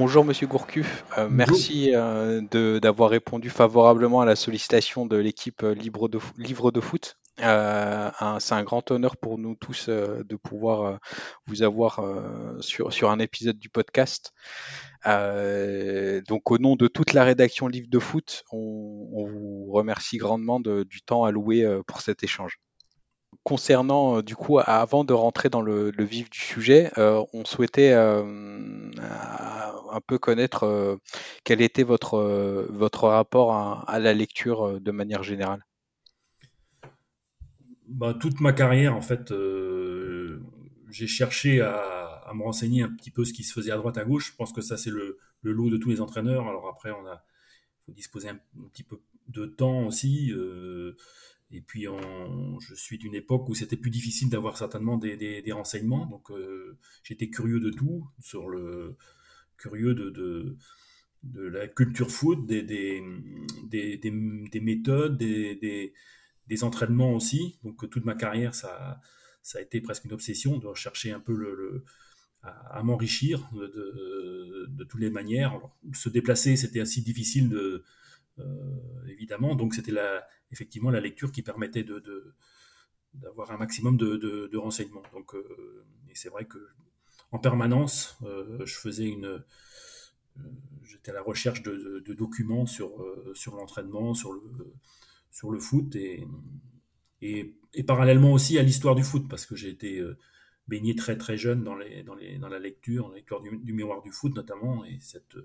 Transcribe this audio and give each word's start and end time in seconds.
bonjour 0.00 0.24
Monsieur 0.24 0.46
Gourcuff, 0.46 1.04
euh, 1.18 1.28
merci 1.30 1.90
euh, 1.94 2.40
d'avoir 2.80 3.10
répondu 3.10 3.50
favorablement 3.50 4.22
à 4.22 4.24
la 4.24 4.34
sollicitation 4.34 5.04
de 5.04 5.18
l'équipe 5.18 5.62
euh, 5.62 5.74
Libre 5.74 6.08
de, 6.08 6.18
Livre 6.38 6.70
de 6.70 6.80
Foot. 6.80 7.18
c'est 7.36 7.44
un 7.44 8.62
grand 8.62 8.90
honneur 8.90 9.18
pour 9.18 9.36
nous 9.36 9.56
tous 9.56 9.90
de 9.90 10.36
pouvoir 10.36 10.98
vous 11.46 11.62
avoir 11.62 12.02
sur, 12.60 12.94
sur, 12.94 13.10
un 13.10 13.18
épisode 13.18 13.58
du 13.58 13.68
podcast. 13.68 14.32
donc 15.04 16.50
au 16.50 16.56
nom 16.56 16.76
de 16.76 16.86
toute 16.86 17.12
la 17.12 17.22
rédaction 17.22 17.68
Livre 17.68 17.88
de 17.90 17.98
Foot, 17.98 18.44
on, 18.52 19.06
on 19.12 19.26
vous 19.26 19.66
remercie 19.70 20.16
grandement 20.16 20.60
de, 20.60 20.82
du 20.82 21.02
temps 21.02 21.24
alloué 21.24 21.68
pour 21.86 22.00
cet 22.00 22.24
échange 22.24 22.58
concernant, 23.44 24.18
euh, 24.18 24.22
du 24.22 24.36
coup, 24.36 24.58
avant 24.58 25.04
de 25.04 25.12
rentrer 25.12 25.48
dans 25.48 25.62
le, 25.62 25.92
vif 25.98 26.30
du 26.30 26.38
sujet, 26.38 26.90
euh, 26.98 27.24
on 27.32 27.44
souhaitait 27.44 27.92
euh, 27.92 28.90
un 29.00 30.00
peu 30.06 30.18
connaître 30.18 30.98
quel 31.44 31.60
était 31.60 31.82
votre, 31.82 32.18
votre 32.70 33.08
rapport 33.08 33.54
à, 33.54 33.98
la 33.98 34.14
lecture 34.14 34.80
de 34.80 34.90
manière 34.90 35.22
générale? 35.22 35.64
Bah, 37.86 38.14
toute 38.14 38.40
ma 38.40 38.52
carrière, 38.52 38.94
en 38.94 39.00
fait, 39.00 39.32
j'ai 40.90 41.06
cherché 41.06 41.60
à, 41.60 42.30
me 42.32 42.44
renseigner 42.44 42.82
un 42.84 42.88
petit 42.90 43.10
peu 43.10 43.24
ce 43.24 43.32
qui 43.32 43.42
se 43.42 43.52
faisait 43.52 43.72
à 43.72 43.76
droite, 43.76 43.98
à 43.98 44.04
gauche. 44.04 44.30
Je 44.30 44.36
pense 44.36 44.52
que 44.52 44.60
ça, 44.60 44.76
c'est 44.76 44.90
le, 44.90 45.18
lot 45.42 45.70
de 45.70 45.76
tous 45.76 45.88
les 45.88 46.00
entraîneurs. 46.00 46.46
Alors 46.46 46.68
après, 46.68 46.92
on 46.92 47.06
a, 47.06 47.24
faut 47.84 47.92
disposer 47.92 48.28
un, 48.28 48.38
petit 48.72 48.84
peu 48.84 49.00
de 49.28 49.46
temps 49.46 49.86
aussi. 49.86 50.32
Et 51.52 51.60
puis, 51.60 51.86
je 52.60 52.74
suis 52.74 52.98
d'une 52.98 53.14
époque 53.14 53.48
où 53.48 53.54
c'était 53.54 53.76
plus 53.76 53.90
difficile 53.90 54.28
d'avoir 54.30 54.56
certainement 54.56 54.96
des, 54.98 55.52
renseignements. 55.52 56.06
Donc, 56.06 56.30
euh, 56.30 56.78
j'étais 57.02 57.28
curieux 57.28 57.60
de 57.60 57.70
tout, 57.70 58.06
sur 58.20 58.48
le 58.48 58.96
curieux 59.56 59.94
de, 59.94 60.56
la 61.34 61.66
culture 61.66 62.10
foot, 62.10 62.46
des, 62.46 62.62
des, 62.62 64.60
méthodes, 64.60 65.18
des, 65.18 65.92
entraînements 66.62 67.14
aussi. 67.14 67.58
Donc, 67.64 67.90
toute 67.90 68.04
ma 68.04 68.14
carrière, 68.14 68.54
ça, 68.54 69.00
a 69.54 69.60
été 69.60 69.80
presque 69.80 70.04
une 70.04 70.12
obsession 70.12 70.58
de 70.58 70.68
rechercher 70.68 71.10
un 71.10 71.20
peu 71.20 71.82
à, 72.42 72.82
m'enrichir 72.84 73.50
de, 73.52 74.84
toutes 74.88 75.00
les 75.00 75.10
manières. 75.10 75.60
se 75.92 76.08
déplacer, 76.08 76.54
c'était 76.54 76.80
assez 76.80 77.00
difficile 77.00 77.48
de, 77.48 77.82
évidemment. 79.08 79.54
Donc 79.54 79.74
c'était 79.74 79.92
la, 79.92 80.24
effectivement 80.50 80.90
la 80.90 81.00
lecture 81.00 81.32
qui 81.32 81.42
permettait 81.42 81.84
de, 81.84 82.34
d'avoir 83.14 83.50
un 83.50 83.56
maximum 83.56 83.96
de, 83.96 84.56
renseignements. 84.56 85.02
Donc, 85.12 85.34
euh, 85.34 85.84
et 86.08 86.14
c'est 86.14 86.28
vrai 86.28 86.44
que 86.44 86.58
en 87.32 87.38
permanence, 87.38 88.18
euh, 88.22 88.64
je 88.64 88.74
faisais 88.74 89.06
une, 89.06 89.44
j'étais 90.82 91.12
à 91.12 91.14
la 91.14 91.22
recherche 91.22 91.62
de, 91.62 92.02
documents 92.14 92.66
sur 92.66 92.90
sur 93.34 93.54
l'entraînement, 93.56 94.14
sur 94.14 94.32
le 94.32 94.40
sur 95.30 95.50
le 95.50 95.60
foot 95.60 95.94
et, 95.94 96.26
et, 97.22 97.84
parallèlement 97.86 98.32
aussi 98.32 98.58
à 98.58 98.62
l'histoire 98.62 98.96
du 98.96 99.04
foot 99.04 99.28
parce 99.28 99.46
que 99.46 99.54
j'ai 99.54 99.68
été 99.68 100.02
baigné 100.66 100.96
très 100.96 101.16
très 101.16 101.36
jeune 101.36 101.62
dans 101.62 101.76
les 101.76 102.02
dans 102.02 102.16
les 102.16 102.38
dans 102.38 102.48
la 102.48 102.58
lecture, 102.58 103.04
dans 103.04 103.10
la 103.10 103.16
lecture 103.16 103.40
du, 103.40 103.72
mémoire 103.72 104.02
du 104.02 104.10
foot 104.10 104.34
notamment 104.34 104.84
et 104.84 104.98
cette, 105.00 105.36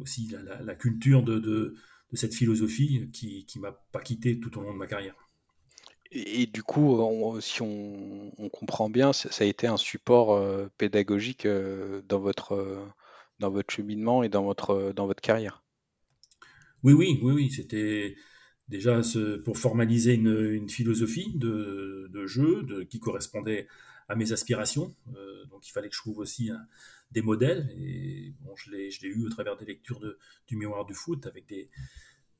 aussi 0.00 0.34
la, 0.62 0.74
culture 0.74 1.22
de, 1.22 1.38
de, 1.38 1.76
cette 2.14 2.34
philosophie 2.34 3.10
qui 3.12 3.46
ne 3.56 3.60
m'a 3.60 3.72
pas 3.92 4.00
quitté 4.00 4.40
tout 4.40 4.58
au 4.58 4.62
long 4.62 4.72
de 4.72 4.78
ma 4.78 4.86
carrière. 4.86 5.14
Et, 6.12 6.46
du 6.46 6.62
coup, 6.62 7.00
si 7.40 7.62
on, 7.62 8.32
comprend 8.52 8.90
bien, 8.90 9.12
ça, 9.12 9.28
a 9.44 9.46
été 9.46 9.66
un 9.68 9.76
support 9.76 10.32
euh, 10.34 10.66
pédagogique 10.76 11.46
euh, 11.46 12.02
dans, 12.08 12.18
votre, 12.18 12.52
euh, 12.52 12.84
dans 13.38 13.50
votre 13.50 13.72
cheminement 13.72 14.24
et 14.24 14.28
dans 14.28 14.42
votre, 14.42 14.92
dans 14.92 15.06
votre 15.06 15.20
carrière. 15.20 15.62
Oui, 16.82 16.94
oui, 16.94 17.20
oui, 17.22 17.32
oui. 17.32 17.50
C'était 17.50 18.16
déjà 18.66 19.04
ce, 19.04 19.36
pour 19.36 19.56
formaliser 19.56 20.14
une, 20.14 20.50
une 20.52 20.68
philosophie 20.68 21.32
de, 21.36 22.08
de 22.12 22.26
jeu 22.26 22.64
de, 22.64 22.82
qui 22.82 22.98
correspondait 22.98 23.68
à 24.08 24.16
mes 24.16 24.32
aspirations. 24.32 24.92
donc 25.50 25.68
il 25.68 25.70
fallait 25.70 25.88
que 25.88 25.94
je 25.94 26.00
trouve 26.00 26.18
aussi 26.18 26.50
un, 26.50 26.66
des 27.10 27.22
modèles. 27.22 27.70
Et 27.78 28.34
bon, 28.40 28.54
je 28.56 28.70
l'ai, 28.70 28.90
eu 29.02 29.26
au 29.26 29.28
travers 29.28 29.56
des 29.56 29.64
lectures 29.64 30.00
du 30.46 30.56
mémoire 30.56 30.84
du 30.84 30.94
foot 30.94 31.26
avec 31.26 31.46
des, 31.46 31.70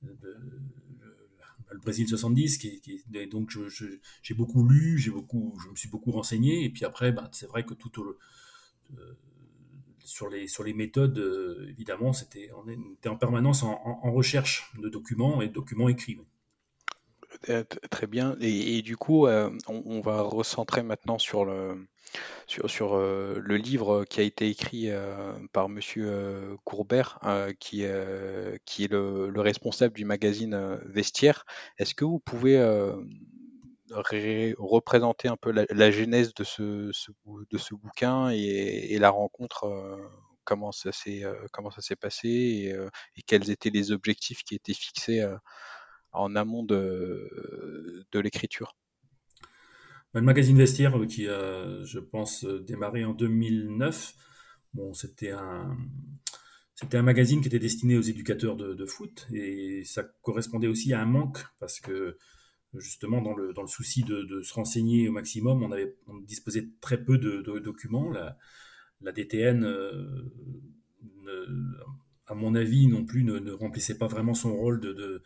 le, 0.03 1.79
Brésil 1.83 2.09
70, 2.09 2.59
qui, 2.59 2.81
qui 2.81 3.03
donc 3.29 3.57
j'ai 4.23 4.35
beaucoup 4.35 4.67
lu, 4.67 4.99
j'ai 4.99 5.11
beaucoup, 5.11 5.57
je 5.63 5.69
me 5.69 5.77
suis 5.77 5.89
beaucoup 5.89 6.11
renseigné. 6.11 6.65
Et 6.65 6.71
puis 6.71 6.85
après, 6.85 7.13
bah, 7.13 7.29
c'est 7.33 7.47
vrai 7.47 7.65
que 7.65 7.75
tout 7.75 7.93
euh, 8.99 9.19
sur 10.05 10.29
les, 10.29 10.49
sur 10.49 10.65
les 10.65 10.73
méthodes, 10.73 11.19
euh, 11.19 11.67
évidemment, 11.69 12.13
c'était, 12.13 12.51
on 12.57 12.69
était 12.69 13.09
en 13.09 13.17
permanence 13.17 13.63
en, 13.63 14.13
recherche 14.13 14.73
de 14.81 14.89
documents 14.89 15.43
et 15.43 15.49
de 15.49 15.53
documents 15.53 15.89
écrits. 15.89 16.19
Euh, 17.49 17.63
très 17.91 18.09
bien. 18.09 18.37
Et, 18.41 18.83
du 18.83 18.97
coup, 18.97 19.29
on, 19.29 19.59
on, 19.69 20.01
va 20.01 20.23
recentrer 20.23 20.83
maintenant 20.83 21.19
sur 21.19 21.45
le, 21.45 21.87
sur, 22.47 22.97
euh, 22.97 23.41
le 23.43 23.57
livre 23.57 24.05
qui 24.05 24.21
a 24.21 24.23
été 24.25 24.49
écrit 24.49 24.91
euh, 24.91 25.33
par 25.53 25.69
Monsieur 25.69 26.07
euh, 26.09 26.57
Courbert, 26.65 27.21
qui, 27.59 27.83
est 27.83 28.91
le, 28.91 29.41
responsable 29.41 29.95
du 29.95 30.05
magazine 30.05 30.79
Vestiaire. 30.87 31.45
Est-ce 31.79 31.95
que 31.95 32.05
vous 32.05 32.19
pouvez 32.19 32.59
représenter 33.91 35.29
un 35.29 35.37
peu 35.37 35.53
la, 35.53 35.91
genèse 35.91 36.35
de 36.35 36.45
ce, 36.45 36.91
bouquin 37.75 38.31
et, 38.31 38.99
la 38.99 39.11
rencontre 39.11 39.99
comment 40.45 40.73
ça 40.73 40.93
s'est 40.93 41.97
passé 42.01 42.75
et, 43.17 43.23
quels 43.27 43.51
étaient 43.51 43.71
les 43.71 43.93
objectifs 43.93 44.43
qui 44.43 44.55
étaient 44.55 44.75
fixés 44.75 45.25
en 46.13 46.35
amont 46.35 46.65
de 46.65 48.05
l'écriture? 48.15 48.75
Le 50.15 50.23
magazine 50.23 50.57
Vestiaire, 50.57 50.99
euh, 50.99 51.07
qui 51.07 51.29
a, 51.29 51.85
je 51.85 51.99
pense, 51.99 52.45
euh, 52.45 52.61
démarré 52.61 53.05
en 53.05 53.13
2009, 53.13 54.15
bon, 54.75 54.93
c'était 54.93 55.31
un, 55.31 55.77
c'était 56.75 56.97
un 56.97 57.03
magazine 57.03 57.41
qui 57.41 57.49
était 57.49 57.59
destiné 57.59 57.97
aux 57.97 58.03
éducateurs 58.03 58.57
de, 58.57 58.87
foot 58.87 59.29
et 59.33 59.83
ça 59.85 60.03
correspondait 60.23 60.67
aussi 60.67 60.93
à 60.93 61.01
un 61.01 61.07
manque 61.07 61.39
parce 61.59 61.79
que 61.79 62.17
justement 62.75 63.21
dans 63.21 63.35
le, 63.35 63.53
dans 63.53 63.63
le 63.63 63.69
souci 63.69 64.03
de, 64.03 64.43
se 64.43 64.55
renseigner 64.55 65.09
au 65.09 65.13
maximum, 65.13 65.63
on, 65.63 65.73
avait, 65.73 65.97
on 66.07 66.17
disposait 66.19 66.69
très 66.81 67.03
peu 67.03 67.19
de, 67.19 67.43
documents. 67.59 68.11
La, 68.11 68.39
la 69.03 69.13
DTN, 69.13 69.65
euh, 69.65 70.31
à 72.27 72.35
mon 72.35 72.55
avis, 72.55 72.87
non 72.87 73.05
plus 73.05 73.25
ne, 73.25 73.53
remplissait 73.53 73.99
pas 73.99 74.07
vraiment 74.07 74.35
son 74.35 74.57
rôle 74.57 74.81
de, 74.81 75.23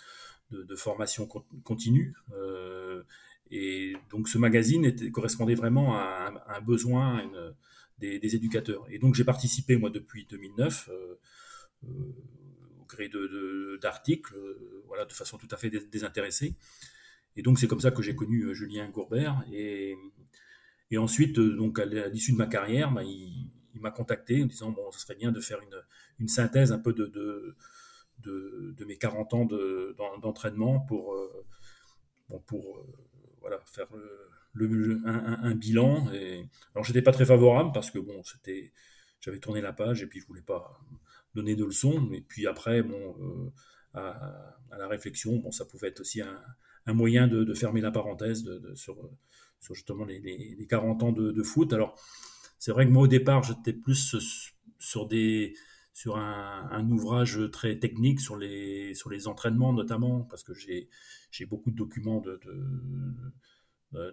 de 0.51 0.77
formation 0.77 1.27
continue. 1.63 2.15
Et 3.57 3.97
donc 4.11 4.29
ce 4.29 4.37
magazine 4.37 5.13
correspondait 5.13 5.55
vraiment 5.55 5.95
à 5.95 6.33
un, 6.49 6.61
besoin 6.61 7.23
des, 7.99 8.35
éducateurs. 8.35 8.85
Et 8.91 8.99
donc 8.99 9.15
j'ai 9.15 9.23
participé, 9.23 9.77
moi, 9.77 9.91
depuis 9.91 10.27
2009, 10.29 10.91
euh, 10.91 11.15
euh, 11.85 11.89
au 12.81 12.85
gré 12.87 13.09
d'articles, 13.81 14.35
de, 14.35 14.85
euh, 14.93 15.05
de 15.05 15.13
façon 15.13 15.39
tout 15.39 15.47
à 15.53 15.57
fait 15.57 15.71
désintéressée. 15.71 16.57
Et 17.37 17.43
donc 17.43 17.61
c'est 17.61 17.69
comme 17.69 17.79
ça 17.79 17.93
que 17.93 18.03
j'ai 18.03 18.17
connu 18.17 18.53
Julien 18.57 18.89
Gourbert. 18.89 19.45
Et, 19.53 19.97
ensuite, 20.97 21.39
donc 21.39 21.79
à 21.79 21.87
l'issue 22.09 22.33
de 22.33 22.37
ma 22.37 22.47
carrière, 22.47 22.91
bah, 22.91 23.05
il, 23.05 23.51
m'a 23.75 23.93
contacté 23.93 24.43
en 24.43 24.47
disant, 24.47 24.71
bon, 24.71 24.91
ce 24.91 24.99
serait 25.01 25.17
bien 25.17 25.31
de 25.31 25.41
faire 25.41 25.59
une, 26.19 26.29
synthèse 26.29 26.73
un 26.73 26.79
peu 26.79 26.93
de, 26.93 27.57
mes 28.85 28.97
40 28.97 29.35
ans 29.35 29.49
d'entraînement 30.21 30.81
pour 30.81 31.15
voilà, 33.45 33.61
faire 33.67 33.89
le, 34.55 35.03
un, 35.05 35.55
bilan. 35.55 36.11
Et... 36.15 36.47
Alors, 36.75 36.83
j'étais 36.85 37.03
pas 37.03 37.13
très 37.13 37.27
favorable 37.27 37.73
parce 37.75 37.91
que 37.91 37.99
bon, 37.99 38.23
c'était, 38.25 38.73
j'avais 39.21 39.39
tourné 39.39 39.61
la 39.61 39.75
page 39.75 40.03
et 40.03 40.07
puis 40.07 40.19
je 40.19 40.27
voulais 40.27 40.41
pas 40.43 40.81
donner 41.35 41.55
de 41.55 41.65
leçons. 41.65 42.11
Et 42.13 42.23
puis 42.23 42.47
après, 42.47 42.83
bon, 42.83 43.15
euh, 43.21 44.01
à, 44.01 44.79
la 44.79 44.89
réflexion, 44.89 45.37
bon, 45.37 45.51
ça 45.53 45.67
pouvait 45.67 45.89
être 45.89 46.01
aussi 46.01 46.23
un, 46.23 46.95
moyen 46.95 47.27
de, 47.27 47.53
fermer 47.53 47.83
la 47.83 47.91
parenthèse 47.91 48.49
sur, 48.75 48.97
justement 49.73 50.07
les, 50.07 50.21
les, 50.21 50.67
40 50.67 51.03
ans 51.03 51.13
de, 51.13 51.43
foot. 51.43 51.71
Alors, 51.75 52.01
c'est 52.59 52.73
vrai 52.73 52.87
que 52.87 52.91
moi, 52.91 53.03
au 53.03 53.09
départ, 53.09 53.43
j'étais 53.43 53.75
plus 53.75 54.17
sur 54.79 55.07
des 55.07 55.55
sur 55.95 56.19
un, 56.19 56.91
ouvrage 56.91 57.41
très 57.53 57.79
technique 57.79 58.21
sur 58.21 58.37
les, 58.37 58.93
entraînements 59.27 59.73
notamment, 59.73 60.23
parce 60.23 60.43
que 60.43 60.53
j'ai, 60.53 60.89
beaucoup 61.47 61.71
de 61.71 61.77
documents 61.77 62.21
de, 62.21 62.39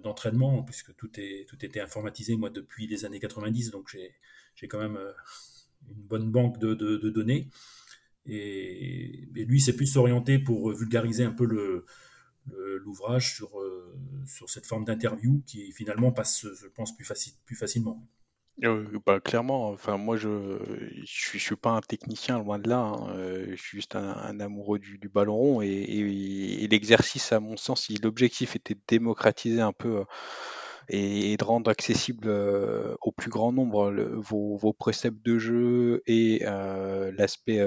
d'entraînement, 0.04 0.64
puisque 0.64 0.96
tout, 0.96 1.10
est, 1.20 1.50
tout 1.50 1.66
était 1.66 1.82
informatisé, 1.82 2.38
moi, 2.38 2.52
depuis 2.52 2.86
les 2.86 3.04
années 3.04 3.20
90, 3.20 3.72
donc 3.72 3.90
j'ai, 3.90 4.68
quand 4.68 4.78
même 4.78 4.96
euh, 4.96 5.12
une 5.90 6.04
bonne 6.04 6.32
banque 6.32 6.60
de, 6.60 6.76
données. 7.10 7.50
Et, 8.28 9.28
lui, 9.34 9.60
c'est 9.60 9.76
plus 9.76 9.98
orienté 9.98 10.38
pour 10.38 10.72
vulgariser 10.72 11.24
un 11.24 11.32
peu 11.32 11.46
l'ouvrage 12.46 13.34
sur, 13.34 13.60
euh, 13.60 13.98
sur 14.28 14.52
cette 14.52 14.68
forme 14.68 14.86
d'interview 14.86 15.42
qui 15.48 15.72
finalement 15.72 16.12
passe, 16.12 16.46
je 16.46 16.68
pense, 16.68 16.96
plus 16.96 17.06
facilement. 17.56 18.08
Euh, 18.64 18.86
bah, 19.08 19.20
clairement, 19.20 19.70
enfin 19.72 19.98
moi 19.98 20.18
je 20.18 20.60
je 21.04 21.40
suis, 21.40 21.56
pas 21.56 21.72
un 21.72 21.82
technicien 21.82 22.38
loin 22.38 22.60
de 22.60 22.70
là, 22.70 22.78
hein, 22.78 23.10
euh, 23.18 23.48
je 23.52 23.56
suis 23.56 23.78
juste 23.80 23.96
un, 23.96 24.40
amoureux 24.40 24.78
du, 24.78 25.00
ballon 25.10 25.36
rond 25.36 25.62
et, 25.64 25.68
et- 25.70 26.68
l'exercice 26.68 27.32
à 27.32 27.40
mon 27.40 27.58
sens, 27.58 27.86
si 27.88 27.96
l'objectif 27.98 28.56
était 28.56 28.76
de 28.76 28.80
démocratiser 28.88 29.62
un 29.62 29.74
peu 29.74 30.02
euh, 30.02 30.04
et, 30.90 31.38
de 31.38 31.44
rendre 31.44 31.72
accessible 31.72 32.30
au 33.02 33.12
plus 33.12 33.30
grand 33.32 33.52
nombre 33.54 33.92
vos, 34.18 34.58
vos 34.58 34.74
préceptes 34.74 35.24
de 35.26 35.40
jeu 35.40 36.04
et 36.08 36.40
l'aspect 37.18 37.62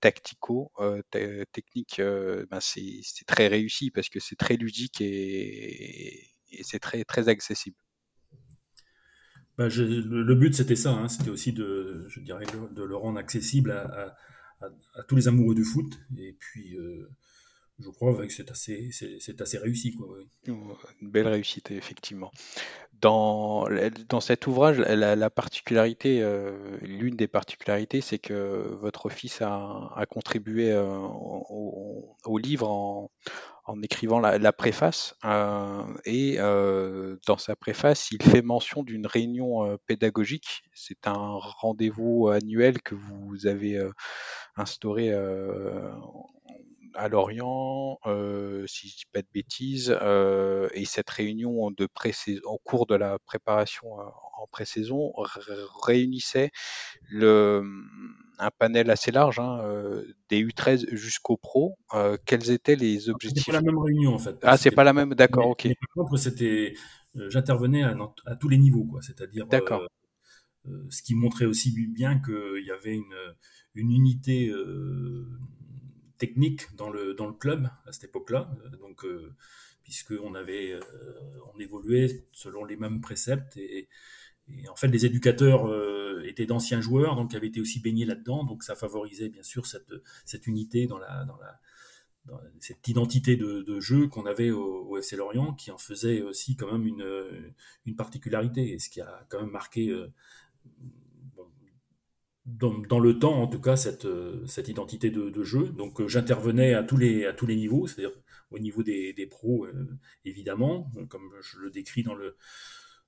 tactico, 0.00 0.72
te- 1.10 1.44
technique, 1.52 2.00
ben 2.00 2.60
c'est 2.60 3.00
c'est 3.02 3.24
très 3.26 3.48
réussi 3.48 3.90
parce 3.90 4.08
que 4.08 4.20
c'est 4.20 4.36
très 4.36 4.56
ludique 4.56 5.00
et, 5.00 6.28
et 6.52 6.62
c'est 6.64 6.80
très 6.80 7.04
très 7.04 7.28
accessible. 7.28 7.76
Bah, 9.58 9.68
le, 9.68 10.34
but, 10.34 10.54
c'était 10.54 10.76
ça, 10.76 10.92
hein, 10.92 11.08
c'était 11.08 11.30
aussi 11.30 11.52
de, 11.52 12.06
je 12.08 12.20
dirais, 12.20 12.46
de, 12.74 12.82
le 12.82 12.96
rendre 12.96 13.18
accessible 13.18 13.70
à, 13.72 14.16
tous 15.08 15.16
les 15.16 15.28
amoureux 15.28 15.54
du 15.54 15.64
foot. 15.64 15.98
Et 16.16 16.36
puis, 16.38 16.76
euh, 16.76 17.08
je 17.80 17.90
crois 17.90 18.14
que 18.26 18.32
c'est 18.32 18.50
assez, 18.50 18.90
c'est, 18.92 19.40
assez 19.40 19.58
réussi, 19.58 19.92
quoi. 19.92 20.06
Une 20.46 21.10
belle 21.10 21.28
réussite, 21.28 21.70
effectivement. 21.70 22.30
Dans, 23.00 23.66
dans 24.08 24.20
cet 24.20 24.46
ouvrage, 24.46 24.78
la, 24.78 25.16
la 25.16 25.30
particularité, 25.30 26.22
euh, 26.22 26.78
l'une 26.82 27.16
des 27.16 27.26
particularités, 27.26 28.00
c'est 28.00 28.20
que 28.20 28.76
votre 28.80 29.08
fils 29.08 29.42
a, 29.42 30.04
contribué 30.08 30.70
euh, 30.72 30.96
au 30.96 32.38
livre 32.38 32.70
en, 32.70 33.10
en 33.64 33.80
écrivant 33.82 34.18
la, 34.20 34.52
préface. 34.52 35.14
euh, 35.24 35.82
et 36.04 36.36
euh, 36.38 37.16
dans 37.26 37.38
sa 37.38 37.56
préface, 37.56 38.10
il 38.10 38.22
fait 38.22 38.42
mention 38.42 38.82
d'une 38.82 39.06
réunion 39.06 39.64
euh, 39.64 39.76
pédagogique. 39.86 40.62
C'est 40.74 41.06
un 41.06 41.38
rendez-vous 41.38 42.28
annuel 42.28 42.82
que 42.82 42.94
vous 42.94 43.46
avez 43.46 43.76
euh, 43.76 43.92
instauré 44.56 45.10
euh, 45.12 45.90
à 46.94 47.08
Lorient, 47.08 47.98
si 48.66 48.88
je 48.88 48.96
dis 48.96 49.06
pas 49.12 49.22
de 49.22 49.28
bêtises, 49.32 49.96
et 50.74 50.84
cette 50.84 51.08
réunion 51.08 51.70
de 51.70 51.86
pré 51.86 52.12
en 52.44 52.58
cours 52.58 52.86
de 52.86 52.94
la 52.94 53.18
préparation 53.18 53.86
en 53.94 54.46
pré-saison 54.50 55.14
réunissait 55.82 56.50
le, 57.08 57.62
un 58.42 58.50
panel 58.50 58.90
assez 58.90 59.10
large, 59.10 59.38
hein, 59.38 59.60
euh, 59.62 60.04
des 60.28 60.44
U13 60.44 60.86
jusqu'au 60.94 61.36
pro. 61.36 61.76
Euh, 61.94 62.16
quels 62.26 62.50
étaient 62.50 62.76
les 62.76 63.00
C'était 63.00 63.10
pas 63.10 63.14
objectifs 63.14 63.48
la 63.48 63.62
même 63.62 63.78
réunion, 63.78 64.14
en 64.14 64.18
fait. 64.18 64.36
Ah, 64.42 64.56
c'est 64.56 64.70
pas 64.70 64.76
pas- 64.76 64.84
la 64.84 64.92
même, 64.92 65.14
d'accord, 65.14 65.46
ok, 65.46 65.64
mais 65.66 65.76
par 65.94 66.04
contre, 66.04 66.16
c'était, 66.16 66.74
euh, 67.16 67.30
j'intervenais 67.30 67.82
à, 67.82 68.36
tous 68.36 68.48
les 68.48 68.58
niveaux, 68.58 68.84
quoi. 68.84 69.00
C'est-à-dire, 69.02 69.46
d'accord. 69.46 69.86
euh, 70.68 70.86
ce 70.90 71.02
qui 71.02 71.14
montrait 71.14 71.46
aussi 71.46 71.74
bien 71.88 72.20
qu'il 72.20 72.64
y 72.64 72.70
avait 72.70 72.94
une, 72.94 73.16
une 73.74 73.90
unité 73.90 74.48
euh, 74.48 75.26
technique 76.18 76.74
dans 76.76 76.90
le, 76.90 77.14
dans 77.14 77.26
le 77.26 77.34
club 77.34 77.68
à 77.86 77.92
cette 77.92 78.04
époque-là. 78.04 78.50
Donc, 78.80 79.04
euh, 79.04 79.32
puisqu'on 79.84 80.34
avait, 80.34 80.78
on 81.54 81.58
évoluait 81.58 82.26
selon 82.32 82.64
les 82.64 82.76
mêmes 82.76 83.00
préceptes 83.00 83.56
et, 83.56 83.88
et 84.48 84.68
en 84.68 84.76
fait, 84.76 84.88
les 84.88 85.06
éducateurs 85.06 85.66
euh, 85.66 86.22
étaient 86.26 86.46
d'anciens 86.46 86.80
joueurs, 86.80 87.16
donc 87.16 87.34
avaient 87.34 87.46
été 87.46 87.60
aussi 87.60 87.80
baignés 87.80 88.04
là-dedans, 88.04 88.44
donc 88.44 88.62
ça 88.62 88.74
favorisait 88.74 89.28
bien 89.28 89.42
sûr 89.42 89.66
cette, 89.66 90.46
unité 90.46 90.86
dans 90.86 90.98
la, 90.98 91.26
cette 92.60 92.86
identité 92.88 93.36
de, 93.36 93.80
jeu 93.80 94.08
qu'on 94.08 94.26
avait 94.26 94.50
au, 94.50 94.86
au, 94.88 94.98
FC 94.98 95.16
Lorient, 95.16 95.54
qui 95.54 95.70
en 95.70 95.78
faisait 95.78 96.22
aussi 96.22 96.56
quand 96.56 96.70
même 96.72 96.86
une, 96.86 97.94
particularité, 97.94 98.72
et 98.72 98.78
ce 98.78 98.90
qui 98.90 99.00
a 99.00 99.26
quand 99.28 99.40
même 99.40 99.50
marqué 99.50 99.90
euh, 99.90 100.08
dans, 102.44 102.98
le 102.98 103.18
temps, 103.18 103.40
en 103.40 103.46
tout 103.46 103.60
cas, 103.60 103.76
cette, 103.76 104.06
identité 104.66 105.10
de, 105.10 105.42
jeu. 105.44 105.68
Donc 105.68 106.00
euh, 106.00 106.08
j'intervenais 106.08 106.74
à 106.74 106.82
tous 106.82 106.96
les, 106.96 107.56
niveaux, 107.56 107.86
c'est-à-dire 107.86 108.16
au 108.50 108.58
niveau 108.58 108.82
des, 108.82 109.12
des 109.12 109.26
pros, 109.26 109.66
évidemment, 110.24 110.90
comme 111.08 111.32
je 111.40 111.58
le 111.58 111.70
décris 111.70 112.02
dans 112.02 112.14
le, 112.14 112.36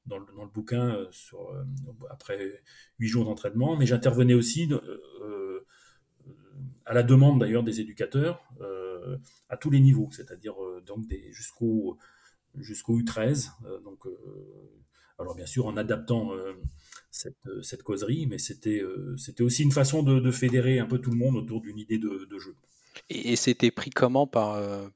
dans 0.06 0.18
le, 0.18 0.26
dans 0.36 0.44
le 0.44 0.50
bouquin 0.50 0.94
euh, 0.94 1.06
sur, 1.10 1.50
euh, 1.50 1.64
après 2.10 2.62
huit 2.98 3.08
jours 3.08 3.24
d'entraînement, 3.24 3.76
mais 3.76 3.86
j'intervenais 3.86 4.34
aussi 4.34 4.68
euh, 4.72 5.60
à 6.84 6.94
la 6.94 7.02
demande 7.02 7.40
d'ailleurs 7.40 7.62
des 7.62 7.80
éducateurs 7.80 8.42
à 9.48 9.56
tous 9.56 9.70
les 9.70 9.80
niveaux, 9.80 10.08
c'est-à-dire 10.12 10.54
donc 10.86 11.04
jusqu'au 11.30 11.98
jusqu'au 12.56 13.00
U13. 13.00 13.50
euh, 13.66 13.80
donc, 13.80 14.04
alors 15.18 15.34
bien 15.34 15.46
sûr 15.46 15.66
en 15.66 15.76
adaptant 15.76 16.32
cette, 17.10 17.36
cette 17.62 17.82
causerie, 17.82 18.26
mais 18.26 18.38
c'était 18.38 18.82
c'était 19.16 19.42
aussi 19.44 19.62
une 19.62 19.72
façon 19.72 20.02
de, 20.02 20.30
fédérer 20.30 20.78
un 20.78 20.86
peu 20.86 20.98
tout 20.98 21.10
le 21.10 21.16
monde 21.16 21.36
autour 21.36 21.60
d'une 21.60 21.78
idée 21.78 21.98
de 21.98 22.38
jeu. 22.38 22.56
Et, 23.10 23.36
c'était 23.36 23.70
pris 23.70 23.90
comment 23.90 24.26
par, 24.26 24.54
euh, 24.54 24.88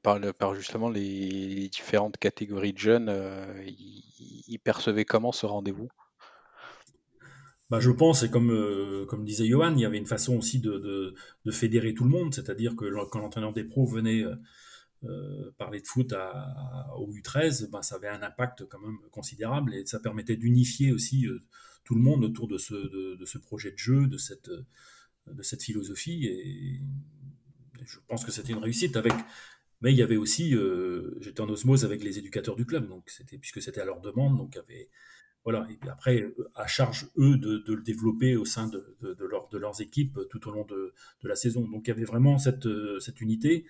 justement 0.55 0.89
les, 0.89 1.69
différentes 1.69 2.17
catégories 2.17 2.73
de 2.73 2.77
jeunes 2.77 3.09
euh, 3.09 3.63
ils, 3.67 4.59
percevaient 4.59 5.05
comment 5.05 5.31
ce 5.31 5.45
rendez-vous? 5.45 5.89
Bah, 7.69 7.79
je 7.79 7.91
pense, 7.91 8.23
et 8.23 8.31
comme, 8.31 8.51
euh, 8.51 9.05
comme 9.05 9.23
disait 9.23 9.45
Johan, 9.45 9.73
il 9.75 9.81
y 9.81 9.85
avait 9.85 9.99
une 9.99 10.07
façon 10.07 10.37
aussi 10.37 10.59
de, 10.59 11.13
fédérer 11.51 11.93
tout 11.93 12.03
le 12.03 12.09
monde, 12.09 12.33
c'est-à-dire 12.33 12.75
que 12.75 12.85
quand 13.05 13.19
l'entraîneur 13.19 13.53
des 13.53 13.63
pros 13.63 13.85
venait 13.85 14.23
parler 15.57 15.79
de 15.79 15.87
foot 15.87 16.13
au 16.97 17.13
U13, 17.13 17.69
ben, 17.69 17.81
ça 17.81 17.95
avait 17.95 18.07
un 18.07 18.21
impact 18.21 18.65
quand 18.65 18.79
même 18.79 18.97
considérable 19.11 19.73
et 19.73 19.85
ça 19.85 19.99
permettait 19.99 20.35
d'unifier 20.35 20.91
aussi 20.91 21.27
tout 21.85 21.95
le 21.95 22.01
monde 22.01 22.25
autour 22.25 22.47
de 22.47 22.57
ce, 22.57 22.73
de, 22.73 23.15
de, 23.15 23.25
ce 23.25 23.37
projet 23.37 23.71
de 23.71 23.77
jeu, 23.77 24.07
de 24.07 24.17
cette, 24.17 24.51
de 25.27 25.43
cette 25.43 25.63
philosophie. 25.63 26.25
Et 26.25 26.81
je 27.85 27.99
pense 28.07 28.25
que 28.25 28.31
c'était 28.31 28.53
une 28.53 28.59
réussite 28.59 28.95
avec. 28.97 29.13
Mais 29.81 29.93
il 29.93 29.97
y 29.97 30.03
avait 30.03 30.17
aussi, 30.17 30.55
euh, 30.55 31.17
j'étais 31.21 31.41
en 31.41 31.49
osmose 31.49 31.85
avec 31.85 32.03
les 32.03 32.19
éducateurs 32.19 32.55
du 32.55 32.65
club, 32.65 32.89
donc 32.89 33.09
c'était 33.09 33.37
puisque 33.37 33.61
c'était 33.61 33.79
à 33.79 33.85
leur 33.85 34.01
demande, 34.01 34.37
donc 34.37 34.51
il 34.55 34.59
avait 34.59 34.89
voilà. 35.45 35.65
Et 35.69 35.89
après, 35.89 36.33
à 36.53 36.67
charge, 36.67 37.07
eux, 37.17 37.37
de, 37.37 37.63
le 37.65 37.81
développer 37.81 38.35
au 38.35 38.43
sein 38.43 38.67
de, 38.67 38.97
de, 39.01 39.13
de, 39.13 39.25
leur, 39.25 39.47
de 39.47 39.57
leurs 39.57 39.81
équipes 39.81 40.19
tout 40.29 40.47
au 40.49 40.51
long 40.51 40.65
de, 40.65 40.93
la 41.23 41.35
saison. 41.35 41.61
Donc 41.67 41.87
il 41.87 41.89
y 41.89 41.91
avait 41.91 42.03
vraiment 42.03 42.37
cette, 42.37 42.67
cette 42.99 43.21
unité 43.21 43.65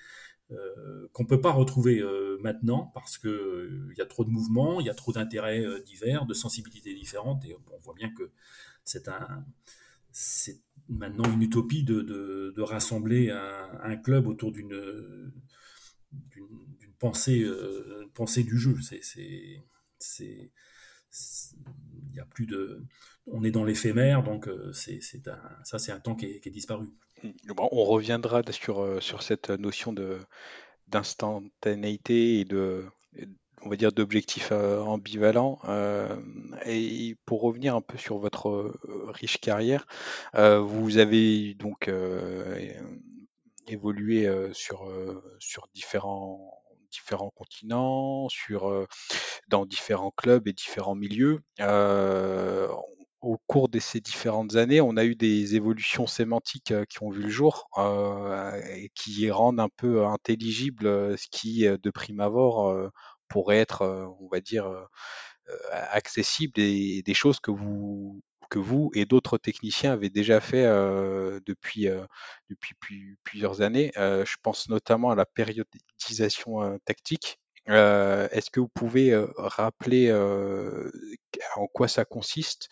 euh, 0.52 1.08
qu'on 1.14 1.24
ne 1.24 1.28
peut 1.28 1.42
pas 1.42 1.52
retrouver 1.52 2.00
euh, 2.00 2.38
maintenant 2.42 2.92
parce 2.96 3.20
qu'il 3.20 3.30
euh, 3.30 3.94
y 3.98 4.02
a 4.02 4.06
trop 4.06 4.24
de 4.24 4.32
mouvements, 4.32 4.80
il 4.80 4.88
y 4.88 4.90
a 4.90 4.96
trop 4.96 5.12
d'intérêts 5.12 5.64
euh, 5.64 5.80
divers, 5.82 6.26
de 6.26 6.34
sensibilités 6.34 6.94
différentes. 6.94 7.46
Et 7.46 7.56
on 7.72 7.78
voit 7.80 7.94
bien 7.94 8.10
que 8.10 8.32
c'est 8.84 9.08
un, 9.08 9.46
c'est 10.12 10.60
maintenant 10.88 11.32
une 11.32 11.42
utopie 11.42 11.84
de, 11.84 12.02
de, 12.02 12.54
de 12.56 12.62
rassembler 12.62 13.30
un, 13.30 13.70
un, 13.84 13.96
club 13.96 14.28
autour 14.28 14.52
d'une 14.52 15.32
pensée, 16.98 17.44
euh, 17.44 18.10
pensée 18.14 18.44
du 18.44 18.58
jeu. 18.58 18.76
C'est 18.82 20.52
il 21.12 22.16
y 22.16 22.20
a 22.20 22.26
plus 22.26 22.46
de 22.46 22.84
on 23.26 23.44
est 23.44 23.52
dans 23.52 23.64
l'éphémère 23.64 24.24
donc 24.24 24.48
euh, 24.48 24.72
c'est 24.74 25.00
ça 25.02 25.80
c'est 25.80 25.92
un 25.92 26.00
temps 26.00 26.16
qui 26.16 26.26
est, 26.28 26.40
qui 26.40 26.50
est 26.50 26.52
disparu 26.52 26.88
bon, 27.48 27.68
on 27.72 27.84
reviendra 27.84 28.44
sur 28.52 29.02
sur 29.02 29.24
cette 29.24 29.50
notion 29.50 29.92
de 29.92 30.20
d'instantanéité 30.88 32.40
et 32.40 32.46
de 32.46 32.86
on 33.64 33.70
va 33.70 33.76
dire 33.76 33.92
d'objectifs 33.92 34.50
euh, 34.52 34.82
ambivalents 34.82 35.60
euh, 35.66 36.16
et 36.66 37.16
pour 37.26 37.42
revenir 37.42 37.76
un 37.76 37.82
peu 37.82 37.98
sur 37.98 38.18
votre 38.18 38.50
euh, 38.50 38.80
riche 39.08 39.40
carrière 39.40 39.86
vous 40.34 40.98
avez 40.98 41.54
donc 41.56 41.90
évolué 43.68 44.30
sur 44.54 44.92
sur 45.40 45.68
différents 45.74 46.54
différents 46.92 47.32
continents 47.32 48.30
sur 48.30 48.88
dans 49.48 49.66
différents 49.66 50.12
clubs 50.12 50.48
et 50.48 50.54
différents 50.54 50.96
milieux. 50.96 51.40
Au 53.22 53.38
cours 53.48 53.68
de 53.68 53.80
ces 53.80 54.00
différentes 54.00 54.56
années, 54.56 54.80
on 54.80 54.96
a 54.96 55.04
eu 55.04 55.14
des 55.14 55.56
évolutions 55.56 56.08
sémantiques 56.08 56.74
qui 56.88 57.04
ont 57.04 57.10
vu 57.10 57.24
le 57.24 57.30
jour 57.30 57.70
et 57.78 58.90
qui 58.96 59.30
rendent 59.30 59.60
un 59.60 59.70
peu 59.76 60.06
intelligible 60.06 61.18
ce 61.18 61.28
qui, 61.30 61.66
de 61.68 61.90
prime 61.92 62.22
abord, 62.22 62.74
euh, 63.30 63.34
pourrait 63.34 63.60
être, 63.60 63.84
euh, 63.84 64.08
on 64.20 64.28
va 64.28 64.40
dire, 64.42 64.68
euh, 64.68 64.86
accessible 65.72 66.60
et, 66.60 66.98
et, 67.00 67.04
des 67.04 67.14
choses 67.14 67.40
que 67.40 67.52
vous 67.52 68.22
que 68.50 68.60
vous 68.60 68.92
et 68.96 69.06
d'autres 69.06 69.38
techniciens 69.38 69.94
avez 69.94 70.10
déjà 70.10 70.42
fait 70.42 70.66
euh, 70.66 71.40
depuis, 71.46 71.88
euh, 71.88 72.06
depuis 72.50 73.18
plusieurs 73.24 73.62
années. 73.62 73.92
Euh, 73.98 74.26
je 74.26 74.38
pense 74.42 74.70
notamment 74.70 75.12
à 75.12 75.16
la 75.16 75.26
périodisation 75.26 76.80
tactique 76.86 77.40
euh, 77.70 78.28
Est-ce 78.32 78.50
que 78.50 78.60
vous 78.60 78.70
pouvez 78.70 79.12
euh, 79.14 79.28
rappeler 79.38 80.08
euh, 80.10 80.92
en 81.56 81.68
quoi 81.68 81.88
ça 81.88 82.06
consiste 82.06 82.70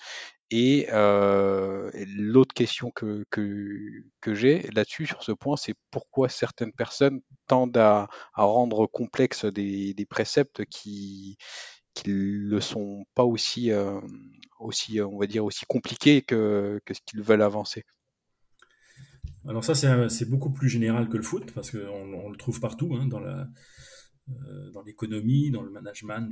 Et 0.49 0.87
euh, 0.91 1.91
l'autre 2.15 2.53
question 2.53 2.89
que, 2.91 3.25
que, 3.29 4.33
j'ai 4.33 4.61
là-dessus, 4.73 5.05
sur 5.05 5.21
ce 5.23 5.33
point, 5.33 5.57
c'est 5.57 5.75
pourquoi 5.91 6.29
certaines 6.29 6.71
personnes 6.71 7.19
tendent 7.47 7.77
à, 7.77 8.07
rendre 8.33 8.87
complexes 8.87 9.45
des, 9.45 9.93
des 9.93 10.05
préceptes 10.05 10.63
qui 10.65 11.37
ne 12.05 12.59
sont 12.59 13.05
pas 13.13 13.25
aussi, 13.25 13.71
euh, 13.71 13.99
aussi, 14.59 15.01
on 15.01 15.17
va 15.17 15.27
dire, 15.27 15.43
aussi 15.43 15.65
compliqué 15.67 16.21
que, 16.21 16.79
que 16.85 16.93
ce 16.93 17.01
qu'ils 17.05 17.21
veulent 17.21 17.41
avancer? 17.41 17.83
Alors 19.47 19.63
ça, 19.63 19.75
c'est 19.75 20.29
beaucoup 20.29 20.51
plus 20.51 20.69
général 20.69 21.09
que 21.09 21.17
le 21.17 21.23
foot, 21.23 21.51
parce 21.53 21.71
qu'on 21.71 22.13
on 22.13 22.29
le 22.29 22.37
trouve 22.37 22.59
partout, 22.59 22.95
hein, 22.95 23.07
dans 23.07 23.19
la, 23.19 23.47
euh, 24.29 24.71
dans 24.71 24.81
l'économie, 24.81 25.51
dans 25.51 25.61
le 25.61 25.71
management, 25.71 26.29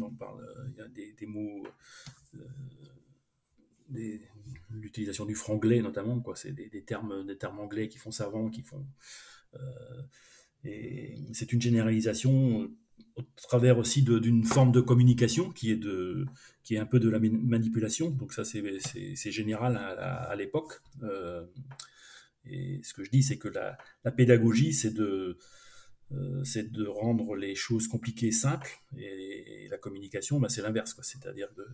il 0.67 0.75
y 0.75 0.81
a 0.81 0.87
des, 0.87 1.25
mots, 1.25 1.63
l'utilisation 3.89 5.25
du 5.25 5.35
franglais 5.35 5.81
notamment, 5.81 6.19
quoi. 6.19 6.35
C'est 6.35 6.51
des, 6.51 6.83
termes, 6.83 7.25
des 7.25 7.37
termes 7.37 7.59
anglais 7.59 7.87
qui 7.87 7.97
font 7.97 8.11
savant, 8.11 8.49
qui 8.49 8.61
font. 8.61 8.85
Euh, 9.55 10.01
et 10.63 11.15
c'est 11.33 11.53
une 11.53 11.61
généralisation 11.61 12.69
au 13.15 13.21
travers 13.37 13.77
aussi 13.77 14.03
d'une 14.03 14.43
forme 14.43 14.71
de 14.71 14.81
communication 14.81 15.51
qui 15.51 15.71
est, 15.71 15.77
de, 15.77 16.25
qui 16.63 16.75
est 16.75 16.79
un 16.79 16.85
peu 16.85 16.99
de 16.99 17.09
la 17.09 17.19
manipulation. 17.19 18.09
Donc 18.09 18.33
ça, 18.33 18.43
c'est 18.43 19.31
général 19.31 19.77
à, 19.77 20.35
l'époque. 20.35 20.81
Euh, 21.03 21.45
et 22.45 22.81
ce 22.83 22.93
que 22.93 23.03
je 23.03 23.11
dis, 23.11 23.23
c'est 23.23 23.37
que 23.37 23.47
la, 23.47 23.77
la 24.03 24.11
pédagogie, 24.11 24.73
c'est 24.73 24.93
de, 24.93 25.37
euh, 26.11 26.43
c'est 26.43 26.71
de 26.71 26.85
rendre 26.85 27.35
les 27.35 27.55
choses 27.55 27.87
compliquées 27.87 28.31
simples. 28.31 28.71
Et, 28.97 29.67
la 29.69 29.77
communication, 29.77 30.39
bah, 30.39 30.49
c'est 30.49 30.61
l'inverse, 30.61 30.95
c'est-à-dire 31.01 31.47
de, 31.57 31.67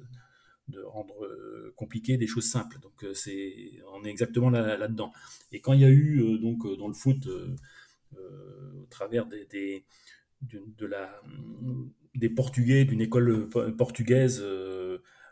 de, 0.71 0.81
rendre 0.81 1.25
euh, 1.25 1.73
compliquées 1.75 2.17
des 2.17 2.27
choses 2.27 2.49
simples. 2.49 2.79
Donc 2.81 3.03
euh, 3.03 3.13
c'est, 3.13 3.71
on 3.93 4.03
est 4.03 4.09
exactement 4.09 4.49
là, 4.49 4.87
dedans 4.87 5.13
et 5.51 5.59
quand 5.59 5.73
il 5.73 5.81
y 5.81 5.85
a 5.85 5.89
eu 5.89 6.39
donc 6.39 6.65
dans 6.77 6.87
le 6.87 6.93
foot, 6.93 7.27
au 8.13 8.85
travers 8.89 9.25
des, 9.25 9.45
des 9.45 9.85
de, 10.41 10.85
la, 10.85 11.21
des 12.15 12.29
Portugais, 12.29 12.85
d'une 12.85 13.01
école 13.01 13.49
portugaise 13.77 14.43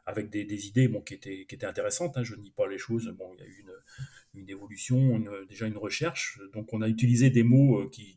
avec 0.06 0.30
des, 0.30 0.68
idées 0.68 0.88
bon, 0.88 1.02
qui, 1.02 1.14
étaient, 1.16 1.46
qui 1.46 1.66
intéressantes. 1.66 2.18
Hein, 2.18 2.24
je 2.24 2.36
ne 2.36 2.42
nie 2.42 2.52
pas 2.52 2.68
les 2.68 2.78
choses. 2.78 3.08
Bon, 3.18 3.32
il 3.36 3.42
y 3.42 3.44
a 3.44 3.48
eu 3.48 3.60
une, 3.62 4.42
une 4.42 4.50
évolution, 4.50 5.24
déjà 5.48 5.68
une 5.68 5.78
recherche. 5.78 6.40
Donc 6.54 6.74
on 6.74 6.82
a 6.82 6.88
utilisé 6.88 7.30
des 7.30 7.44
mots 7.44 7.88
qui, 7.90 8.16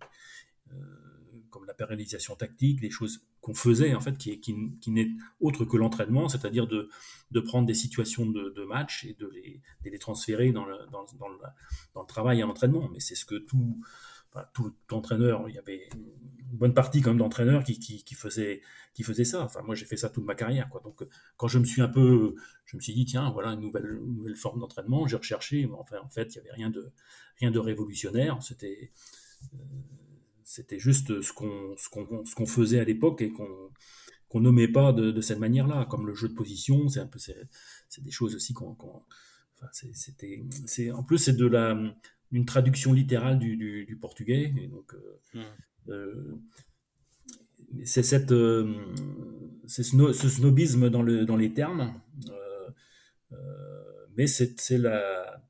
euh, 0.73 0.77
comme 1.51 1.65
la 1.67 1.75
pérennisation 1.75 2.35
tactique, 2.37 2.81
des 2.81 2.91
choses 2.91 3.25
qu'on 3.43 3.55
faisait 3.55 3.95
en 3.95 4.01
fait, 4.01 4.17
qui, 4.17 4.55
n'est 4.87 5.11
autre 5.41 5.65
que 5.65 5.77
l'entraînement, 5.77 6.29
c'est-à-dire 6.29 6.69
de, 6.69 6.89
prendre 7.41 7.67
des 7.67 7.75
situations 7.75 8.25
de, 8.25 8.65
match 8.65 9.05
et 9.05 9.15
de 9.15 9.29
les, 9.85 9.99
transférer 9.99 10.53
dans 10.53 10.65
le, 10.65 12.05
travail 12.07 12.39
et 12.39 12.43
l'entraînement. 12.43 12.89
Mais 12.93 13.01
c'est 13.01 13.17
ce 13.17 13.25
que 13.25 13.35
tout, 13.35 13.83
entraîneur, 14.91 15.49
il 15.49 15.57
y 15.57 15.59
avait 15.59 15.89
une 15.93 16.57
bonne 16.57 16.73
partie 16.73 17.03
quand 17.03 17.11
même 17.11 17.19
d'entraîneurs 17.19 17.65
qui, 17.65 18.15
faisaient, 18.15 18.63
ça. 19.25 19.43
Enfin, 19.43 19.63
moi, 19.63 19.75
j'ai 19.75 19.87
fait 19.87 19.97
ça 19.97 20.09
toute 20.09 20.25
ma 20.25 20.37
carrière. 20.37 20.69
Quoi. 20.69 20.81
Donc, 20.85 21.05
quand 21.37 21.49
je 21.49 21.59
me 21.59 21.65
suis 21.65 21.83
un 21.83 21.89
peu, 21.89 22.37
je 22.65 22.77
me 22.77 22.81
suis 22.81 22.95
dit, 22.95 23.05
tiens, 23.05 23.29
voilà 23.31 23.51
une 23.51 23.61
nouvelle, 23.61 23.99
nouvelle 24.01 24.37
forme 24.37 24.61
d'entraînement, 24.61 25.09
j'ai 25.09 25.17
recherché. 25.17 25.67
Mais 25.67 25.75
enfin, 25.75 25.97
en 25.99 26.09
fait, 26.09 26.37
il 26.37 26.41
n'y 26.41 26.49
avait 26.49 26.57
rien 26.57 26.71
de, 26.71 26.93
rien 27.41 27.51
de 27.51 27.59
révolutionnaire. 27.59 28.41
C'était. 28.41 28.93
Euh, 29.55 29.59
c'était 30.53 30.79
juste 30.79 31.23
ce 31.23 31.33
qu'on 31.33 31.75
ce 31.79 32.35
qu'on 32.35 32.47
faisait 32.47 32.79
à 32.79 32.85
l'époque 32.85 33.23
et 33.23 33.33
qu'on 33.33 33.71
qu'on 34.29 34.41
nommait 34.41 34.69
pas 34.69 34.93
de, 34.93 35.21
cette 35.21 35.39
manière-là, 35.39 35.87
comme 35.91 36.07
le 36.07 36.15
jeu 36.15 36.29
de 36.29 36.35
position, 36.35 36.89
c'est 36.89 37.01
un 37.01 37.07
peu 37.07 37.19
c'est 37.19 38.05
des 38.05 38.11
choses 38.11 38.35
aussi 38.35 38.53
qu'on 38.53 38.77
enfin, 38.77 39.69
c'était 39.95 40.45
c'est 40.67 40.91
en 40.91 41.03
plus 41.05 41.19
c'est 41.19 41.37
de 41.37 41.47
la 41.47 41.79
une 42.33 42.45
traduction 42.45 42.93
littérale 42.93 43.39
du, 43.39 43.57
du, 43.57 43.97
portugais. 43.97 44.53
Et 44.59 44.69
donc 44.69 44.95
euh, 44.95 45.21
hmm. 45.35 45.91
euh, 45.91 46.39
c'est 47.85 48.03
cette 48.03 48.33
euh, 48.33 48.75
c'est 49.67 49.83
ce 49.83 50.29
snobisme 50.29 50.91
dans 50.91 51.03
le 51.03 51.25
dans 51.25 51.37
les 51.37 51.53
termes. 51.55 51.95
Mais 54.19 54.27
c'est 54.27 54.77
la 54.77 55.43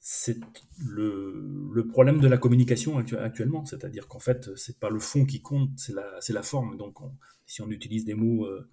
c'est 0.00 0.38
le, 0.78 1.70
le, 1.74 1.86
problème 1.86 2.20
de 2.20 2.26
la 2.26 2.38
communication 2.38 2.96
actuellement, 2.96 3.66
c'est-à-dire 3.66 4.08
qu'en 4.08 4.18
fait, 4.18 4.48
c'est 4.56 4.78
pas 4.78 4.88
le 4.88 4.98
fond 4.98 5.26
qui 5.26 5.42
compte, 5.42 5.70
c'est 5.76 5.92
la, 5.92 6.20
la 6.26 6.42
forme. 6.42 6.78
Donc, 6.78 6.96
si 7.44 7.60
on 7.60 7.70
utilise 7.70 8.06
des 8.06 8.14
mots 8.14 8.46
euh, 8.46 8.66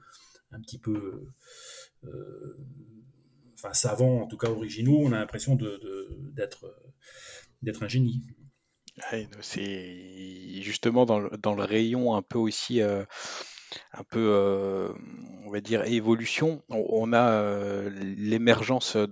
un 0.52 0.62
petit 0.62 0.80
peu, 0.80 1.28
euh, 2.06 2.58
enfin 3.56 3.74
savants, 3.74 4.22
en 4.22 4.28
tout 4.28 4.38
cas 4.38 4.50
originaux, 4.50 5.00
on 5.02 5.12
a 5.12 5.20
l'impression 5.20 5.58
d'être 5.58 6.64
un 7.84 7.88
génie. 7.90 8.22
c'est 9.42 10.62
justement 10.62 11.06
dans 11.06 11.20
le, 11.20 11.38
dans 11.38 11.56
le, 11.56 11.64
rayon 11.64 12.16
un 12.16 12.22
peu 12.22 12.40
aussi. 12.40 12.82
Euh, 12.82 13.04
un 13.92 14.04
peu, 14.06 14.96
on 15.44 15.52
va 15.52 15.60
dire, 15.60 15.84
évolution. 15.84 16.64
On, 16.70 17.12
a 17.12 17.82
l'émergence 18.00 18.96
de, 18.96 19.10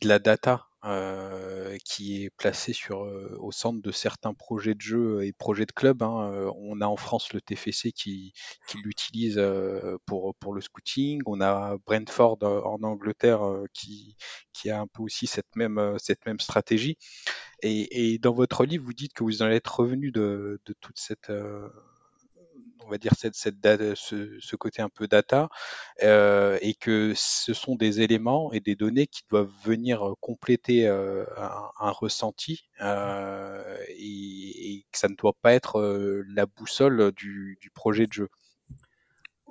de, 0.00 0.08
la 0.08 0.20
data 0.20 0.69
euh, 0.84 1.76
qui 1.84 2.24
est 2.24 2.30
placé 2.30 2.72
sur, 2.72 3.04
euh, 3.04 3.36
au 3.38 3.52
centre 3.52 3.82
de 3.82 3.92
certains 3.92 4.32
projets 4.32 4.74
de 4.74 4.80
jeu 4.80 5.22
et 5.24 5.32
projets 5.32 5.66
de 5.66 5.72
club. 5.72 6.02
Hein. 6.02 6.32
Euh, 6.32 6.50
on 6.56 6.80
a 6.80 6.86
en 6.86 6.96
France 6.96 7.34
le 7.34 7.40
TFC 7.42 7.92
qui, 7.92 8.32
qui 8.66 8.78
l'utilise 8.78 9.40
pour, 10.06 10.34
pour 10.36 10.54
le 10.54 10.60
scouting. 10.60 11.20
On 11.26 11.40
a 11.40 11.76
Brentford 11.84 12.38
en 12.42 12.82
Angleterre 12.82 13.40
qui, 13.74 14.16
qui 14.52 14.70
a 14.70 14.80
un 14.80 14.86
peu 14.86 15.02
aussi 15.02 15.26
cette 15.26 15.54
même, 15.54 15.96
cette 15.98 16.24
même 16.26 16.40
stratégie. 16.40 16.96
Et, 17.62 18.14
et 18.14 18.18
dans 18.18 18.32
votre 18.32 18.64
livre, 18.64 18.84
vous 18.84 18.94
dites 18.94 19.12
que 19.12 19.24
vous 19.24 19.42
en 19.42 19.48
êtes 19.48 19.68
revenu 19.68 20.12
de, 20.12 20.60
de 20.64 20.74
toute 20.80 20.98
cette 20.98 21.30
on 22.86 22.90
va 22.90 22.98
dire 22.98 23.12
cette, 23.16 23.34
cette 23.34 23.60
data, 23.60 23.94
ce, 23.94 24.56
côté 24.56 24.82
un 24.82 24.88
peu 24.88 25.06
data, 25.06 25.48
euh, 26.02 26.58
et 26.60 26.74
que 26.74 27.12
ce 27.16 27.54
sont 27.54 27.76
des 27.76 28.00
éléments 28.00 28.52
et 28.52 28.60
des 28.60 28.76
données 28.76 29.06
qui 29.06 29.22
doivent 29.30 29.52
venir 29.64 30.06
euh, 30.06 30.14
compléter 30.20 30.86
euh, 30.86 31.24
un, 31.36 31.90
ressenti, 31.90 32.68
et, 32.80 34.84
que 34.92 34.98
ça 34.98 35.08
ne 35.08 35.14
doit 35.14 35.36
pas 35.40 35.54
être 35.54 35.80
la 36.28 36.46
boussole 36.46 37.12
du, 37.12 37.58
projet 37.74 38.06
de 38.06 38.12
jeu. 38.12 38.28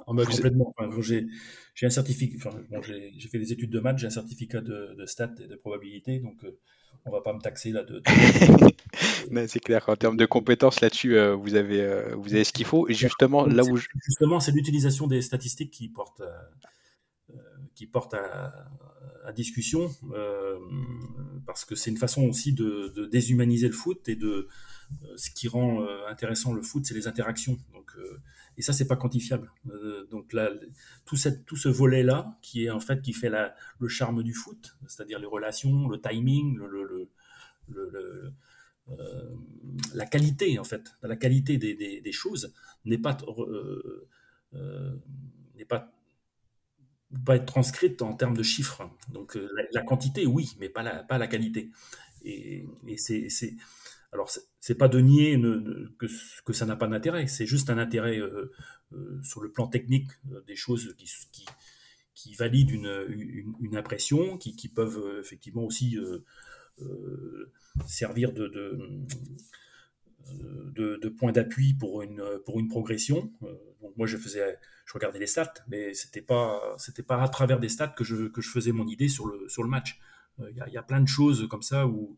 Oh, 0.08 0.14
bah, 0.14 0.26
complètement. 0.26 0.74
j'ai, 1.02 1.28
un 1.84 1.90
certificat. 1.90 2.50
j'ai, 2.82 3.28
fait 3.28 3.40
des 3.40 3.54
études 3.54 3.70
de 3.70 3.80
maths, 3.80 4.00
j'ai 4.00 4.08
un 4.08 4.12
certificat 4.12 4.62
de, 4.62 5.06
stats 5.06 5.36
et 5.40 5.48
de 5.48 5.56
probabilité, 5.56 6.20
donc 6.20 6.44
on 7.06 7.12
va 7.12 7.22
pas 7.22 7.34
me 7.34 7.40
taxer 7.40 7.72
là 7.72 7.84
de. 7.84 8.02
c'est 9.48 9.60
clair. 9.60 9.88
En 9.88 9.96
termes 9.96 10.18
de 10.18 10.26
compétences 10.26 10.82
là-dessus, 10.82 11.18
euh, 11.18 11.36
vous 11.36 11.56
avez 11.56 11.82
euh, 11.82 12.16
vous 12.16 12.34
avez 12.34 12.44
ce 12.44 12.54
qu'il 12.54 12.66
faut. 12.66 12.88
Et 12.88 12.94
justement, 12.94 13.46
là 13.46 13.64
où 13.64 13.78
justement, 13.78 14.40
c'est 14.40 14.52
l'utilisation 14.52 15.08
des 15.08 15.22
statistiques 15.22 15.72
qui 15.72 15.90
porte 15.90 16.22
euh, 16.22 17.36
qui 17.76 17.88
porte 17.88 18.14
à, 18.14 18.66
discussion 19.36 19.92
parce 21.46 21.64
que 21.64 21.76
c'est 21.76 21.92
une 21.92 21.98
façon 21.98 22.24
aussi 22.24 22.52
de, 22.52 23.08
déshumaniser 23.12 23.68
le 23.68 23.74
foot 23.74 24.10
et 24.10 24.16
de 24.16 24.48
ce 25.18 25.30
qui 25.30 25.48
rend 25.48 25.86
intéressant 26.08 26.52
le 26.52 26.64
foot, 26.64 26.84
c'est 26.84 26.96
les 26.96 27.08
interactions. 27.08 27.60
Donc 27.74 27.96
et 28.60 28.62
ça, 28.62 28.74
c'est 28.74 28.88
pas 28.88 28.98
quantifiable. 28.98 29.52
donc 30.12 30.34
là, 30.34 30.52
tout, 31.06 31.16
cette, 31.16 31.46
tout 31.46 31.56
ce 31.56 31.70
volet-là, 31.70 32.38
qui 32.42 32.66
est 32.66 32.70
en 32.70 32.82
fait 32.82 33.02
qui 33.02 33.14
fait 33.14 33.30
la, 33.30 33.56
le 33.80 33.88
charme 33.88 34.22
du 34.22 34.34
foot, 34.34 34.78
c'est-à-dire 34.86 35.18
les 35.18 35.26
relations, 35.26 35.88
le 35.88 36.02
timing, 36.02 36.58
le, 36.58 36.84
le, 37.70 38.34
euh, 38.90 39.36
la 39.94 40.06
qualité, 40.06 40.60
en 40.60 40.66
fait, 40.66 40.92
la 41.02 41.16
qualité 41.16 41.58
des, 41.58 42.02
des, 42.02 42.12
choses 42.12 42.54
n'est 42.84 42.98
pas, 42.98 43.16
euh, 43.28 44.08
euh, 44.56 44.94
n'est 45.56 45.66
pas 45.66 45.94
pas 47.26 47.38
être 47.38 47.46
transcrite 47.46 48.04
en 48.04 48.14
termes 48.14 48.38
de 48.38 48.44
chiffres. 48.44 48.88
Donc 49.12 49.38
la, 49.72 49.82
quantité, 49.82 50.26
oui, 50.28 50.56
mais 50.60 50.70
pas 50.70 50.84
la, 50.84 51.02
pas 51.02 51.18
la 51.18 51.28
qualité. 51.28 51.72
Et, 52.24 52.66
et 52.88 52.98
c'est, 52.98 53.56
alors 54.12 54.32
c'est 54.60 54.76
pas 54.76 54.88
de 54.88 55.00
nier 55.00 55.40
que, 56.46 56.54
ça 56.54 56.66
n'a 56.66 56.76
pas 56.76 56.88
d'intérêt, 56.88 57.28
c'est 57.28 57.46
juste 57.46 57.70
un 57.70 57.78
intérêt 57.78 58.20
sur 59.24 59.42
le 59.42 59.52
plan 59.52 59.68
technique 59.68 60.10
des 60.48 60.56
choses 60.56 60.96
qui, 62.14 62.36
valident 62.36 62.72
une, 62.72 63.78
impression, 63.78 64.38
qui, 64.38 64.68
peuvent 64.68 65.20
effectivement 65.20 65.64
aussi 65.64 65.98
euh, 66.82 67.52
servir 67.88 68.32
de, 68.34 68.64
point 71.18 71.32
d'appui 71.32 71.74
pour 71.74 72.02
une, 72.02 72.22
progression. 72.70 73.32
Euh, 73.44 73.56
moi, 73.98 74.06
je 74.06 74.18
faisais, 74.18 74.58
je 74.86 74.94
regardais 74.94 75.20
les 75.20 75.28
stats, 75.28 75.54
mais 75.68 75.94
c'était 75.94 76.22
pas, 76.22 76.78
pas 77.08 77.22
à 77.22 77.30
travers 77.30 77.60
des 77.60 77.70
stats 77.70 77.88
que 77.88 78.04
je, 78.04 78.30
faisais 78.42 78.72
mon 78.72 78.88
idée 78.88 79.08
sur 79.08 79.26
le, 79.28 79.68
match. 79.68 80.00
Euh, 80.40 80.50
il 80.52 80.74
y, 80.74 80.78
a 80.78 80.84
plein 80.84 81.02
de 81.02 81.08
choses 81.08 81.48
comme 81.50 81.62
ça 81.64 81.88
où, 81.88 82.16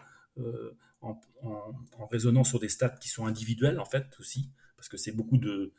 en, 1.02 1.20
en, 1.44 2.06
raisonnant 2.08 2.44
sur 2.44 2.60
des 2.60 2.70
stats 2.70 2.90
qui 2.90 3.10
sont 3.10 3.26
individuelles 3.26 3.80
en 3.80 3.86
fait 3.86 4.06
aussi, 4.20 4.50
parce 4.76 4.90
que 4.90 4.98
c'est 4.98 5.12
beaucoup 5.12 5.38
de, 5.38 5.74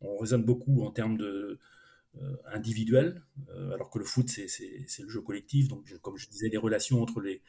on 0.00 0.16
raisonne 0.18 0.44
beaucoup 0.44 0.84
en 0.84 0.90
termes 0.90 1.16
de 1.16 1.58
individuel, 2.50 3.22
alors 3.74 3.90
que 3.90 3.98
le 3.98 4.04
foot 4.04 4.28
c'est, 4.28 5.02
le 5.02 5.08
jeu 5.08 5.20
collectif. 5.20 5.68
Donc 5.68 5.84
comme 6.00 6.16
je 6.16 6.28
disais, 6.28 6.48
les 6.48 6.56
relations 6.56 7.02
entre 7.02 7.20
les 7.20 7.42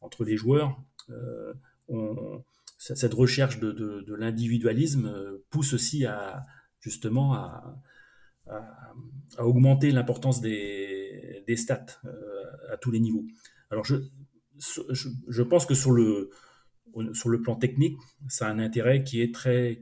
entre 0.00 0.24
les 0.24 0.36
joueurs, 0.36 0.80
euh, 1.10 1.52
cette 2.78 3.14
recherche 3.14 3.58
de, 3.58 4.14
l'individualisme 4.14 5.06
euh, 5.06 5.44
pousse 5.50 5.72
aussi 5.74 6.06
à 6.06 6.44
justement 6.80 7.34
à, 7.34 7.82
augmenter 9.38 9.90
l'importance 9.90 10.40
des, 10.40 11.44
des 11.46 11.56
stats 11.56 12.00
à 12.70 12.78
tous 12.78 12.90
les 12.90 12.98
niveaux. 12.98 13.26
Alors 13.70 13.84
je, 13.84 13.96
je, 14.58 15.42
pense 15.42 15.66
que 15.66 15.74
sur 15.74 15.90
le, 15.90 16.30
sur 17.12 17.28
le 17.28 17.40
plan 17.40 17.56
technique, 17.56 17.98
ça 18.28 18.46
a 18.46 18.50
un 18.50 18.58
intérêt 18.58 19.04
qui 19.04 19.20
est 19.20 19.34
très, 19.34 19.80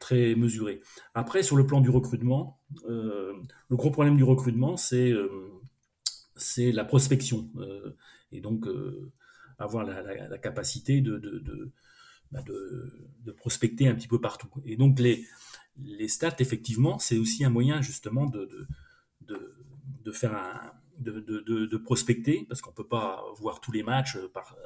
très 0.00 0.34
mesuré. 0.34 0.80
Après, 1.14 1.42
sur 1.42 1.56
le 1.56 1.66
plan 1.66 1.80
du 1.80 1.90
recrutement, 1.90 2.60
le 2.86 3.42
gros 3.70 3.90
problème 3.90 4.16
du 4.16 4.24
recrutement, 4.24 4.76
c'est 4.76 5.12
c'est 6.36 6.72
la 6.72 6.84
prospection. 6.84 7.50
et 8.32 8.40
donc, 8.40 8.66
avoir 9.58 9.84
la, 9.84 10.38
capacité 10.38 11.00
de, 11.00 11.72
bah, 12.30 12.42
de, 12.42 13.10
de, 13.24 13.32
prospecter 13.32 13.88
un 13.88 13.94
petit 13.94 14.08
peu 14.08 14.20
partout. 14.20 14.48
Et 14.64 14.76
donc, 14.76 14.98
les, 15.00 15.26
les 15.82 16.08
stats, 16.08 16.36
effectivement, 16.38 16.98
c'est 16.98 17.18
aussi 17.18 17.44
un 17.44 17.50
moyen 17.50 17.82
justement 17.82 18.26
de, 18.26 18.48
de, 19.22 20.12
faire 20.12 20.34
un, 20.34 20.72
de, 20.98 21.76
prospecter, 21.76 22.46
parce 22.48 22.60
qu'on 22.60 22.70
ne 22.70 22.76
peut 22.76 22.86
pas 22.86 23.24
voir 23.36 23.60
tous 23.60 23.72
les 23.72 23.82
matchs 23.82 24.18
par, 24.34 24.56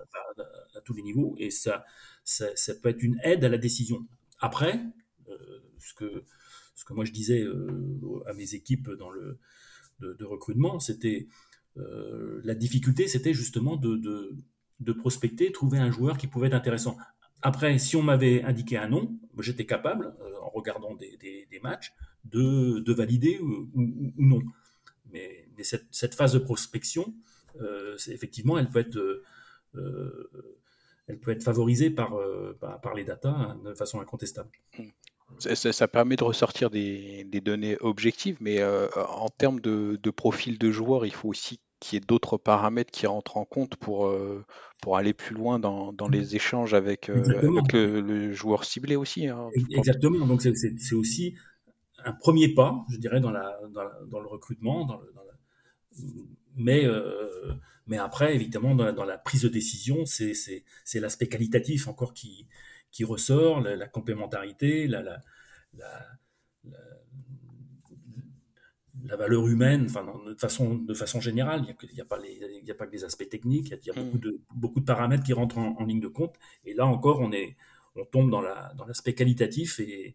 à 0.74 0.80
tous 0.80 0.94
les 0.94 1.02
niveaux, 1.02 1.34
et 1.38 1.50
ça, 1.50 1.84
ça, 2.24 2.74
peut 2.82 2.88
être 2.88 3.02
une 3.02 3.18
aide 3.22 3.44
à 3.44 3.48
la 3.48 3.58
décision. 3.58 4.06
Après, 4.40 4.80
euh, 5.28 5.36
ce, 5.78 5.94
que, 5.94 6.24
ce 6.74 6.84
que 6.84 6.94
moi 6.94 7.04
je 7.04 7.12
disais 7.12 7.42
euh, 7.42 8.22
à 8.26 8.32
mes 8.32 8.54
équipes 8.54 8.90
dans 8.90 9.10
le, 9.10 9.38
de, 10.00 10.24
recrutement, 10.24 10.80
c'était 10.80 11.28
euh, 11.76 12.40
la 12.44 12.54
difficulté, 12.54 13.08
c'était 13.08 13.34
justement 13.34 13.76
de, 13.76 14.36
prospecter, 14.98 15.52
trouver 15.52 15.78
un 15.78 15.90
joueur 15.90 16.18
qui 16.18 16.26
pouvait 16.26 16.48
être 16.48 16.54
intéressant. 16.54 16.96
Après, 17.40 17.78
si 17.78 17.96
on 17.96 18.02
m'avait 18.02 18.42
indiqué 18.42 18.76
un 18.76 18.88
nom, 18.88 19.18
j'étais 19.38 19.66
capable, 19.66 20.14
euh, 20.20 20.34
en 20.42 20.50
regardant 20.50 20.94
des, 20.94 21.60
matchs, 21.62 21.92
de, 22.24 22.92
valider 22.92 23.38
ou, 23.40 23.68
non. 24.16 24.42
Mais, 25.12 25.41
cette, 25.60 26.14
phase 26.14 26.32
de 26.32 26.38
prospection, 26.38 27.14
euh, 27.60 27.96
effectivement, 28.08 28.58
elle 28.58 28.68
peut 28.68 28.80
être, 28.80 29.22
euh, 29.74 30.30
elle 31.06 31.18
peut 31.18 31.30
être 31.30 31.42
favorisée 31.42 31.90
par, 31.90 32.16
par, 32.60 32.94
les 32.94 33.04
datas 33.04 33.30
hein, 33.30 33.60
de 33.64 33.74
façon 33.74 34.00
incontestable. 34.00 34.50
Ça, 35.38 35.88
permet 35.88 36.16
de 36.16 36.24
ressortir 36.24 36.70
des, 36.70 37.24
données 37.42 37.76
objectives, 37.80 38.36
mais 38.40 38.62
en 38.64 39.28
termes 39.28 39.60
de, 39.60 39.98
de, 40.02 40.10
profil 40.10 40.58
de 40.58 40.70
joueur, 40.70 41.06
il 41.06 41.12
faut 41.12 41.28
aussi 41.28 41.60
qu'il 41.82 41.96
y 41.96 42.02
ait 42.02 42.06
d'autres 42.06 42.38
paramètres 42.38 42.92
qui 42.92 43.06
rentrent 43.06 43.36
en 43.36 43.44
compte 43.44 43.74
pour, 43.76 44.06
euh, 44.06 44.44
pour 44.80 44.96
aller 44.96 45.12
plus 45.12 45.34
loin 45.34 45.58
dans, 45.58 45.92
dans 45.92 46.08
les 46.08 46.36
échanges 46.36 46.74
avec, 46.74 47.10
euh, 47.10 47.22
le, 47.72 48.32
joueur 48.32 48.64
ciblé 48.64 48.94
aussi. 48.94 49.26
Hein, 49.26 49.50
Exactement, 49.70 50.24
donc 50.26 50.42
c'est 50.42 50.94
aussi 50.94 51.34
un 52.04 52.12
premier 52.12 52.54
pas, 52.54 52.84
je 52.90 52.98
dirais, 52.98 53.20
dans, 53.20 53.32
la, 53.32 53.58
dans, 53.72 54.20
le 54.20 54.28
recrutement, 54.28 54.86
dans 54.86 55.00
mais, 56.56 56.84
euh, 56.84 57.54
mais 57.86 57.98
après, 57.98 58.34
évidemment, 58.34 58.74
dans 58.74 59.04
la, 59.04 59.18
prise 59.18 59.42
de 59.42 59.48
décision, 59.48 60.04
c'est 60.06 61.00
l'aspect 61.00 61.28
qualitatif 61.28 61.88
encore 61.88 62.14
qui, 62.14 62.46
qui 62.90 63.04
ressort, 63.04 63.60
la, 63.60 63.88
complémentarité, 63.88 64.86
la, 64.86 65.02
la, 65.02 65.20
la 69.04 69.16
valeur 69.16 69.46
humaine, 69.48 69.86
enfin, 69.86 70.06
de 70.26 70.34
façon, 70.34 70.76
de 70.76 70.94
façon 70.94 71.20
générale, 71.20 71.60
il 71.60 71.94
n'y 71.94 72.00
a, 72.00 72.04
a, 72.04 72.06
pas 72.06 72.16
a 72.16 72.74
pas 72.74 72.86
que 72.86 72.92
les 72.92 73.04
aspects 73.04 73.28
techniques, 73.28 73.70
il 73.70 73.86
y 73.86 73.90
a, 73.90 73.94
beaucoup, 73.94 74.16
mm. 74.16 74.20
de, 74.20 74.40
beaucoup 74.54 74.80
de 74.80 74.84
paramètres 74.84 75.24
qui 75.24 75.32
rentrent 75.32 75.58
en, 75.58 75.84
ligne 75.84 76.00
de 76.00 76.08
compte. 76.08 76.36
Et 76.64 76.74
là 76.74 76.86
encore, 76.86 77.20
on, 77.20 77.32
est, 77.32 77.56
on 77.96 78.04
tombe 78.04 78.30
dans 78.30 78.40
l'aspect 78.40 79.12
dans 79.12 79.16
qualitatif 79.16 79.80
et, 79.80 80.14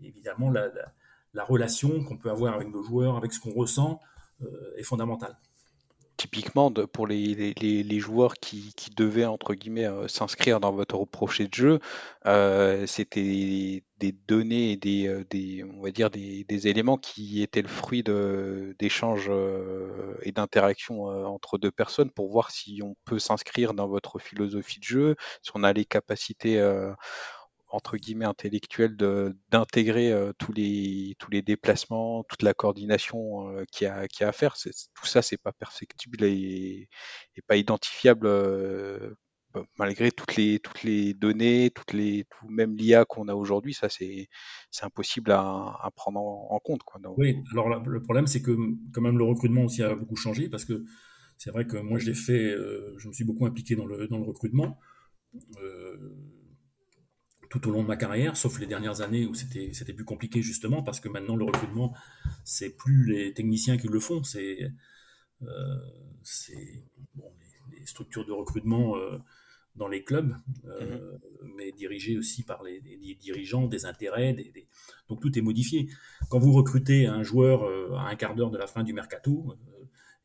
évidemment, 0.00 0.50
la, 0.50 0.70
la, 1.34 1.44
relation 1.44 2.02
qu'on 2.04 2.16
peut 2.16 2.30
avoir 2.30 2.54
avec 2.54 2.68
nos 2.68 2.82
joueurs, 2.82 3.16
avec 3.16 3.32
ce 3.32 3.40
qu'on 3.40 3.52
ressent, 3.52 4.00
est 4.76 4.82
fondamentale 4.82 5.36
typiquement 6.18 6.70
pour 6.70 7.06
les, 7.06 8.00
joueurs 8.00 8.34
qui, 8.34 8.74
devaient 8.96 9.24
entre 9.24 9.54
guillemets 9.54 9.86
euh, 9.86 10.08
s'inscrire 10.08 10.58
dans 10.60 10.72
votre 10.72 11.04
projet 11.04 11.46
de 11.46 11.54
jeu, 11.54 11.78
euh, 12.26 12.86
c'était 12.86 13.82
des 13.98 14.12
données 14.26 14.72
et 14.72 14.76
des, 14.76 15.06
euh, 15.06 15.72
on 15.78 15.82
va 15.82 15.90
dire 15.92 16.10
des, 16.10 16.44
éléments 16.68 16.98
qui 16.98 17.40
étaient 17.40 17.62
le 17.62 17.68
fruit 17.68 18.02
d'échanges 18.78 19.30
et 20.22 20.32
d'interactions 20.32 21.04
entre 21.04 21.56
deux 21.56 21.70
personnes 21.70 22.10
pour 22.10 22.30
voir 22.30 22.50
si 22.50 22.80
on 22.82 22.96
peut 23.04 23.20
s'inscrire 23.20 23.72
dans 23.72 23.86
votre 23.86 24.18
philosophie 24.18 24.80
de 24.80 24.84
jeu, 24.84 25.16
si 25.42 25.52
on 25.54 25.62
a 25.62 25.72
les 25.72 25.84
capacités 25.84 26.60
entre 27.70 27.96
guillemets 27.96 28.24
intellectuel 28.24 28.96
d'intégrer 29.50 30.12
euh, 30.12 30.32
tous 30.38 30.52
les 30.52 31.14
tous 31.18 31.30
les 31.30 31.42
déplacements, 31.42 32.24
toute 32.24 32.42
la 32.42 32.54
coordination 32.54 33.50
euh, 33.50 33.64
qu'il 33.70 33.86
y 33.86 33.90
a 33.90 34.08
qui 34.08 34.24
a 34.24 34.28
à 34.28 34.32
faire. 34.32 34.56
Tout 34.56 35.06
ça, 35.06 35.22
c'est 35.22 35.36
pas 35.36 35.52
perfectible 35.52 36.24
et, 36.24 36.88
pas 37.46 37.56
identifiable 37.56 38.26
euh, 38.26 39.14
malgré 39.78 40.10
toutes 40.10 40.36
les 40.36 40.58
toutes 40.60 40.82
les 40.82 41.14
données, 41.14 41.70
toutes 41.74 41.92
les 41.92 42.24
tout, 42.24 42.48
même 42.48 42.76
l'IA 42.76 43.04
qu'on 43.04 43.28
a 43.28 43.34
aujourd'hui. 43.34 43.74
Ça, 43.74 43.88
c'est 43.88 44.28
c'est 44.70 44.84
impossible 44.84 45.32
à, 45.32 45.90
prendre 45.96 46.20
en, 46.20 46.58
compte. 46.58 46.82
Quoi, 46.82 47.00
Oui. 47.16 47.36
Alors 47.52 47.68
le 47.68 48.02
problème, 48.02 48.26
c'est 48.26 48.42
que 48.42 48.56
quand 48.92 49.00
même 49.00 49.18
le 49.18 49.24
recrutement 49.24 49.64
aussi 49.64 49.82
a 49.82 49.94
beaucoup 49.94 50.16
changé 50.16 50.48
parce 50.48 50.64
que 50.64 50.84
c'est 51.36 51.50
vrai 51.50 51.66
que 51.66 51.76
moi 51.76 51.98
je 51.98 52.06
l'ai 52.06 52.14
fait, 52.14 52.54
je 52.98 53.08
me 53.08 53.12
suis 53.12 53.24
beaucoup 53.24 53.46
impliqué 53.46 53.76
dans 53.76 53.86
le 53.86 54.06
dans 54.08 54.18
le 54.18 54.24
recrutement. 54.24 54.78
Euh, 55.62 55.96
tout 57.48 57.66
au 57.68 57.72
long 57.72 57.82
de 57.82 57.88
ma 57.88 57.96
carrière, 57.96 58.36
sauf 58.36 58.58
les 58.60 58.66
dernières 58.66 59.00
années 59.00 59.26
où 59.26 59.34
c'était 59.34 59.70
c'était 59.72 59.92
plus 59.92 60.04
compliqué 60.04 60.42
justement 60.42 60.82
parce 60.82 61.00
que 61.00 61.08
maintenant 61.08 61.36
le 61.36 61.44
recrutement 61.44 61.94
c'est 62.44 62.70
plus 62.70 63.06
les 63.06 63.32
techniciens 63.32 63.78
qui 63.78 63.88
le 63.88 64.00
font, 64.00 64.22
c'est 64.22 64.70
euh, 65.42 65.76
bon, 67.14 67.32
les, 67.70 67.86
structures 67.86 68.26
de 68.26 68.32
recrutement 68.32 68.96
euh, 68.96 69.18
dans 69.76 69.88
les 69.88 70.02
clubs, 70.02 70.34
euh, 70.66 71.18
mhm. 71.42 71.52
mais 71.56 71.72
dirigées 71.72 72.18
aussi 72.18 72.42
par 72.42 72.62
les, 72.62 72.80
dirigeants, 73.14 73.66
des 73.66 73.86
intérêts, 73.86 74.32
des, 74.34 74.66
donc 75.08 75.20
tout 75.20 75.38
est 75.38 75.42
modifié. 75.42 75.88
Quand 76.28 76.38
vous 76.38 76.52
recrutez 76.52 77.06
un 77.06 77.22
joueur 77.22 77.64
à 77.98 78.08
un 78.08 78.16
quart 78.16 78.34
d'heure 78.34 78.50
de 78.50 78.58
la 78.58 78.66
fin 78.66 78.82
du 78.82 78.92
mercato, 78.92 79.54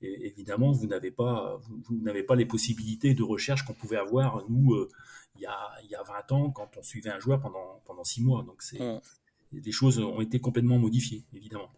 évidemment 0.03 0.71
vous 0.71 0.87
n'avez 0.87 1.11
pas 1.11 1.59
vous, 1.61 1.97
n'avez 2.01 2.23
pas 2.23 2.35
les 2.35 2.45
possibilités 2.45 3.13
de 3.13 3.23
recherche 3.23 3.63
qu'on 3.63 3.73
pouvait 3.73 3.97
avoir 3.97 4.43
nous 4.49 4.87
il 5.35 5.41
y, 5.41 5.45
a, 5.45 5.57
il 5.83 5.89
y 5.89 5.95
a 5.95 6.03
20 6.03 6.31
ans 6.31 6.51
quand 6.51 6.69
on 6.77 6.83
suivait 6.83 7.09
un 7.09 7.19
joueur 7.19 7.39
pendant, 7.39 7.81
pendant 7.85 8.03
6 8.03 8.23
mois. 8.23 8.43
Donc 8.43 8.61
c'est, 8.61 8.79
les 9.51 9.71
choses 9.71 9.99
ont 9.99 10.21
été 10.21 10.39
complètement 10.39 10.77
modifiées, 10.77 11.23
évidemment. 11.33 11.69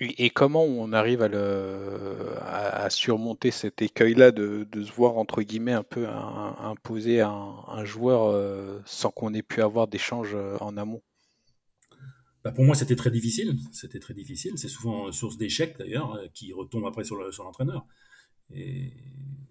Et 0.00 0.30
comment 0.30 0.64
on 0.64 0.94
arrive 0.94 1.20
à, 1.20 1.28
le, 1.28 2.34
à, 2.40 2.88
surmonter 2.88 3.50
cet 3.50 3.82
écueil-là 3.82 4.30
de, 4.30 4.66
de, 4.72 4.82
se 4.82 4.90
voir, 4.92 5.18
entre 5.18 5.42
guillemets, 5.42 5.74
un 5.74 5.82
peu 5.82 6.06
imposer 6.08 7.20
un, 7.20 7.54
un 7.68 7.84
joueur 7.84 8.24
euh, 8.24 8.80
sans 8.86 9.10
qu'on 9.10 9.34
ait 9.34 9.42
pu 9.42 9.60
avoir 9.60 9.88
d'échange 9.88 10.30
euh, 10.34 10.56
en 10.60 10.78
amont? 10.78 11.02
Bah 12.44 12.52
pour 12.52 12.64
moi, 12.64 12.74
c'était 12.74 12.96
très 12.96 13.10
difficile. 13.10 13.58
C'était 13.72 14.00
très 14.00 14.14
difficile. 14.14 14.52
C'est 14.56 14.68
souvent 14.68 15.12
source 15.12 15.36
d'échec, 15.36 15.76
d'ailleurs, 15.78 16.14
euh, 16.14 16.26
qui 16.32 16.52
retombe 16.52 16.86
après 16.86 17.04
sur 17.04 17.16
l'entraîneur. 17.16 17.86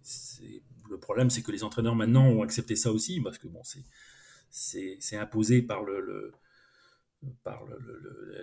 C'est 0.02 0.63
le 0.89 0.97
problème, 0.99 1.30
c'est 1.30 1.43
que 1.43 1.52
les 1.52 1.63
entraîneurs 1.63 1.95
maintenant 1.95 2.25
ont 2.25 2.41
accepté 2.41 2.75
ça 2.75 2.91
aussi, 2.91 3.21
parce 3.21 3.38
que 3.38 3.47
bon, 3.47 3.62
c'est 4.49 5.17
imposé 5.17 5.62
par 5.62 5.84
le, 5.84 6.34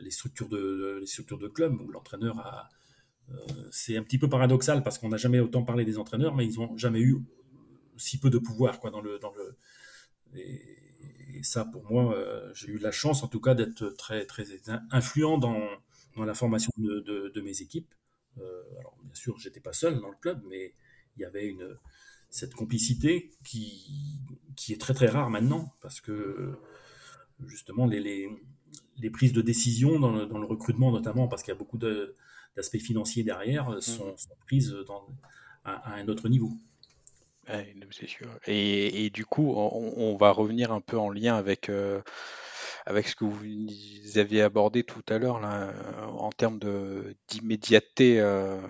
les 0.01 0.11
structures 0.11 0.49
de 0.49 1.49
club 1.49 1.81
où 1.81 1.91
l'entraîneur 1.91 2.39
a 2.39 2.69
euh, 3.31 3.69
c'est 3.71 3.97
un 3.97 4.03
petit 4.03 4.19
peu 4.19 4.29
paradoxal 4.29 4.83
parce 4.83 4.99
qu'on 4.99 5.09
n'a 5.09 5.17
jamais 5.17 5.41
autant 5.41 5.65
parlé 5.65 5.85
des 5.85 5.99
entraîneurs, 5.99 6.35
mais 6.35 6.47
ils 6.47 6.59
n'ont 6.59 6.77
jamais 6.77 7.01
eu 7.01 7.19
si 7.97 8.19
peu 8.19 8.31
de 8.31 8.39
pouvoir 8.39 8.79
quoi 8.79 8.91
dans 8.91 9.01
le 9.01 9.19
dans 9.19 9.33
le 9.33 9.57
ça 11.43 11.65
pour 11.65 11.85
moi 11.91 12.15
euh, 12.15 12.53
j'ai 12.55 12.69
eu 12.69 12.79
la 12.79 12.93
chance 12.93 13.23
en 13.23 13.29
tout 13.29 13.41
cas 13.41 13.55
d'être 13.55 13.89
très 13.91 14.27
très 14.27 14.45
influent 14.91 15.39
dans, 15.39 15.69
dans 16.17 16.25
la 16.25 16.35
formation 16.35 16.73
de, 16.79 17.01
de, 17.35 17.41
mes 17.41 17.63
équipes. 17.63 17.95
Euh, 18.39 18.63
alors 18.79 18.97
bien 19.03 19.15
sûr 19.15 19.39
j'étais 19.39 19.61
pas 19.61 19.73
seul 19.73 20.01
dans 20.01 20.11
le 20.11 20.17
club, 20.21 20.43
mais 20.49 20.75
il 21.17 21.23
y 21.23 21.25
avait 21.25 21.47
une 21.47 21.77
cette 22.31 22.55
complicité 22.55 23.31
qui, 23.45 24.21
qui 24.57 24.73
est 24.73 24.81
très 24.81 24.95
très 24.95 25.07
rare 25.07 25.31
maintenant, 25.31 25.73
parce 25.81 26.01
que 26.01 26.59
justement 27.47 27.87
les, 27.87 28.29
les, 28.99 29.11
prises 29.11 29.33
de 29.33 29.43
décision 29.43 29.99
dans 29.99 30.13
le, 30.13 30.27
dans 30.27 30.39
le, 30.39 30.47
recrutement 30.47 30.91
notamment, 30.91 31.29
parce 31.29 31.43
qu'il 31.43 31.53
y 31.53 31.57
a 31.57 31.59
beaucoup 31.59 31.79
d'aspects 31.79 32.79
financiers 32.79 33.23
derrière, 33.23 33.71
mmh. 33.71 33.81
sont, 33.81 34.17
prises 34.47 34.77
dans, 34.87 35.07
à, 35.65 35.95
un 35.95 36.09
autre 36.09 36.29
niveau. 36.29 36.53
C'est 37.91 38.09
sûr. 38.09 38.29
Et, 38.47 39.11
du 39.11 39.25
coup, 39.25 39.53
on, 39.57 40.17
va 40.17 40.31
revenir 40.31 40.73
un 40.73 40.81
peu 40.81 40.99
en 40.99 41.11
lien 41.11 41.37
avec... 41.37 41.69
Euh, 41.69 42.01
avec 42.87 43.09
ce 43.09 43.17
que 43.17 43.25
vous 43.25 44.19
aviez 44.19 44.43
abordé 44.43 44.85
tout 44.85 45.03
à 45.09 45.19
l'heure 45.19 45.41
là, 45.41 45.73
en 46.07 46.31
termes 46.31 46.61
d'immédiateté, 47.27 48.21
euh, 48.21 48.61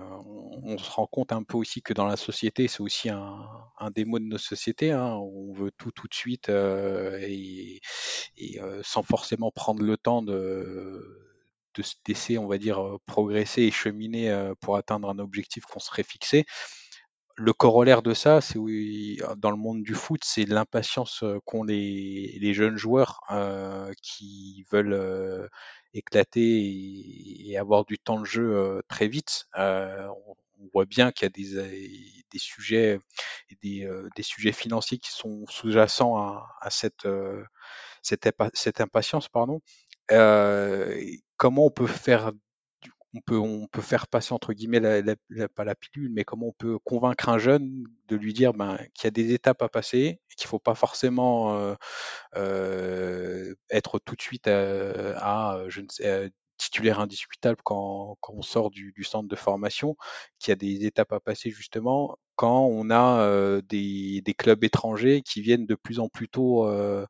on, 0.62 0.78
se 0.78 0.90
rend 0.90 1.06
compte 1.06 1.32
un 1.32 1.42
peu 1.42 1.58
aussi 1.58 1.82
que 1.82 1.92
dans 1.92 2.06
la 2.06 2.16
société, 2.16 2.66
c'est 2.66 2.80
aussi 2.80 3.10
un, 3.10 3.46
un 3.78 3.90
de 3.90 4.04
nos 4.04 4.38
sociétés. 4.38 4.90
Hein, 4.90 5.16
on 5.16 5.52
veut 5.52 5.70
tout 5.70 5.90
tout 5.90 6.08
de 6.08 6.14
suite 6.14 6.48
euh, 6.48 7.18
et, 7.20 7.80
euh, 8.62 8.80
sans 8.82 9.02
forcément 9.02 9.50
prendre 9.50 9.82
le 9.82 9.98
temps 9.98 10.22
de 10.22 11.22
de 11.74 11.82
se 11.82 11.94
laisser, 12.08 12.38
on 12.38 12.46
va 12.46 12.56
dire, 12.56 12.80
progresser 13.04 13.64
et 13.64 13.70
cheminer 13.70 14.50
pour 14.62 14.78
atteindre 14.78 15.10
un 15.10 15.18
objectif 15.18 15.66
qu'on 15.66 15.78
serait 15.78 16.04
fixé 16.04 16.46
le 17.37 17.53
corollaire 17.53 18.03
de 18.03 18.14
ça, 18.14 18.40
c'est 18.40 18.59
oui, 18.59 19.20
dans 19.37 19.51
le 19.51 19.59
monde 19.59 19.83
du 19.83 19.94
foot, 19.94 20.22
c'est 20.25 20.46
l'impatience 20.46 21.22
qu'ont 21.44 21.64
les, 21.64 22.55
jeunes 22.55 22.77
joueurs 22.77 23.20
euh, 23.31 23.92
qui 24.03 24.64
veulent 24.72 24.94
euh, 24.94 25.46
éclater 25.92 26.40
et, 27.46 27.59
avoir 27.59 27.85
du 27.85 27.99
temps 27.99 28.20
de 28.20 28.25
jeu 28.25 28.57
euh, 28.57 28.81
très 28.88 29.09
vite. 29.09 29.46
On, 29.55 30.37
on, 30.61 30.68
voit 30.72 30.87
bien 30.87 31.12
qu'il 31.12 31.27
y 31.27 31.59
a 31.59 31.62
des, 32.33 32.38
sujets, 32.38 32.99
des, 33.62 34.22
sujets 34.22 34.53
financiers 34.53 34.99
qui 34.99 35.11
sont 35.12 35.44
sous-jacents 35.49 36.16
à, 36.16 36.70
cette, 36.70 37.07
cette 38.03 38.81
impatience, 38.81 39.29
pardon. 39.29 39.61
comment 41.37 41.66
on 41.66 41.70
peut 41.70 41.87
faire 41.87 42.33
on 43.16 43.20
peut, 43.20 43.38
on 43.38 43.66
peut 43.66 43.83
faire 43.83 44.07
passer 44.07 44.33
entre 44.33 44.52
guillemets 44.52 44.81
la, 44.81 45.16
pas 45.48 45.64
la 45.64 45.74
pilule, 45.74 46.11
mais 46.12 46.24
comment 46.24 46.48
on 46.48 46.52
peut 46.52 46.79
convaincre 46.81 47.29
un 47.29 47.38
jeune 47.38 47.85
de 48.09 48.16
lui 48.16 48.33
dire 48.33 48.52
ben, 48.52 48.79
qu'il 48.94 49.05
y 49.05 49.09
a 49.09 49.11
des 49.11 49.33
étapes 49.33 49.62
à 49.62 49.68
passer, 49.68 50.20
qu'il 50.37 50.46
ne 50.46 50.50
faut 50.50 50.59
pas 50.59 50.74
forcément 50.74 51.57
euh, 51.59 51.74
euh, 52.37 53.55
être 53.70 53.98
tout 53.98 54.14
de 54.16 54.22
suite 54.22 54.46
sais, 54.46 56.31
titulaire 56.57 57.00
indiscutable 57.00 57.61
quand, 57.64 58.16
quand 58.20 58.35
on 58.35 58.42
sort 58.42 58.70
du, 58.70 58.92
centre 59.05 59.29
de 59.29 59.37
formation, 59.37 59.96
qu'il 60.38 60.50
y 60.50 60.52
a 60.52 60.57
des 60.57 60.87
étapes 60.87 61.12
à 61.12 61.20
passer 61.20 61.50
justement 61.50 62.18
quand 62.35 62.66
on 62.66 62.90
a 62.90 63.20
euh, 63.20 63.62
des, 63.62 64.22
clubs 64.38 64.62
étrangers 64.64 65.22
qui 65.22 65.40
viennent 65.40 65.66
de 65.66 65.74
plus 65.74 66.00
en 66.00 66.09
plus 66.09 66.29
tôt 66.29 66.66
euh, 66.66 67.07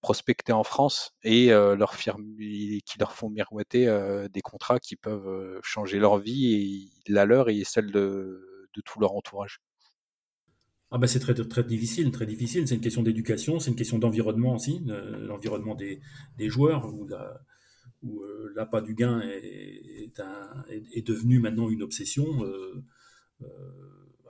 prospecter 0.00 0.52
en 0.52 0.64
France 0.64 1.12
et 1.22 1.52
euh, 1.52 1.76
leur 1.76 1.96
qui 1.96 2.98
leur 2.98 3.12
font 3.12 3.30
miroiter 3.30 3.88
euh, 3.88 4.28
des 4.28 4.40
contrats 4.40 4.78
qui 4.78 4.96
peuvent 4.96 5.60
changer 5.62 5.98
leur 5.98 6.18
vie 6.18 6.90
et 7.06 7.12
la 7.12 7.24
leur 7.24 7.48
et 7.48 7.62
celle 7.64 7.90
de, 7.90 8.68
tout 8.84 9.00
leur 9.00 9.14
entourage. 9.14 9.60
Ah 10.90 10.98
bah 10.98 11.06
c'est 11.06 11.18
très, 11.18 11.34
très 11.34 11.64
difficile, 11.64 12.10
très 12.10 12.26
difficile. 12.26 12.68
C'est 12.68 12.76
une 12.76 12.80
question 12.80 13.02
d'éducation, 13.02 13.58
c'est 13.58 13.70
une 13.70 13.76
question 13.76 13.98
d'environnement 13.98 14.54
aussi, 14.54 14.84
l'environnement 14.84 15.74
des, 15.74 16.00
joueurs, 16.48 16.92
où, 16.92 17.06
la, 17.08 17.40
où 18.02 18.22
euh, 18.22 18.52
l'appât 18.54 18.80
du 18.80 18.94
gain 18.94 19.20
est, 19.20 20.12
devenu 21.06 21.40
maintenant 21.40 21.68
une 21.68 21.82
obsession. 21.82 22.44
Euh, 22.44 22.84
euh, 23.42 23.46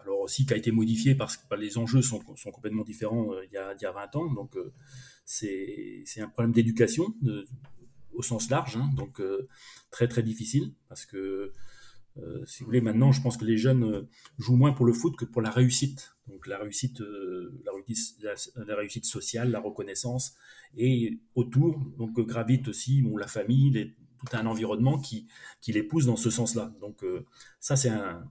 alors 0.05 0.21
aussi 0.21 0.47
qui 0.47 0.53
a 0.53 0.57
été 0.57 0.71
modifié 0.71 1.15
parce 1.15 1.37
que 1.37 1.43
bah, 1.49 1.57
les 1.57 1.79
enjeux 1.79 2.03
sont, 2.03 2.21
sont 2.37 2.51
complètement 2.51 2.85
différents 2.85 3.33
euh, 3.33 3.45
il, 3.45 3.55
y 3.55 3.57
a, 3.57 3.75
il, 3.75 3.83
y 3.83 3.87
a, 3.87 3.93
20 3.93 4.17
ans. 4.17 4.33
Donc 4.33 4.57
euh, 4.57 4.73
c'est 5.25 6.05
un 6.21 6.29
problème 6.29 6.53
d'éducation 6.53 7.15
au 8.13 8.23
sens 8.23 8.49
large, 8.51 8.77
hein, 8.77 8.91
donc 8.97 9.21
euh, 9.21 9.49
très 9.91 10.07
très 10.07 10.23
difficile 10.23 10.73
parce 10.89 11.07
que 11.07 11.53
si 12.47 12.61
vous 12.61 12.67
voulez, 12.67 12.81
maintenant, 12.81 13.11
je 13.11 13.21
pense 13.21 13.37
que 13.37 13.45
les 13.45 13.57
jeunes 13.57 14.07
jouent 14.39 14.55
moins 14.55 14.73
pour 14.73 14.87
le 14.87 14.93
foot 14.93 15.17
que 15.17 15.25
pour 15.25 15.43
la 15.43 15.51
réussite. 15.51 16.15
Donc 16.29 16.47
la 16.47 16.59
réussite, 16.59 17.01
la 17.01 17.73
réussite, 17.73 18.25
la, 18.55 18.77
réussite 18.77 19.05
sociale, 19.05 19.51
la 19.51 19.59
reconnaissance, 19.59 20.37
et 20.77 21.19
autour, 21.35 21.77
donc 21.99 22.13
gravite 22.21 22.69
aussi 22.69 23.05
la 23.19 23.27
famille, 23.27 23.97
tout 24.17 24.37
un 24.37 24.47
environnement 24.47 25.01
qui, 25.01 25.27
qui 25.61 25.73
les 25.73 25.83
pousse 25.83 26.07
dans 26.07 26.15
ce 26.15 26.31
sens-là. 26.31 26.73
Donc 26.81 27.05
ça, 27.59 27.75
c'est 27.75 27.89
un, 27.89 28.23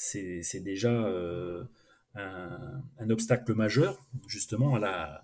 c'est 0.00 0.60
déjà 0.60 0.90
euh, 0.90 1.62
un, 2.14 3.10
obstacle 3.10 3.54
majeur, 3.54 4.02
justement, 4.26 4.74
à 4.74 4.78
la, 4.78 5.22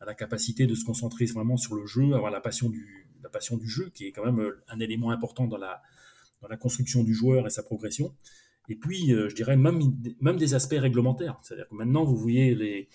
à 0.00 0.06
la, 0.06 0.14
capacité 0.14 0.66
de 0.66 0.74
se 0.74 0.84
concentrer 0.86 1.26
vraiment 1.26 1.58
sur 1.58 1.74
le 1.74 1.84
jeu, 1.86 2.14
avoir 2.14 2.30
la 2.30 2.40
passion 2.40 2.70
du, 2.70 3.08
la 3.22 3.28
passion 3.28 3.58
du 3.58 3.68
jeu, 3.68 3.90
qui 3.92 4.06
est 4.06 4.12
quand 4.12 4.24
même 4.24 4.40
euh, 4.40 4.62
un 4.68 4.80
élément 4.80 5.10
important 5.10 5.46
dans 5.46 5.58
la, 5.58 5.82
dans 6.40 6.48
la 6.48 6.56
construction 6.56 7.04
du 7.04 7.12
joueur 7.12 7.46
et 7.46 7.50
sa 7.50 7.62
progression. 7.62 8.14
Et 8.70 8.76
puis, 8.76 9.12
euh, 9.12 9.28
je 9.28 9.34
dirais 9.34 9.56
même, 9.56 9.80
même 10.20 10.38
des 10.38 10.54
aspects 10.54 10.78
réglementaires. 10.78 11.38
C'est-à-dire 11.42 11.68
que 11.68 11.74
maintenant, 11.74 12.04
vous 12.04 12.16
voyez 12.16 12.54
les, 12.54 12.88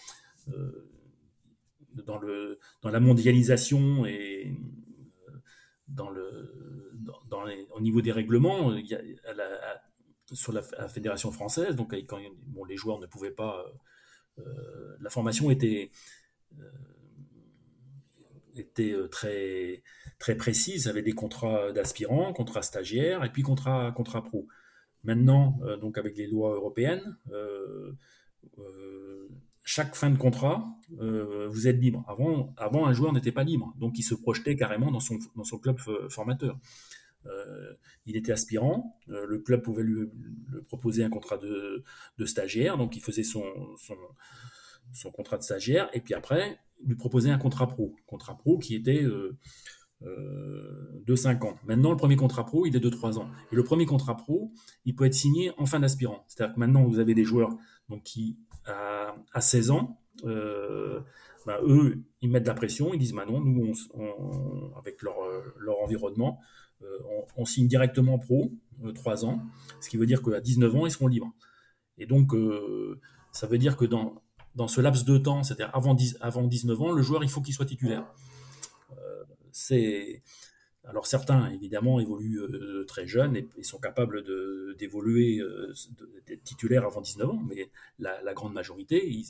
dans, 1.93 2.17
le, 2.17 2.59
dans 2.81 2.89
la 2.89 2.99
mondialisation 2.99 4.07
et 4.07 4.55
dans 5.87 6.09
le, 6.09 6.91
dans, 7.29 7.45
les, 7.45 7.67
au 7.75 7.79
niveau 7.79 8.01
des 8.01 8.11
règlements, 8.11 8.73
sur 10.31 10.53
la, 10.53 10.61
fédération 10.61 11.31
française. 11.31 11.75
Donc, 11.75 11.93
quand 12.07 12.19
bon, 12.47 12.63
les 12.65 12.77
joueurs 12.77 12.99
ne 12.99 13.05
pouvaient 13.05 13.31
pas, 13.31 13.65
euh, 14.39 14.43
euh 14.43 14.97
la 14.99 15.09
formation 15.09 15.51
était 15.51 15.89
euh, 18.79 19.07
très 19.07 19.83
très 20.19 20.35
précise, 20.35 20.87
avait 20.87 21.01
des 21.01 21.13
contrats 21.13 21.71
d'aspirants, 21.71 22.31
contrats 22.33 22.61
stagiaires 22.61 23.23
et 23.23 23.31
puis 23.31 23.41
contrats 23.41 23.91
contrat 23.91 24.23
pro. 24.23 24.47
Maintenant, 25.03 25.59
donc 25.81 25.97
avec 25.97 26.15
les 26.15 26.27
lois 26.27 26.53
européennes, 26.53 27.17
chaque 29.63 29.95
fin 29.95 30.11
de 30.11 30.17
contrat, 30.17 30.67
vous 30.91 31.67
êtes 31.67 31.77
libre. 31.77 32.05
Avant, 32.07 32.53
avant 32.55 32.85
un 32.85 32.93
joueur 32.93 33.11
n'était 33.11 33.31
pas 33.31 33.43
libre, 33.43 33.73
donc 33.79 33.97
il 33.97 34.03
se 34.03 34.13
projetait 34.13 34.55
carrément 34.55 34.91
dans 34.91 34.99
son 34.99 35.17
dans 35.35 35.43
son 35.43 35.57
club 35.57 35.79
formateur. 36.09 36.59
Euh, 37.27 37.73
il 38.05 38.15
était 38.17 38.31
aspirant, 38.31 38.99
euh, 39.09 39.25
le 39.27 39.39
club 39.39 39.61
pouvait 39.61 39.83
lui, 39.83 40.09
proposer 40.67 41.03
un 41.03 41.09
contrat 41.09 41.37
de, 41.37 41.83
stagiaire, 42.25 42.77
donc 42.77 42.95
il 42.95 43.01
faisait 43.01 43.23
son, 43.23 43.43
contrat 45.13 45.37
de 45.37 45.43
stagiaire, 45.43 45.89
et 45.93 46.01
puis 46.01 46.13
après, 46.13 46.59
lui 46.83 46.95
proposer 46.95 47.29
un 47.29 47.37
contrat 47.37 47.67
pro, 47.67 47.95
contrat 48.07 48.37
pro 48.37 48.57
qui 48.57 48.75
était 48.75 49.03
euh, 49.03 49.37
de 50.01 51.15
5 51.15 51.45
ans. 51.45 51.55
Maintenant, 51.65 51.91
le 51.91 51.97
premier 51.97 52.15
contrat 52.15 52.45
pro, 52.45 52.65
il 52.65 52.75
est 52.75 52.79
de 52.79 52.89
3 52.89 53.19
ans. 53.19 53.29
Et 53.51 53.55
le 53.55 53.63
premier 53.63 53.85
contrat 53.85 54.17
pro, 54.17 54.51
il 54.85 54.95
peut 54.95 55.05
être 55.05 55.13
signé 55.13 55.51
en 55.57 55.67
fin 55.67 55.79
d'aspirant. 55.79 56.25
C'est-à-dire 56.27 56.55
que 56.55 56.59
maintenant, 56.59 56.83
vous 56.85 56.97
avez 56.97 57.13
des 57.13 57.23
joueurs 57.23 57.55
donc, 57.87 58.01
qui, 58.03 58.39
à, 58.65 59.15
à 59.31 59.41
16 59.41 59.69
ans, 59.69 60.01
bah, 61.45 61.59
eux, 61.63 62.03
ils 62.21 62.29
mettent 62.29 62.43
de 62.43 62.47
la 62.47 62.53
pression, 62.53 62.93
ils 62.93 62.99
disent 62.99 63.13
bah 63.13 63.25
non, 63.25 63.41
nous, 63.41 63.73
avec 64.77 65.01
leur, 65.01 65.15
environnement, 65.81 66.39
on, 67.09 67.41
on, 67.41 67.45
signe 67.45 67.67
directement 67.67 68.17
pro, 68.17 68.51
euh, 68.83 68.91
3 68.91 69.25
ans, 69.25 69.41
ce 69.79 69.89
qui 69.89 69.97
veut 69.97 70.05
dire 70.05 70.21
qu'à 70.21 70.39
19 70.39 70.75
ans, 70.75 70.85
ils 70.85 70.91
seront 70.91 71.07
libres. 71.07 71.31
Et 71.97 72.05
donc, 72.05 72.33
euh, 72.33 72.99
ça 73.31 73.47
veut 73.47 73.57
dire 73.57 73.77
que 73.77 73.85
dans, 73.85 74.21
dans 74.55 74.67
ce 74.67 74.81
laps 74.81 75.05
de 75.05 75.17
temps, 75.17 75.43
c'est-à-dire 75.43 75.69
avant, 75.73 75.93
10, 75.93 76.17
avant 76.21 76.43
19 76.43 76.81
ans, 76.81 76.91
le 76.91 77.01
joueur, 77.01 77.23
il 77.23 77.29
faut 77.29 77.41
qu'il 77.41 77.53
soit 77.53 77.65
titulaire. 77.65 78.05
Euh, 78.91 79.23
c'est 79.51 80.21
alors 80.83 81.05
certains, 81.05 81.49
évidemment, 81.51 81.99
évoluent 81.99 82.39
euh, 82.39 82.85
très 82.85 83.05
jeunes 83.05 83.35
et, 83.35 83.63
sont 83.63 83.77
capables 83.77 84.23
d'évoluer, 84.77 85.39
euh, 85.39 85.73
d'être 86.25 86.43
titulaires 86.43 86.85
avant 86.85 87.01
19 87.01 87.29
ans, 87.29 87.41
mais 87.47 87.69
la, 87.99 88.33
grande 88.33 88.53
majorité, 88.53 89.07
ils, 89.07 89.25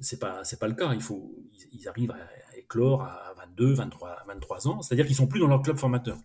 c'est 0.00 0.18
pas 0.18 0.44
c'est 0.44 0.58
pas 0.58 0.68
le 0.68 0.74
cas. 0.74 0.92
Il 0.94 1.00
faut 1.00 1.34
ils, 1.72 1.88
arrivent 1.88 2.12
à, 2.12 2.56
éclore 2.56 3.02
à 3.02 3.34
22, 3.36 3.74
23, 3.74 4.24
23 4.26 4.68
ans, 4.68 4.82
c'est-à-dire 4.82 5.06
qu'ils 5.06 5.16
sont 5.16 5.26
plus 5.26 5.40
dans 5.40 5.46
leur 5.46 5.62
club 5.62 5.76
formateur. 5.76 6.18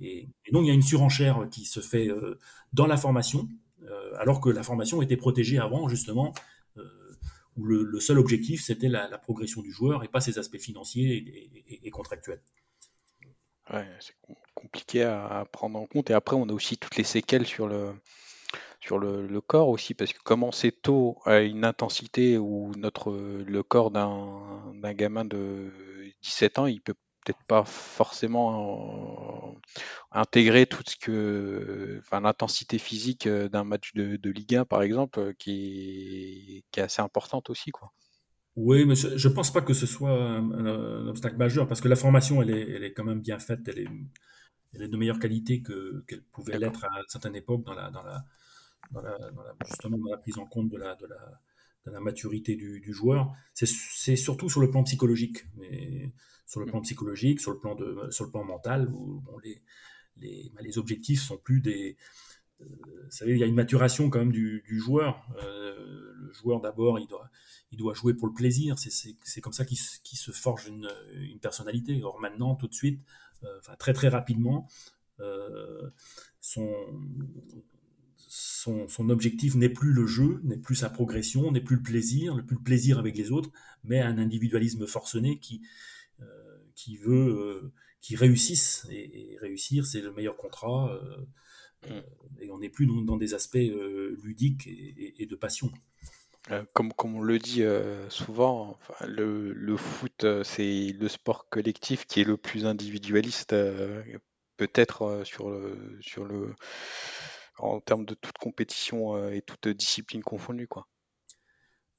Et, 0.00 0.28
donc 0.52 0.64
il 0.64 0.68
y 0.68 0.70
a 0.70 0.74
une 0.74 0.82
surenchère 0.82 1.48
qui 1.50 1.64
se 1.64 1.80
fait 1.80 2.08
euh, 2.08 2.38
dans 2.72 2.86
la 2.86 2.96
formation, 2.96 3.48
euh, 3.82 4.12
alors 4.18 4.40
que 4.40 4.50
la 4.50 4.62
formation 4.62 5.00
était 5.02 5.16
protégée 5.16 5.58
avant 5.58 5.88
justement, 5.88 6.34
euh, 6.76 6.82
où 7.56 7.64
le, 7.64 7.98
seul 8.00 8.18
objectif 8.18 8.62
c'était 8.62 8.88
la, 8.88 9.06
progression 9.18 9.62
du 9.62 9.72
joueur 9.72 10.04
et 10.04 10.08
pas 10.08 10.20
ses 10.20 10.38
aspects 10.38 10.58
financiers 10.58 11.50
et 11.82 11.90
contractuels. 11.90 12.42
Ouais, 13.72 13.88
c'est 13.98 14.14
compliqué 14.54 15.02
à 15.02 15.44
prendre 15.50 15.78
en 15.78 15.86
compte. 15.86 16.10
Et 16.10 16.14
après, 16.14 16.36
on 16.36 16.48
a 16.48 16.52
aussi 16.52 16.78
toutes 16.78 16.94
les 16.94 17.02
séquelles 17.02 17.46
sur 17.46 17.66
le, 17.66 17.92
sur 18.86 18.98
le, 18.98 19.26
le, 19.26 19.40
corps 19.40 19.68
aussi, 19.68 19.94
parce 19.94 20.12
que 20.12 20.22
commencer 20.22 20.72
tôt 20.72 21.18
à 21.24 21.40
une 21.40 21.64
intensité 21.64 22.38
où 22.38 22.72
notre, 22.76 23.12
le 23.12 23.62
corps 23.62 23.90
d'un 23.90 24.92
gamin 24.94 25.24
de 25.24 25.72
17 26.22 26.58
ans, 26.60 26.66
il 26.66 26.80
peut 26.80 26.94
peut-être 27.24 27.42
pas 27.48 27.64
forcément 27.64 29.56
intégrer 30.12 30.66
tout 30.66 30.82
ce 30.86 30.96
que, 30.96 32.00
enfin, 32.00 32.20
l'intensité 32.20 32.78
physique 32.78 33.28
d'un 33.28 33.64
match 33.64 33.92
de, 33.94 34.16
de, 34.16 34.30
Ligue 34.30 34.54
1, 34.54 34.64
par 34.64 34.82
exemple, 34.82 35.34
qui 35.34 36.60
est, 36.60 36.64
qui 36.70 36.80
est 36.80 36.84
assez 36.84 37.02
importante 37.02 37.50
aussi, 37.50 37.72
quoi. 37.72 37.92
Oui, 38.54 38.86
mais 38.86 38.94
je 38.94 39.28
ne 39.28 39.34
pense 39.34 39.52
pas 39.52 39.60
que 39.60 39.74
ce 39.74 39.84
soit 39.84 40.10
un, 40.10 40.50
un, 40.50 41.08
obstacle 41.08 41.36
majeur, 41.36 41.68
parce 41.68 41.82
que 41.82 41.88
la 41.88 41.96
formation, 41.96 42.40
elle 42.40 42.50
est, 42.50 42.70
elle 42.70 42.84
est 42.84 42.92
quand 42.94 43.04
même 43.04 43.20
bien 43.20 43.38
faite, 43.38 43.60
elle 43.66 43.80
est, 43.80 43.88
elle 44.72 44.82
est 44.82 44.88
de 44.88 44.96
meilleure 44.96 45.18
qualité 45.18 45.62
qu'elle 45.62 46.02
qu 46.06 46.22
pouvait 46.32 46.58
l'être 46.58 46.84
à 46.84 47.02
certaines 47.08 47.36
époques 47.36 47.64
dans 47.64 47.74
la, 47.74 47.90
dans 47.90 48.02
la, 48.02 48.24
dans 48.92 49.02
la, 49.02 49.18
dans 49.18 49.42
la, 49.42 49.54
justement 49.66 49.98
dans 49.98 50.10
la 50.10 50.18
prise 50.18 50.38
en 50.38 50.46
compte 50.46 50.68
de 50.68 50.76
la, 50.76 50.94
de 50.96 51.06
la, 51.06 51.40
de 51.86 51.90
la 51.90 52.00
maturité 52.00 52.56
du, 52.56 52.80
du 52.80 52.92
joueur. 52.92 53.32
C'est 53.54 54.16
surtout 54.16 54.48
sur 54.48 54.60
le 54.60 54.70
plan 54.70 54.82
psychologique, 54.82 55.46
mais 55.56 56.12
sur 56.46 56.60
le 56.60 56.66
plan 56.66 56.80
psychologique, 56.80 57.40
sur 57.40 57.52
le 57.52 57.58
plan, 57.58 57.74
de, 57.74 58.10
sur 58.10 58.24
le 58.24 58.30
plan 58.30 58.44
mental, 58.44 58.88
où 58.88 59.20
bon, 59.20 59.38
les, 59.38 59.62
les, 60.16 60.50
bah, 60.54 60.62
les 60.62 60.78
objectifs 60.78 61.22
sont 61.22 61.38
plus 61.38 61.60
des. 61.60 61.96
Euh, 62.60 62.64
vous 63.04 63.10
savez, 63.10 63.32
il 63.32 63.38
y 63.38 63.44
a 63.44 63.46
une 63.46 63.54
maturation 63.54 64.10
quand 64.10 64.18
même 64.18 64.32
du, 64.32 64.62
du 64.66 64.78
joueur. 64.78 65.26
Euh, 65.42 66.12
le 66.18 66.32
joueur 66.32 66.60
d'abord, 66.60 66.98
il 66.98 67.06
doit, 67.06 67.30
il 67.70 67.78
doit 67.78 67.94
jouer 67.94 68.14
pour 68.14 68.26
le 68.26 68.34
plaisir. 68.34 68.76
C'est 68.78 69.40
comme 69.40 69.52
ça 69.52 69.64
qu'il 69.64 69.78
se 69.78 70.30
forge 70.32 70.66
une, 70.66 70.88
une, 71.14 71.38
personnalité. 71.38 72.02
Or 72.02 72.18
maintenant, 72.18 72.54
tout 72.56 72.66
de 72.66 72.74
suite, 72.74 73.00
enfin 73.58 73.76
très 73.78 73.92
très 73.92 74.08
rapidement, 74.08 74.66
son, 76.40 76.68
son, 78.28 78.88
son, 78.88 79.10
objectif 79.10 79.54
n'est 79.54 79.68
plus 79.68 79.92
le 79.92 80.06
jeu, 80.06 80.40
n'est 80.44 80.56
plus 80.56 80.76
sa 80.76 80.90
progression, 80.90 81.52
n'est 81.52 81.60
plus 81.60 81.76
le 81.76 81.82
plaisir, 81.82 82.34
n'est 82.34 82.42
plus 82.42 82.56
le 82.56 82.62
plaisir 82.62 82.98
avec 82.98 83.16
les 83.16 83.30
autres, 83.30 83.50
mais 83.84 84.00
un 84.00 84.18
individualisme 84.18 84.86
forcené 84.86 85.38
qui, 85.38 85.62
euh, 86.20 86.58
qui 86.74 86.96
veut 86.96 87.12
euh, 87.12 87.72
qui 88.00 88.16
réussisse. 88.16 88.86
Et, 88.90 89.36
réussir, 89.40 89.86
c'est 89.86 90.00
le 90.00 90.12
meilleur 90.12 90.36
contrat. 90.36 90.90
Euh, 90.92 91.26
mm. 91.88 92.02
et 92.40 92.50
on 92.50 92.58
n'est 92.58 92.68
plus 92.68 92.86
dans, 92.86 93.16
des 93.16 93.34
aspects 93.34 93.58
ludiques 94.22 94.66
et, 94.66 95.26
de 95.26 95.36
passion. 95.36 95.70
Comme, 96.74 96.92
comme 96.92 97.16
on 97.16 97.22
le 97.22 97.38
dit 97.38 97.64
souvent, 98.08 98.78
enfin, 98.80 99.06
le, 99.06 99.52
le, 99.52 99.76
foot, 99.76 100.24
c'est 100.44 100.94
le 100.98 101.08
sport 101.08 101.48
collectif 101.48 102.06
qui 102.06 102.20
est 102.20 102.24
le 102.24 102.36
plus 102.36 102.66
individualiste, 102.66 103.54
peut-être 104.56 105.22
sur 105.24 105.52
sur 106.00 106.24
le, 106.24 106.54
en 107.58 107.80
termes 107.80 108.04
de 108.04 108.14
toute 108.14 108.38
compétition 108.38 109.16
euh, 109.16 109.30
et 109.30 109.42
toute 109.42 109.68
discipline 109.68 110.22
confondue, 110.22 110.68
quoi. 110.68 110.88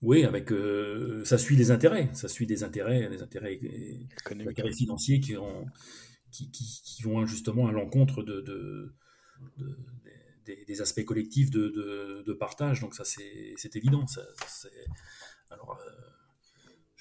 Oui, 0.03 0.25
avec 0.25 0.51
euh, 0.51 1.25
ça 1.25 1.39
suit 1.39 1.55
des 1.55 1.71
intérêts, 1.71 2.09
ça 2.13 2.27
suit 2.27 2.45
des 2.45 2.63
intérêts, 2.63 3.09
des 3.09 3.23
intérêts, 3.23 3.59
intérêts 4.25 4.71
financiers 4.71 5.19
qui, 5.19 5.35
ont, 5.37 5.65
qui, 6.31 6.51
qui, 6.51 7.01
vont 7.01 7.25
justement 7.25 7.67
à 7.67 7.71
l'encontre 7.71 8.21
de, 8.21 8.41
de, 8.41 8.93
des, 10.45 10.81
aspects 10.81 11.03
collectifs 11.03 11.49
de, 11.49 12.23
de, 12.23 12.33
partage. 12.33 12.81
Donc 12.81 12.93
ça, 12.93 13.03
c'est 13.05 13.75
évident. 13.75 14.05
Ça, 14.05 14.21
alors, 15.49 15.79
euh, 15.79 15.91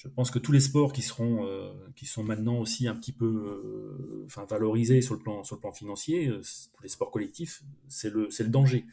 je 0.06 0.14
pense 0.14 0.30
que 0.30 0.38
tous 0.38 0.52
les 0.52 0.60
sports 0.60 0.92
qui 0.92 1.02
seront, 1.02 1.46
euh, 1.46 1.72
qui 1.96 2.06
sont 2.06 2.22
maintenant 2.22 2.58
aussi 2.58 2.86
un 2.86 2.94
petit 2.94 3.12
peu, 3.12 3.26
euh, 3.26 4.24
enfin 4.26 4.44
valorisés 4.44 5.02
sur 5.02 5.14
le 5.14 5.20
plan, 5.20 5.42
sur 5.42 5.56
le 5.56 5.60
plan 5.60 5.72
financier, 5.72 6.28
euh, 6.28 6.40
tous 6.72 6.82
les 6.82 6.88
sports 6.88 7.10
collectifs, 7.10 7.62
c'est 7.88 8.12
le, 8.12 8.30
c'est 8.30 8.44
le 8.44 8.50
danger. 8.50 8.86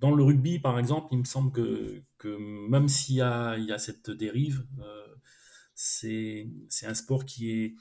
Dans 0.00 0.14
le 0.14 0.24
rugby, 0.24 0.58
par 0.58 0.78
exemple, 0.78 1.08
il 1.12 1.18
me 1.18 1.24
semble 1.24 1.52
que, 1.52 2.02
que 2.18 2.36
même 2.68 2.88
s'il 2.88 3.16
y 3.16 3.20
a, 3.20 3.56
il 3.58 3.66
y 3.66 3.72
a 3.72 3.78
cette 3.78 4.10
dérive, 4.10 4.64
c'est, 5.74 6.48
c'est 6.68 6.86
un 6.86 6.94
sport 6.94 7.24
qui 7.24 7.50
est 7.50 7.74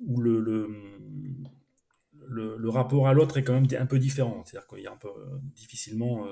où 0.00 0.20
le, 0.20 0.40
le, 0.40 0.68
le, 2.56 2.68
rapport 2.68 3.08
à 3.08 3.12
l'autre 3.12 3.38
est 3.38 3.44
quand 3.44 3.52
même 3.52 3.66
un 3.78 3.86
peu 3.86 3.98
différent. 3.98 4.44
C'est-à-dire 4.44 4.68
qu'il 4.68 4.80
y 4.80 4.86
a 4.86 4.92
un 4.92 4.96
peu 4.96 5.10
difficilement 5.54 6.26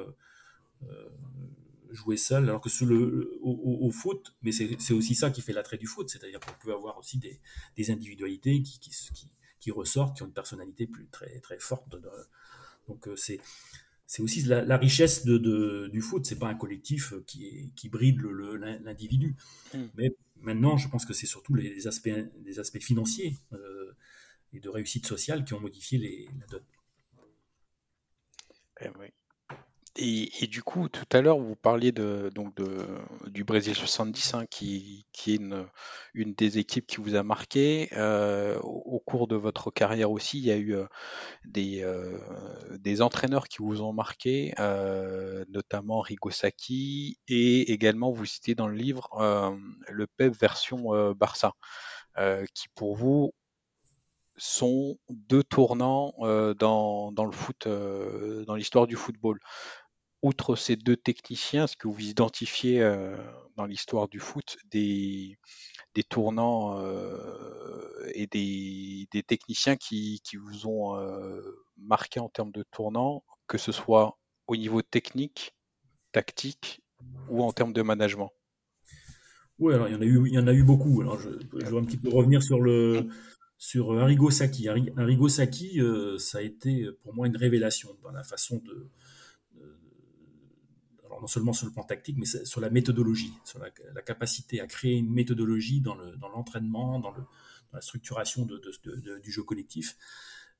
jouer 1.92 2.16
seul, 2.16 2.44
alors 2.44 2.60
que 2.60 2.84
le, 2.84 3.38
au, 3.42 3.90
foot, 3.90 4.34
mais 4.42 4.52
c'est 4.52 4.92
aussi 4.92 5.14
ça 5.14 5.30
qui 5.30 5.42
fait 5.42 5.52
l'attrait 5.52 5.76
du 5.76 5.86
foot, 5.86 6.08
c'est-à-dire 6.08 6.40
qu'on 6.40 6.52
peut 6.62 6.72
avoir 6.72 6.98
aussi 6.98 7.18
des, 7.18 7.40
des 7.76 7.90
individualités 7.90 8.62
qui, 8.62 8.78
qui, 8.78 8.92
qui, 9.58 9.70
ressortent, 9.70 10.16
qui 10.16 10.22
ont 10.22 10.26
une 10.26 10.32
personnalité 10.32 10.86
plus 10.86 11.06
très, 11.08 11.40
très 11.40 11.58
forte. 11.58 11.88
donc 12.88 13.08
euh, 13.08 13.16
c'est 13.16 13.40
c'est 14.10 14.22
aussi 14.22 14.42
la, 14.42 14.76
richesse 14.76 15.24
de, 15.24 15.38
de, 15.38 15.88
du 15.92 16.00
foot, 16.00 16.26
c'est 16.26 16.40
pas 16.40 16.48
un 16.48 16.56
collectif 16.56 17.14
qui, 17.28 17.46
est, 17.46 17.70
qui 17.76 17.88
bride 17.88 18.20
l'individu. 18.82 19.36
Mm. 19.72 19.84
Mais 19.94 20.16
maintenant, 20.40 20.76
je 20.76 20.88
pense 20.88 21.06
que 21.06 21.12
c'est 21.12 21.28
surtout 21.28 21.54
les, 21.54 21.86
aspects, 21.86 22.10
les 22.44 22.58
aspects 22.58 22.82
financiers 22.82 23.36
euh, 23.52 23.92
et 24.52 24.58
de 24.58 24.68
réussite 24.68 25.06
sociale 25.06 25.44
qui 25.44 25.54
ont 25.54 25.60
modifié 25.60 25.98
les, 25.98 26.28
la 26.40 26.46
donne. 26.46 26.64
Eh 28.80 28.88
oui. 28.98 29.06
Et, 29.96 30.46
du 30.46 30.62
coup, 30.62 30.88
tout 30.88 31.04
à 31.12 31.20
l'heure, 31.20 31.38
vous 31.38 31.56
parliez 31.56 31.90
donc 31.90 32.54
de, 32.56 32.86
du 33.26 33.42
Brésil 33.42 33.74
70, 33.74 34.34
hein, 34.34 34.46
qui, 34.48 35.04
est 35.26 35.34
une, 35.34 35.66
des 36.14 36.58
équipes 36.58 36.86
qui 36.86 36.98
vous 36.98 37.16
a 37.16 37.24
marqué. 37.24 37.88
Euh, 37.92 38.58
au, 38.60 39.00
cours 39.00 39.26
de 39.26 39.34
votre 39.34 39.70
carrière 39.72 40.10
aussi, 40.12 40.38
il 40.38 40.44
y 40.44 40.52
a 40.52 40.56
eu 40.56 40.74
euh, 40.74 40.86
des, 41.44 41.82
euh, 41.82 42.18
des 42.78 43.02
entraîneurs 43.02 43.48
qui 43.48 43.58
vous 43.58 43.82
ont 43.82 43.92
marqué, 43.92 44.54
notamment 45.48 46.00
Rigo 46.00 46.30
Sacchi, 46.30 47.18
et 47.28 47.72
également, 47.72 48.12
vous 48.12 48.26
citez 48.26 48.54
dans 48.54 48.68
le 48.68 48.76
livre 48.76 49.08
le 49.88 50.06
PEP 50.06 50.32
version 50.34 51.12
Barça, 51.14 51.52
qui 52.54 52.68
pour 52.74 52.94
vous 52.96 53.32
sont 54.40 54.98
deux 55.10 55.44
tournants 55.44 56.14
dans, 56.58 57.12
dans, 57.12 57.24
le 57.24 57.32
foot, 57.32 57.68
dans 57.68 58.54
l'histoire 58.54 58.86
du 58.86 58.96
football 58.96 59.38
outre 60.22 60.56
ces 60.56 60.76
deux 60.76 60.96
techniciens, 60.96 61.64
est-ce 61.64 61.76
que 61.76 61.88
vous 61.88 62.02
identifiez 62.02 62.82
euh, 62.82 63.16
dans 63.56 63.64
l'histoire 63.64 64.08
du 64.08 64.20
foot 64.20 64.58
des, 64.70 65.38
des 65.94 66.02
tournants 66.02 66.78
euh, 66.80 68.10
et 68.14 68.26
des, 68.26 69.08
des, 69.12 69.22
techniciens 69.22 69.76
qui, 69.76 70.20
qui 70.22 70.36
vous 70.36 70.66
ont 70.66 70.96
euh, 70.96 71.40
marqué 71.78 72.20
en 72.20 72.28
termes 72.28 72.52
de 72.52 72.64
tournants, 72.70 73.24
que 73.46 73.56
ce 73.56 73.72
soit 73.72 74.18
au 74.46 74.56
niveau 74.56 74.82
technique, 74.82 75.54
tactique 76.12 76.82
ou 77.30 77.42
en 77.42 77.52
termes 77.52 77.72
de 77.72 77.82
management? 77.82 78.30
Oui, 79.58 79.74
alors 79.74 79.88
il 79.88 79.92
y 79.92 79.96
en 79.96 80.00
a 80.00 80.04
eu, 80.04 80.22
il 80.26 80.34
y 80.34 80.38
en 80.38 80.46
a 80.46 80.52
eu 80.52 80.64
beaucoup. 80.64 81.00
Alors 81.00 81.18
je 81.18 81.28
vais 81.28 81.78
un 81.78 81.84
petit 81.84 81.98
peu 81.98 82.08
revenir 82.08 82.42
sur 82.42 82.60
le 82.60 83.08
sur 83.60 83.92
Arrigo 84.00 84.30
Sacchi. 84.30 84.68
Arrigo 84.68 85.28
Sacchi, 85.28 85.80
ça 86.18 86.38
a 86.38 86.40
été 86.40 86.88
pour 87.02 87.14
moi 87.14 87.26
une 87.26 87.36
révélation 87.36 87.94
dans 88.02 88.10
la 88.10 88.24
façon 88.24 88.56
de, 88.56 88.88
non 91.20 91.26
seulement 91.26 91.52
sur 91.52 91.66
le 91.66 91.72
plan 91.72 91.84
tactique, 91.84 92.16
mais 92.18 92.24
sur 92.24 92.60
la 92.62 92.70
méthodologie, 92.70 93.34
sur 93.44 93.58
la, 93.58 93.70
capacité 94.02 94.62
à 94.62 94.66
créer 94.66 94.94
une 94.94 95.12
méthodologie 95.12 95.82
dans 95.82 95.94
l'entraînement, 96.34 96.98
dans, 96.98 97.12
la 97.72 97.80
structuration 97.82 98.46
du 98.46 99.30
jeu 99.30 99.42
collectif. 99.42 99.96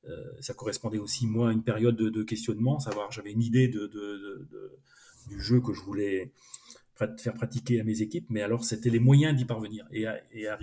Euh, 0.05 0.33
ça 0.41 0.55
correspondait 0.55 0.99
aussi, 0.99 1.27
moi, 1.27 1.49
à 1.49 1.53
une 1.53 1.65
période 1.65 1.97
de, 1.97 2.23
questionnement, 2.23 2.79
savoir, 2.81 3.11
j'avais 3.11 3.33
une 3.33 3.43
idée 3.43 3.69
du 3.69 5.41
jeu 5.41 5.61
que 5.61 5.73
je 5.73 5.81
voulais 5.81 6.33
faire 7.21 7.35
pratiquer 7.35 7.81
à 7.81 7.85
mes 7.85 8.03
équipes, 8.03 8.27
mais 8.29 8.43
alors 8.43 8.65
c'était 8.65 8.91
les 8.91 8.99
moyens 8.99 9.37
d'y 9.37 9.45
parvenir. 9.45 9.87
Et 9.91 10.07
à, 10.07 10.21
et 10.33 10.47
à 10.49 10.59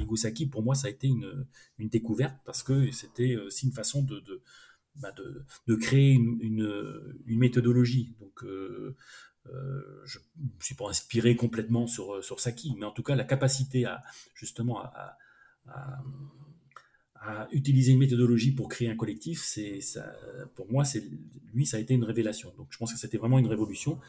pour 0.52 0.64
moi, 0.64 0.76
ça 0.76 0.88
a 0.88 0.90
été 0.90 1.08
une, 1.08 1.46
découverte 1.80 2.36
parce 2.46 2.64
que 2.64 2.92
c'était 2.92 3.36
aussi 3.38 3.66
une 3.66 3.72
façon 3.72 4.04
de, 4.04 4.20
de, 4.20 4.42
bah, 4.96 5.14
créer 5.80 6.14
une, 6.14 7.16
méthodologie. 7.28 8.16
Donc, 8.20 8.44
euh, 8.44 8.96
euh, 9.48 10.02
je 10.06 10.20
ne 10.20 10.64
suis 10.64 10.76
pas 10.76 10.90
inspiré 10.90 11.36
complètement 11.36 11.88
sur, 11.88 12.24
sur 12.24 12.40
Saki, 12.40 12.76
mais 12.78 12.86
en 12.86 12.92
tout 12.92 13.04
cas, 13.04 13.16
la 13.16 13.24
capacité 13.24 13.86
à 13.86 14.04
justement 14.36 14.82
à, 14.82 15.18
utiliser 17.52 17.92
une 17.92 18.00
méthodologie 18.00 18.52
pour 18.52 18.70
créer 18.70 18.90
un 18.90 18.96
collectif, 18.96 19.44
c'est 19.44 19.80
pour 20.56 20.72
moi, 20.72 20.84
lui, 21.54 21.66
ça 21.66 21.76
a 21.76 21.80
été 21.82 21.94
une 21.94 22.06
révélation. 22.06 22.54
Donc, 22.58 22.68
je 22.70 22.78
pense 22.78 22.94
que 22.94 23.00
c'était 23.00 23.18
vraiment 23.18 23.38
une 23.38 23.48
révolution. 23.48 24.00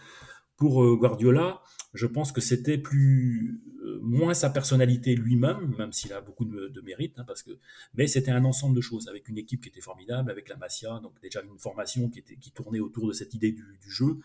Pour 0.59 0.85
euh, 0.85 0.97
Guardiola, 0.97 1.63
je 1.95 2.07
pense 2.07 2.33
que 2.33 2.43
c'était 2.43 2.79
plus 2.79 3.63
moins 4.03 4.35
sa 4.35 4.51
personnalité 4.51 5.15
lui-même, 5.15 5.75
même 5.79 5.93
s'il 5.93 6.13
a 6.13 6.21
beaucoup 6.21 6.45
de, 6.45 6.81
mérite, 6.83 7.19
hein, 7.19 7.25
mais 7.95 8.07
c'était 8.07 8.31
un 8.31 8.45
ensemble 8.45 8.77
de 8.77 8.81
choses 8.81 9.09
avec 9.09 9.29
une 9.29 9.39
équipe 9.39 9.63
qui 9.63 9.69
était 9.71 9.81
formidable, 9.81 10.31
avec 10.31 10.49
la 10.49 10.57
Masia, 10.57 11.01
donc 11.03 11.21
déjà 11.23 11.43
une 11.43 11.59
formation 11.59 12.11
qui 12.11 12.53
tournait 12.53 12.81
autour 12.81 13.09
de 13.09 13.13
cette 13.13 13.33
idée 13.35 13.53
du, 13.53 13.91
jeu, 13.91 14.19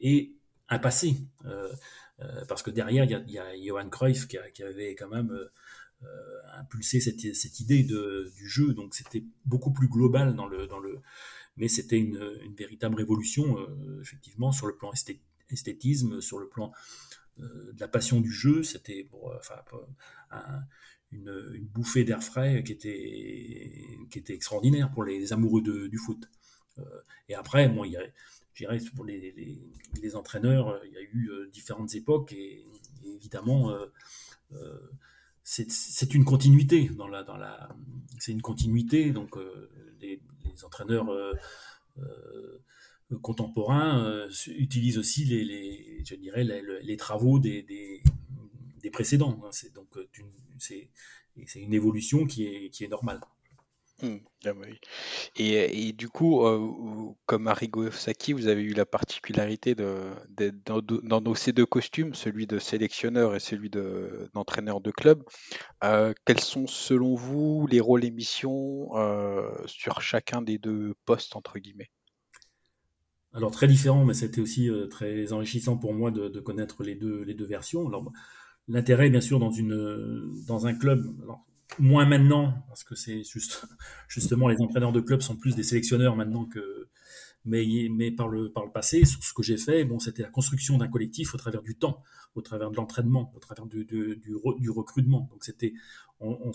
et 0.00 0.32
un 0.68 0.78
passé. 0.78 1.16
Euh, 1.46 1.72
euh, 2.20 2.44
parce 2.46 2.62
que 2.62 2.70
derrière, 2.70 3.04
il 3.04 3.30
y 3.30 3.38
a, 3.38 3.56
Johan 3.56 3.88
Cruyff 3.88 4.26
qui, 4.26 4.62
avait 4.62 4.94
quand 4.94 5.08
même 5.08 5.30
euh, 5.30 6.08
impulsé 6.58 7.00
cette, 7.00 7.60
idée 7.60 7.82
du 7.82 8.48
jeu. 8.48 8.74
Donc 8.74 8.94
c'était 8.94 9.24
beaucoup 9.44 9.72
plus 9.72 9.88
global 9.88 10.34
dans 10.34 10.46
le. 10.46 10.68
Mais 11.56 11.68
c'était 11.68 11.98
une, 11.98 12.18
véritable 12.56 12.96
révolution, 12.96 13.56
effectivement, 14.00 14.52
sur 14.52 14.66
le 14.66 14.76
plan 14.76 14.90
esthétisme, 15.50 16.20
sur 16.20 16.38
le 16.38 16.48
plan 16.48 16.72
de 17.36 17.78
la 17.78 17.86
passion 17.86 18.20
du 18.20 18.32
jeu. 18.32 18.62
C'était 18.62 19.08
enfin, 19.22 19.62
une, 21.12 21.68
bouffée 21.72 22.04
d'air 22.04 22.22
frais 22.22 22.64
qui 22.64 22.72
était, 22.72 23.98
qui 24.10 24.18
était 24.18 24.34
extraordinaire 24.34 24.90
pour 24.90 25.04
les 25.04 25.32
amoureux 25.32 25.62
du 25.62 25.98
foot. 25.98 26.28
et 27.28 27.34
après, 27.34 27.68
bon, 27.68 27.84
il 27.84 27.92
y 27.92 27.96
a 27.96 28.02
je 28.58 28.64
dirais, 28.64 28.78
pour 28.96 29.04
les, 29.04 29.60
les, 30.02 30.16
entraîneurs, 30.16 30.68
euh, 30.70 30.80
il 30.84 30.92
y 30.92 30.96
a 30.96 31.00
eu 31.00 31.30
euh, 31.30 31.48
différentes 31.52 31.94
époques 31.94 32.32
et, 32.32 32.66
évidemment, 33.04 33.70
euh, 33.70 34.90
c'est 35.44 36.12
une 36.14 36.24
continuité 36.24 36.88
dans 36.88 37.06
la, 37.06 37.22
dans 37.22 37.36
la, 37.36 37.68
c'est 38.18 38.32
une 38.32 38.42
continuité. 38.42 39.12
Donc, 39.12 39.36
les, 40.00 40.20
entraîneurs 40.64 41.06
contemporains 43.16 44.28
utilisent 44.48 44.98
aussi 44.98 45.24
les, 45.24 46.02
je 46.04 46.14
dirais, 46.14 46.44
les, 46.44 46.96
travaux 46.96 47.38
des, 47.38 47.62
des, 47.62 48.90
précédents. 48.90 49.40
Hein. 49.44 49.48
C'est 49.50 49.74
donc 49.74 49.86
c'est 50.58 51.60
une 51.60 51.74
évolution 51.74 52.26
qui 52.26 52.46
est, 52.46 52.70
qui 52.70 52.84
est 52.84 52.88
normale. 52.88 53.20
Mmh. 54.02 54.18
Ah 54.44 54.52
bah. 54.52 54.66
Et, 55.36 55.88
et 55.88 55.92
du 55.92 56.08
coup, 56.08 56.46
euh, 56.46 57.12
comme 57.26 57.48
Arrigo 57.48 57.90
Sacchi, 57.90 58.32
vous 58.32 58.46
avez 58.46 58.62
eu 58.62 58.72
la 58.72 58.86
particularité 58.86 59.74
de, 59.74 60.12
d'être 60.28 60.64
dans, 60.64 60.80
deux- 60.80 61.66
costumes, 61.66 62.14
celui 62.14 62.46
de 62.46 62.60
sélectionneur 62.60 63.34
et 63.34 63.40
celui 63.40 63.70
de, 63.70 64.30
d'entraîneur 64.34 64.80
de 64.80 64.92
club. 64.92 65.24
Euh, 65.82 66.14
quels 66.24 66.40
sont, 66.40 66.68
selon 66.68 67.16
vous, 67.16 67.66
les 67.68 67.80
rôles 67.80 68.04
et 68.04 68.12
missions 68.12 68.96
euh, 68.96 69.50
sur 69.66 70.00
chacun 70.00 70.42
des 70.42 70.58
deux 70.58 70.94
postes, 71.04 71.34
entre 71.34 71.58
guillemets? 71.58 71.90
Alors 73.34 73.50
très 73.50 73.68
différent, 73.68 74.04
mais 74.04 74.14
c'était 74.14 74.40
aussi 74.40 74.70
euh, 74.70 74.86
très 74.86 75.32
enrichissant 75.32 75.76
pour 75.76 75.92
moi 75.92 76.10
de, 76.10 76.40
connaître 76.40 76.82
les 76.82 76.94
deux, 76.94 77.22
les 77.22 77.34
deux 77.34 77.46
versions. 77.46 77.86
Alors 77.86 78.10
l'intérêt, 78.68 79.10
bien 79.10 79.20
sûr, 79.20 79.38
dans, 79.38 79.50
une, 79.50 80.44
dans 80.46 80.66
un 80.66 80.74
club, 80.74 81.14
moins 81.78 82.06
maintenant, 82.06 82.64
parce 82.68 82.84
que 82.84 82.94
c'est 82.94 83.22
juste, 83.24 83.66
justement, 84.08 84.48
les 84.48 84.60
entraîneurs 84.60 84.92
de 84.92 85.00
club 85.00 85.20
sont 85.20 85.36
plus 85.36 85.54
des 85.54 85.62
sélectionneurs 85.62 86.16
maintenant 86.16 86.44
que. 86.46 86.88
Mais, 87.44 87.64
mais 87.90 88.10
par, 88.10 88.28
le, 88.28 88.50
par 88.50 88.66
le 88.66 88.72
passé, 88.72 89.04
sur 89.04 89.22
ce 89.22 89.32
que 89.32 89.42
j'ai 89.42 89.56
fait, 89.56 89.84
bon, 89.84 89.98
c'était 89.98 90.22
la 90.22 90.28
construction 90.28 90.76
d'un 90.76 90.88
collectif 90.88 91.34
au 91.34 91.38
travers 91.38 91.62
du 91.62 91.76
temps, 91.76 92.02
au 92.34 92.42
travers 92.42 92.70
de 92.70 92.76
l'entraînement, 92.76 93.32
au 93.34 93.38
travers 93.38 93.64
du, 93.64 93.86
du 93.86 94.70
recrutement. 94.70 95.28
Donc 95.30 95.44
c'était. 95.44 95.72
On, 96.20 96.36
on, 96.44 96.52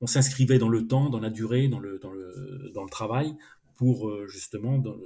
on 0.00 0.06
s'inscrivait 0.06 0.58
dans 0.58 0.68
le 0.68 0.86
temps, 0.86 1.10
dans 1.10 1.20
la 1.20 1.30
durée, 1.30 1.68
dans 1.68 1.80
le, 1.80 1.98
dans 1.98 2.12
le, 2.12 2.70
dans 2.74 2.84
le 2.84 2.90
travail, 2.90 3.36
pour 3.78 4.10
euh, 4.10 4.26
justement 4.26 4.76
dans, 4.76 4.98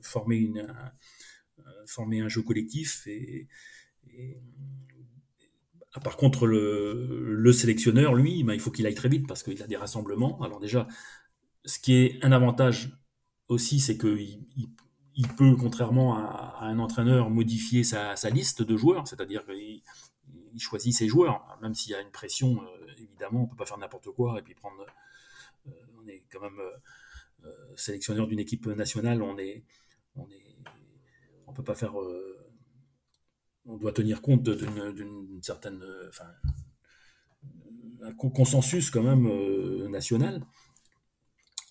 former, 0.00 0.36
une, 0.36 0.60
un, 0.60 0.92
former 1.86 2.20
un 2.20 2.28
jeu 2.28 2.40
collectif 2.40 3.06
et, 3.06 3.46
et 4.08 4.40
par 6.02 6.16
contre, 6.16 6.46
le, 6.46 7.34
le 7.34 7.52
sélectionneur, 7.52 8.14
lui, 8.14 8.42
ben, 8.42 8.54
il 8.54 8.60
faut 8.60 8.70
qu'il 8.72 8.86
aille 8.86 8.94
très 8.94 9.08
vite 9.08 9.28
parce 9.28 9.42
qu'il 9.42 9.62
a 9.62 9.66
des 9.66 9.76
rassemblements. 9.76 10.40
Alors 10.42 10.58
déjà, 10.58 10.88
ce 11.64 11.78
qui 11.78 11.94
est 11.94 12.24
un 12.24 12.32
avantage 12.32 12.98
aussi, 13.48 13.78
c'est 13.78 13.96
qu'il 13.96 14.44
il, 15.14 15.28
peut, 15.28 15.54
contrairement 15.56 16.16
à, 16.16 16.58
un 16.62 16.78
entraîneur, 16.80 17.30
modifier 17.30 17.84
sa, 17.84 18.14
liste 18.30 18.62
de 18.62 18.76
joueurs, 18.76 19.06
c'est-à-dire 19.06 19.44
qu'il 19.46 19.82
il 20.52 20.60
choisit 20.60 20.94
ses 20.94 21.08
joueurs, 21.08 21.58
même 21.62 21.74
s'il 21.74 21.92
y 21.92 21.94
a 21.94 22.00
une 22.00 22.10
pression, 22.10 22.62
euh, 22.62 22.92
évidemment, 22.98 23.42
on 23.42 23.46
peut 23.46 23.56
pas 23.56 23.66
faire 23.66 23.78
n'importe 23.78 24.10
quoi 24.10 24.38
et 24.38 24.42
puis 24.42 24.54
prendre. 24.54 24.86
Euh, 25.66 25.70
on 26.00 26.06
est 26.06 26.24
quand 26.30 26.40
même 26.40 26.58
euh, 26.58 26.76
sélectionneur 27.76 28.26
d'une 28.26 28.38
équipe 28.38 28.66
nationale, 28.66 29.22
on 29.22 29.38
est, 29.38 29.64
on 30.16 31.52
peut 31.52 31.64
pas 31.64 31.74
faire 31.74 31.94
on 33.66 33.76
doit 33.76 33.92
tenir 33.92 34.20
compte 34.20 34.42
d'une 34.42 35.42
certaine, 35.42 35.82
enfin, 36.08 36.26
un 38.02 38.12
consensus 38.12 38.90
quand 38.90 39.02
même 39.02 39.26
euh, 39.26 39.88
national, 39.88 40.44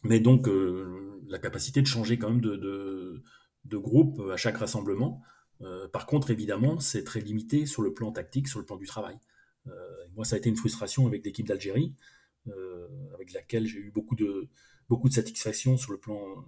mais 0.04 0.20
donc 0.20 0.48
euh, 0.48 1.22
la 1.28 1.40
capacité 1.40 1.82
de 1.82 1.88
changer 1.88 2.18
quand 2.18 2.30
même 2.30 2.42
de, 2.42 3.24
groupe 3.72 4.22
à 4.32 4.38
chaque 4.38 4.58
rassemblement. 4.58 5.22
Euh, 5.62 5.88
par 5.88 6.06
contre, 6.06 6.32
évidemment, 6.32 6.80
c'est 6.80 7.04
très 7.04 7.22
limité 7.22 7.66
sur 7.66 7.82
le 7.82 7.94
plan 7.94 8.12
tactique, 8.12 8.48
sur 8.48 8.60
le 8.60 8.66
plan 8.66 8.78
du 8.78 8.86
travail. 8.86 9.18
moi, 10.16 10.26
ça 10.26 10.36
a 10.36 10.40
été 10.40 10.50
une 10.50 10.58
frustration 10.58 11.08
avec 11.08 11.24
l'équipe 11.26 11.48
d'Algérie, 11.48 11.96
avec 13.14 13.32
laquelle 13.34 13.66
j'ai 13.66 13.80
eu 13.80 13.92
beaucoup 13.92 14.16
de, 14.16 14.50
beaucoup 14.90 15.10
de 15.10 15.14
satisfaction 15.14 15.78
sur 15.78 15.92
le 15.92 16.00
plan, 16.00 16.46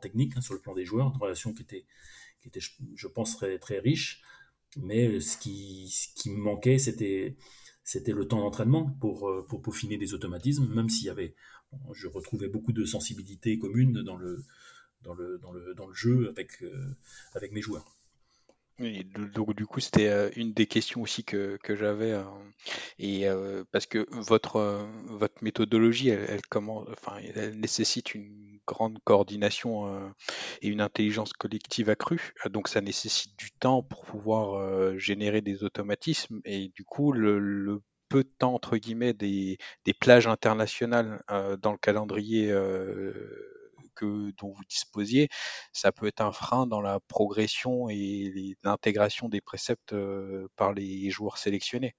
technique, 0.00 0.36
hein, 0.36 0.40
sur 0.40 0.54
le 0.54 0.60
plan 0.60 0.74
des 0.74 0.84
joueurs, 0.84 1.08
une 1.08 1.20
relation 1.20 1.52
qui 1.52 1.62
était, 1.62 1.86
qui 2.40 2.48
était 2.48 2.60
je 2.94 3.06
pense, 3.06 3.36
très, 3.36 3.58
très 3.58 3.78
riche. 3.78 4.22
Mais 4.76 5.20
ce 5.20 5.38
qui, 5.38 5.88
ce 5.88 6.08
qui 6.14 6.30
me 6.30 6.38
manquait, 6.38 6.78
c'était, 6.78 7.36
le 7.94 8.28
temps 8.28 8.40
d'entraînement 8.40 8.90
pour, 9.00 9.30
pour 9.48 9.62
peaufiner 9.62 9.96
des 9.96 10.14
automatismes, 10.14 10.66
même 10.74 10.88
s'il 10.88 11.06
y 11.06 11.10
avait, 11.10 11.34
je 11.92 12.06
retrouvais 12.06 12.48
beaucoup 12.48 12.72
de 12.72 12.84
sensibilité 12.84 13.58
commune 13.58 14.02
dans 14.02 14.16
le, 14.16 14.44
dans 15.02 15.14
le, 15.14 15.38
dans 15.38 15.52
le, 15.52 15.74
dans 15.74 15.86
le 15.86 15.94
jeu 15.94 16.28
avec, 16.30 16.62
euh, 16.62 16.96
avec 17.34 17.52
mes 17.52 17.62
joueurs. 17.62 17.97
Donc 19.34 19.54
du 19.54 19.66
coup, 19.66 19.80
c'était 19.80 20.08
euh, 20.08 20.30
une 20.36 20.52
des 20.52 20.66
questions 20.66 21.02
aussi 21.02 21.24
que, 21.24 21.58
que 21.64 21.74
j'avais. 21.74 22.12
euh, 22.12 22.22
et 22.98 23.26
euh, 23.28 23.64
parce 23.72 23.86
que 23.86 24.06
votre, 24.10 24.86
votre 25.08 25.42
méthodologie, 25.42 26.10
elle, 26.10 26.24
elle, 26.28 26.42
comment, 26.48 26.84
enfin, 26.90 27.18
elle 27.34 27.58
nécessite 27.58 28.14
une 28.14 28.60
grande 28.66 28.98
coordination 29.04 30.12
et 30.62 30.68
une 30.68 30.80
intelligence 30.80 31.32
collective 31.32 31.90
accrue. 31.90 32.32
Donc 32.50 32.68
ça 32.68 32.80
nécessite 32.80 33.36
du 33.38 33.50
temps 33.50 33.82
pour 33.82 34.04
pouvoir 34.04 34.98
générer 34.98 35.40
des 35.40 35.64
automatismes. 35.64 36.40
Et 36.44 36.68
du 36.68 36.84
coup, 36.84 37.12
le, 37.12 37.38
le 37.38 37.80
peu 38.08 38.22
de 38.24 38.30
temps, 38.38 38.54
entre 38.54 38.76
guillemets, 38.76 39.14
des, 39.14 39.58
des 39.86 39.94
plages 39.94 40.26
internationales 40.26 41.22
dans 41.62 41.72
le 41.72 41.78
calendrier 41.78 42.52
que, 43.98 44.32
dont 44.38 44.52
vous 44.52 44.64
disposiez, 44.68 45.28
ça 45.72 45.92
peut 45.92 46.06
être 46.06 46.20
un 46.20 46.32
frein 46.32 46.66
dans 46.66 46.80
la 46.80 47.00
progression 47.00 47.88
et 47.88 48.56
l'intégration 48.62 49.28
des 49.28 49.40
préceptes 49.40 49.92
euh, 49.92 50.48
par 50.56 50.72
les 50.72 51.10
joueurs 51.10 51.38
sélectionnés. 51.38 51.94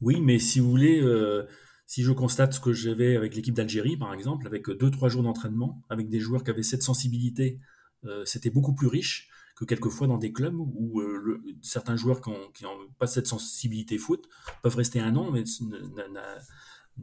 Oui, 0.00 0.20
mais 0.20 0.38
si 0.38 0.60
vous 0.60 0.70
voulez, 0.70 1.00
euh, 1.00 1.46
si 1.86 2.02
je 2.02 2.12
constate 2.12 2.52
ce 2.52 2.60
que 2.60 2.72
j'avais 2.72 3.16
avec 3.16 3.34
l'équipe 3.34 3.54
d'Algérie, 3.54 3.96
par 3.96 4.12
exemple, 4.14 4.46
avec 4.46 4.68
deux, 4.68 4.90
trois 4.90 5.08
jours 5.08 5.22
d'entraînement, 5.22 5.82
avec 5.88 6.08
des 6.08 6.20
joueurs 6.20 6.44
qui 6.44 6.50
avaient 6.50 6.62
cette 6.62 6.82
sensibilité, 6.82 7.58
euh, 8.04 8.24
c'était 8.24 8.50
beaucoup 8.50 8.74
plus 8.74 8.86
riche 8.86 9.28
que 9.56 9.64
quelquefois 9.64 10.06
dans 10.06 10.18
des 10.18 10.32
clubs 10.32 10.54
où 10.56 11.02
certains 11.62 11.96
joueurs 11.96 12.20
qui 12.20 12.62
n'ont 12.62 12.88
pas 12.96 13.08
cette 13.08 13.26
sensibilité 13.26 13.98
foot 13.98 14.28
peuvent 14.62 14.76
rester 14.76 15.00
un 15.00 15.16
an, 15.16 15.32
mais 15.32 15.42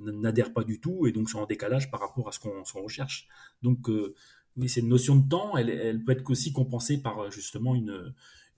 n'adhèrent 0.01 0.53
pas 0.53 0.63
du 0.63 0.79
tout 0.79 1.07
et 1.07 1.11
donc 1.11 1.29
sont 1.29 1.39
en 1.39 1.45
décalage 1.45 1.89
par 1.91 1.99
rapport 1.99 2.27
à 2.27 2.31
ce 2.31 2.39
qu'on 2.39 2.63
qu 2.63 2.77
recherche. 2.77 3.27
Donc, 3.61 3.89
euh, 3.89 4.15
oui, 4.57 4.69
cette 4.69 4.85
notion 4.85 5.15
de 5.15 5.27
temps, 5.27 5.57
elle, 5.57 5.69
elle 5.69 6.03
peut 6.03 6.13
être 6.13 6.29
aussi 6.29 6.53
compensée 6.53 7.01
par 7.01 7.31
justement 7.31 7.75
une, 7.75 8.13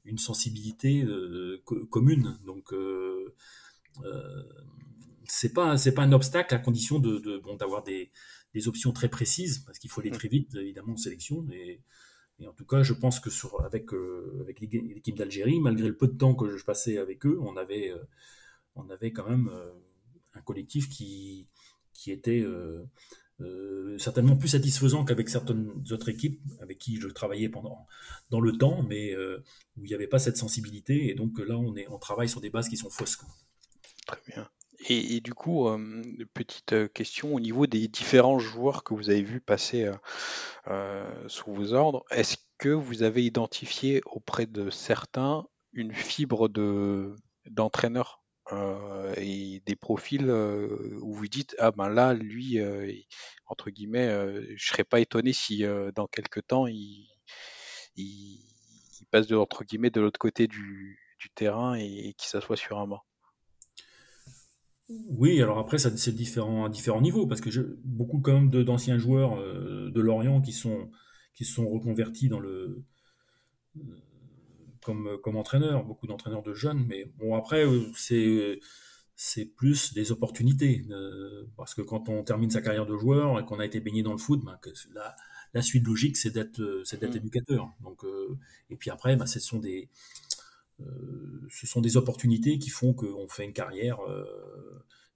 une 0.05 0.17
sensibilité 0.17 1.03
euh, 1.03 1.61
co 1.65 1.85
commune. 1.87 2.37
Donc, 2.45 2.73
euh, 2.73 3.33
euh, 4.03 4.43
c'est 5.25 5.53
pas 5.53 5.77
c'est 5.77 5.93
pas 5.93 6.03
un 6.03 6.11
obstacle 6.13 6.55
à 6.55 6.59
condition 6.59 6.99
de, 6.99 7.19
de 7.19 7.37
bon 7.37 7.55
d'avoir 7.55 7.83
des, 7.83 8.11
des, 8.53 8.67
options 8.67 8.91
très 8.91 9.09
précises 9.09 9.59
parce 9.59 9.77
qu'il 9.77 9.89
faut 9.89 10.01
aller 10.01 10.11
très 10.11 10.29
vite 10.29 10.55
évidemment 10.55 10.93
en 10.93 10.97
sélection 10.97 11.45
et, 11.51 11.81
et 12.39 12.47
en 12.47 12.53
tout 12.53 12.65
cas 12.65 12.83
je 12.83 12.93
pense 12.93 13.19
que 13.19 13.29
sur 13.29 13.61
avec 13.65 13.93
euh, 13.93 14.37
avec 14.41 14.61
l'équipe 14.61 15.17
d'Algérie 15.17 15.59
malgré 15.59 15.87
le 15.87 15.97
peu 15.97 16.07
de 16.07 16.17
temps 16.17 16.33
que 16.33 16.55
je 16.55 16.63
passais 16.63 16.97
avec 16.97 17.25
eux 17.25 17.37
on 17.41 17.57
avait 17.57 17.91
euh, 17.91 18.03
on 18.75 18.89
avait 18.89 19.11
quand 19.11 19.29
même 19.29 19.49
euh, 19.51 19.71
un 20.37 20.41
collectif 20.41 20.89
qui 20.89 21.47
qui 21.93 22.11
était 22.11 22.45
euh, 23.39 23.97
certainement 23.99 24.35
plus 24.35 24.49
satisfaisant 24.49 25.05
qu'avec 25.05 25.29
certaines 25.29 25.71
autres 25.91 26.09
équipes 26.09 26.41
avec 26.59 26.79
qui 26.79 26.99
je 26.99 27.07
travaillais 27.07 27.49
pendant 27.49 27.87
dans 28.29 28.39
le 28.39 28.57
temps, 28.57 28.83
mais 28.83 29.13
euh, 29.13 29.43
où 29.77 29.85
il 29.85 29.89
n'y 29.89 29.93
avait 29.93 30.07
pas 30.07 30.19
cette 30.19 30.37
sensibilité. 30.37 31.09
Et 31.09 31.15
donc 31.15 31.37
là, 31.39 31.55
on, 31.57 31.75
est, 31.75 31.87
on 31.89 31.99
travaille 31.99 32.29
sur 32.29 32.41
des 32.41 32.49
bases 32.49 32.69
qui 32.69 32.77
sont 32.77 32.89
fausses. 32.89 33.17
Très 34.07 34.21
bien. 34.27 34.49
Et, 34.89 35.21
du 35.21 35.33
coup, 35.33 35.67
euh, 35.67 36.01
petite 36.33 36.93
question 36.93 37.33
au 37.33 37.39
niveau 37.39 37.67
des 37.67 37.87
différents 37.87 38.39
joueurs 38.39 38.83
que 38.83 38.93
vous 38.93 39.09
avez 39.09 39.23
vus 39.23 39.41
passer 39.41 39.91
euh, 40.67 41.27
sous 41.27 41.51
vos 41.51 41.73
ordres, 41.73 42.05
est-ce 42.11 42.37
que 42.57 42.69
vous 42.69 43.03
avez 43.03 43.25
identifié 43.25 44.01
auprès 44.05 44.45
de 44.45 44.69
certains 44.69 45.45
une 45.73 45.93
fibre 45.93 46.47
de 46.47 47.15
d'entraîneur 47.49 48.23
euh, 48.53 49.13
et 49.17 49.61
des 49.65 49.75
profils 49.75 50.29
euh, 50.29 50.97
où 51.01 51.13
vous 51.13 51.27
dites 51.27 51.53
ah 51.59 51.71
ben 51.71 51.89
là 51.89 52.13
lui 52.13 52.59
euh, 52.59 52.89
entre 53.45 53.69
guillemets 53.69 54.09
je 54.55 54.67
serais 54.67 54.85
pas 54.85 55.01
étonné 55.01 55.33
si 55.33 55.63
dans 55.95 56.07
quelques 56.07 56.47
temps 56.47 56.65
il, 56.65 57.09
il, 57.97 58.39
passe 59.11 59.27
de 59.27 59.35
entre 59.35 59.63
guillemets 59.63 59.89
de 59.89 60.01
l'autre 60.01 60.19
côté 60.19 60.47
du, 60.47 60.99
terrain 61.35 61.77
et, 61.77 62.07
et 62.07 62.13
qu'il 62.13 62.29
s'assoit 62.29 62.55
sur 62.55 62.79
un 62.79 62.87
banc. 62.87 63.01
Oui, 65.09 65.41
alors 65.41 65.59
après, 65.59 65.77
ça, 65.77 65.95
c'est 65.97 66.15
différent, 66.15 66.63
à 66.63 66.69
différents 66.69 67.01
niveaux, 67.01 67.27
parce 67.27 67.41
que 67.41 67.49
beaucoup 67.83 68.21
quand 68.21 68.33
même 68.33 68.49
d'anciens 68.49 68.97
joueurs 68.97 69.37
de 69.37 70.01
Lorient 70.01 70.41
qui 70.41 70.53
sont, 70.53 70.89
qui 71.33 71.43
sont 71.43 71.67
reconvertis 71.67 72.29
dans 72.29 72.39
le, 72.39 72.85
comme, 74.87 75.17
comme 75.21 75.35
entraîneur, 75.35 75.83
beaucoup 75.83 76.07
d'entraîneurs 76.07 76.43
de 76.43 76.53
jeunes, 76.53 76.85
mais 76.87 77.05
bon, 77.19 77.35
après, 77.35 77.65
euh, 77.65 77.91
c'est, 77.95 78.59
c'est 79.15 79.45
plus 79.45 79.93
des 79.93 80.11
opportunités, 80.11 80.85
euh, 80.89 81.43
parce 81.57 81.75
que 81.75 81.81
quand 81.81 82.09
on 82.09 82.23
termine 82.23 82.49
sa 82.49 82.61
carrière 82.61 82.85
de 82.85 82.97
joueur 82.97 83.39
et 83.39 83.45
qu'on 83.45 83.59
a 83.59 83.65
été 83.65 83.79
baigné 83.81 84.01
dans 84.01 84.13
le 84.13 84.17
foot, 84.17 84.43
ben, 84.45 84.57
que 84.61 84.69
la, 84.93 85.15
la 85.53 85.61
suite 85.61 85.85
logique, 85.85 86.15
c'est 86.15 86.31
d'être, 86.31 86.81
c'est 86.85 86.99
d'être 86.99 87.15
mmh. 87.15 87.17
éducateur. 87.17 87.69
Donc, 87.81 88.03
euh, 88.05 88.37
et 88.69 88.77
puis 88.77 88.89
après, 88.89 89.15
ben, 89.17 89.25
ce 89.25 89.39
sont 89.39 89.59
des, 89.59 89.89
euh, 90.79 91.47
ce 91.49 91.67
sont 91.67 91.81
des 91.81 91.97
opportunités 91.97 92.59
qui 92.59 92.69
font 92.69 92.93
qu'on 92.93 93.27
fait 93.27 93.45
une 93.45 93.53
carrière 93.53 93.99
euh, 94.07 94.23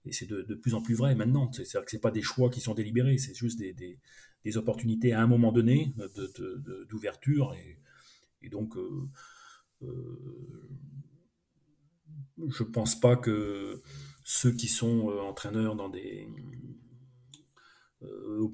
et 0.04 0.12
c'est 0.12 0.26
de, 0.26 0.42
de, 0.42 0.54
plus 0.54 0.74
en 0.74 0.82
plus 0.82 0.94
vrai 0.94 1.14
maintenant. 1.14 1.50
C'est-à-dire 1.52 1.84
que 1.84 1.90
c'est 1.90 2.00
pas 2.00 2.10
des 2.10 2.22
choix 2.22 2.50
qui 2.50 2.60
sont 2.60 2.74
délibérés, 2.74 3.18
c'est 3.18 3.34
juste 3.34 3.58
des, 3.58 3.72
des, 3.72 3.98
des, 4.44 4.56
opportunités 4.56 5.12
à 5.12 5.20
un 5.20 5.26
moment 5.26 5.52
donné 5.52 5.94
d'ouverture 6.88 7.50
de, 7.52 7.56
et, 7.56 7.78
et, 8.42 8.48
donc 8.48 8.76
euh, 8.76 8.80
euh, 8.80 9.08
je 12.48 12.62
pense 12.62 12.98
pas 12.98 13.16
que 13.16 13.82
ceux 14.24 14.52
qui 14.52 14.68
sont 14.68 15.10
euh, 15.10 15.20
entraîneurs 15.20 15.76
dans 15.76 15.88
des 15.88 16.28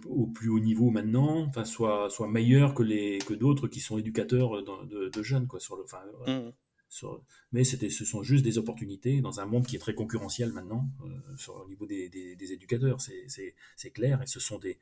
au, 0.07 0.26
plus 0.26 0.49
haut 0.49 0.61
niveau 0.61 0.91
maintenant, 0.91 1.47
enfin, 1.47 1.64
soit 1.64 2.29
meilleurs 2.29 2.74
que, 2.74 2.83
les, 2.83 3.18
que 3.18 3.35
d'autres 3.35 3.68
qui 3.68 3.81
sont 3.81 3.99
éducateurs 3.99 4.62
de, 4.62 5.22
jeunes. 5.22 5.47
Quoi, 5.47 5.61
sur 5.61 5.76
le, 5.76 5.85
enfin, 5.85 6.03
mmh. 6.26 6.53
sur, 6.89 7.22
mais 7.53 7.64
c'était, 7.64 7.91
ce 7.91 8.05
sont 8.05 8.22
juste 8.22 8.45
des 8.45 8.59
opportunités 8.59 9.20
dans 9.20 9.41
un 9.41 9.47
monde 9.47 9.66
qui 9.66 9.76
est 9.76 9.79
très 9.79 9.95
concurrentiel 9.95 10.53
maintenant, 10.53 10.89
sur, 11.37 11.57
au 11.64 11.68
niveau 11.68 11.87
des, 11.87 12.09
des, 12.09 12.53
éducateurs. 12.53 13.01
C'est, 13.01 13.91
clair. 13.91 14.20
Et 14.22 14.26
ce 14.26 14.41
sont 14.41 14.59
des, 14.59 14.79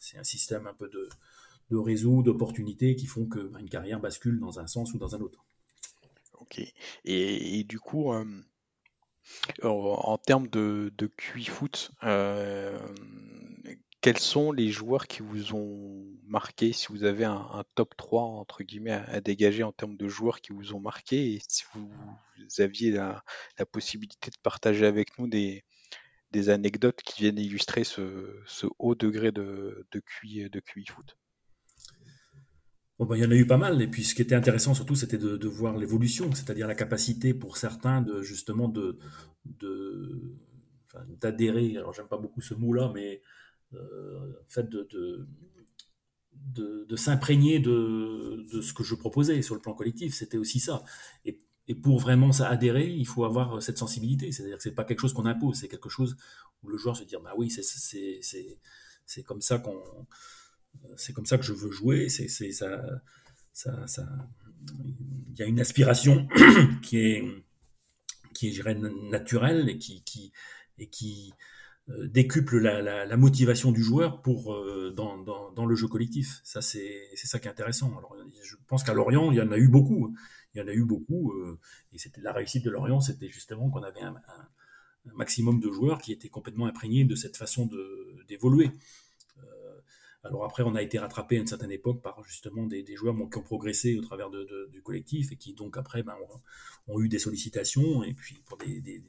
c'est 0.00 0.18
un 0.18 0.24
système 0.24 0.66
un 0.66 0.74
peu 0.74 0.88
de, 0.88 1.08
de 1.70 1.76
réseau, 1.76 2.22
d'opportunités 2.22 2.96
qui 2.96 3.06
font 3.06 3.26
qu'une 3.26 3.48
bah, 3.48 3.60
carrière 3.70 4.00
bascule 4.00 4.40
dans 4.40 4.58
un 4.58 4.66
sens 4.66 4.92
ou 4.92 4.98
dans 4.98 5.14
un 5.14 5.20
autre. 5.20 5.44
Et, 7.04 7.64
du 7.64 7.78
coup, 7.80 8.12
en, 9.62 10.18
termes 10.18 10.48
de, 10.48 10.92
de 10.96 11.06
QI 11.06 11.44
foot, 11.44 11.92
euh, 12.02 12.78
quels 14.00 14.18
sont 14.18 14.52
les 14.52 14.70
joueurs 14.70 15.06
qui 15.06 15.20
vous 15.22 15.54
ont 15.54 16.06
marqué? 16.24 16.72
Si 16.72 16.88
vous 16.88 17.04
avez 17.04 17.24
un, 17.24 17.64
top 17.74 17.96
3 17.96 18.22
entre 18.22 18.62
guillemets 18.62 18.92
à, 18.92 19.20
dégager 19.20 19.62
en 19.62 19.72
termes 19.72 19.96
de 19.96 20.08
joueurs 20.08 20.40
qui 20.40 20.52
vous 20.52 20.74
ont 20.74 20.80
marqué, 20.80 21.34
et 21.34 21.42
si 21.46 21.64
vous, 21.74 21.90
aviez 22.58 22.92
la, 22.92 23.22
possibilité 23.72 24.30
de 24.30 24.38
partager 24.42 24.86
avec 24.86 25.18
nous 25.18 25.28
des, 25.28 25.64
anecdotes 26.48 27.02
qui 27.02 27.22
viennent 27.22 27.38
illustrer 27.38 27.84
ce, 27.84 28.40
haut 28.78 28.94
degré 28.94 29.32
de, 29.32 29.86
de, 29.90 30.00
QI, 30.00 30.48
de 30.48 30.60
QI 30.60 30.86
foot. 30.86 31.16
Bon, 33.00 33.14
il 33.14 33.22
y 33.22 33.24
en 33.24 33.30
a 33.30 33.34
eu 33.34 33.46
pas 33.46 33.56
mal, 33.56 33.80
et 33.80 33.88
puis 33.88 34.04
ce 34.04 34.14
qui 34.14 34.20
était 34.20 34.34
intéressant 34.34 34.74
surtout, 34.74 34.94
c'était 34.94 35.16
de, 35.16 35.48
voir 35.48 35.78
l'évolution, 35.78 36.30
c'est-à-dire 36.34 36.68
la 36.68 36.74
capacité 36.74 37.32
pour 37.32 37.56
certains 37.56 38.02
de 38.02 38.20
justement 38.20 38.68
de, 38.68 38.98
d'adhérer. 41.18 41.78
Alors 41.78 41.94
j'aime 41.94 42.08
pas 42.08 42.18
beaucoup 42.18 42.42
ce 42.42 42.52
mot-là, 42.52 42.90
mais 42.94 43.22
euh, 43.72 44.32
fait 44.48 44.68
de, 44.68 44.86
de, 46.34 46.96
s'imprégner 46.96 47.58
de, 47.58 48.44
ce 48.60 48.74
que 48.74 48.84
je 48.84 48.94
proposais 48.94 49.40
sur 49.40 49.54
le 49.54 49.62
plan 49.62 49.72
collectif, 49.72 50.14
c'était 50.14 50.36
aussi 50.36 50.60
ça. 50.60 50.84
Et, 51.24 51.38
pour 51.82 52.00
vraiment 52.00 52.30
adhérer, 52.40 52.90
il 52.90 53.06
faut 53.06 53.24
avoir 53.24 53.62
cette 53.62 53.78
sensibilité, 53.78 54.32
c'est-à-dire 54.32 54.56
que 54.56 54.62
c'est 54.62 54.74
pas 54.74 54.84
quelque 54.84 55.00
chose 55.00 55.12
qu'on 55.14 55.24
impose, 55.24 55.56
c'est 55.56 55.68
quelque 55.68 55.88
chose 55.88 56.16
où 56.62 56.68
le 56.68 56.76
joueur 56.76 56.96
se 56.96 57.04
dit 57.04 57.14
bah 57.22 57.32
oui, 57.36 57.48
c'est 57.48 59.22
comme 59.22 59.40
ça 59.40 59.58
qu'on 59.58 59.80
c'est 60.96 61.12
comme 61.12 61.26
ça 61.26 61.38
que 61.38 61.44
je 61.44 61.52
veux 61.52 61.70
jouer, 61.70 62.08
c'est 62.08 62.28
ça, 62.28 62.66
il 65.30 65.38
y 65.38 65.42
a 65.42 65.46
une 65.46 65.60
aspiration 65.60 66.28
qui 66.82 66.98
est, 66.98 67.24
je 68.42 68.48
dirais, 68.48 68.74
naturelle 68.74 69.68
et 69.68 69.78
qui, 69.78 71.34
euh, 71.88 72.08
décuple 72.08 72.58
la, 72.58 73.16
motivation 73.16 73.72
du 73.72 73.82
joueur 73.82 74.22
pour 74.22 74.54
euh, 74.54 74.92
dans, 74.94 75.66
le 75.66 75.74
jeu 75.74 75.88
collectif. 75.88 76.40
Ça, 76.44 76.62
c'est 76.62 77.10
ça 77.14 77.38
qui 77.38 77.48
est 77.48 77.50
intéressant. 77.50 78.00
Je 78.42 78.56
pense 78.66 78.82
qu'à 78.84 78.94
Lorient, 78.94 79.30
il 79.30 79.38
y 79.38 79.40
en 79.40 79.50
a 79.50 79.58
eu 79.58 79.68
beaucoup. 79.68 80.14
Il 80.54 80.60
y 80.60 80.62
en 80.62 80.68
a 80.68 80.72
eu 80.72 80.84
beaucoup. 80.84 81.32
Euh, 81.32 81.58
et 81.92 81.98
c'était 81.98 82.20
la 82.20 82.32
réussite 82.32 82.64
de 82.64 82.70
Lorient, 82.70 83.00
c'était 83.00 83.28
justement 83.28 83.70
qu'on 83.70 83.82
avait 83.82 84.02
un, 84.02 84.14
maximum 85.14 85.60
de 85.60 85.70
joueurs 85.70 85.98
qui 85.98 86.12
étaient 86.12 86.28
complètement 86.28 86.66
imprégnés 86.66 87.04
de 87.04 87.14
cette 87.14 87.36
façon 87.36 87.68
d'évoluer. 88.28 88.70
Alors 90.22 90.44
après, 90.44 90.62
on 90.62 90.74
a 90.74 90.82
été 90.82 90.98
rattrapé 90.98 91.36
à 91.36 91.40
une 91.40 91.46
certaine 91.46 91.70
époque 91.70 92.02
par 92.02 92.22
justement 92.24 92.66
des, 92.66 92.84
joueurs 92.94 93.16
qui 93.30 93.38
ont 93.38 93.42
progressé 93.42 93.98
au 93.98 94.02
travers 94.02 94.28
du 94.30 94.82
collectif 94.82 95.32
et 95.32 95.36
qui 95.36 95.54
donc 95.54 95.78
après 95.78 96.02
ben, 96.02 96.14
ont, 96.88 97.00
eu 97.00 97.08
des 97.08 97.18
sollicitations 97.18 98.02
et 98.02 98.12
puis 98.12 98.42
pour 98.44 98.58
des, 98.58 99.02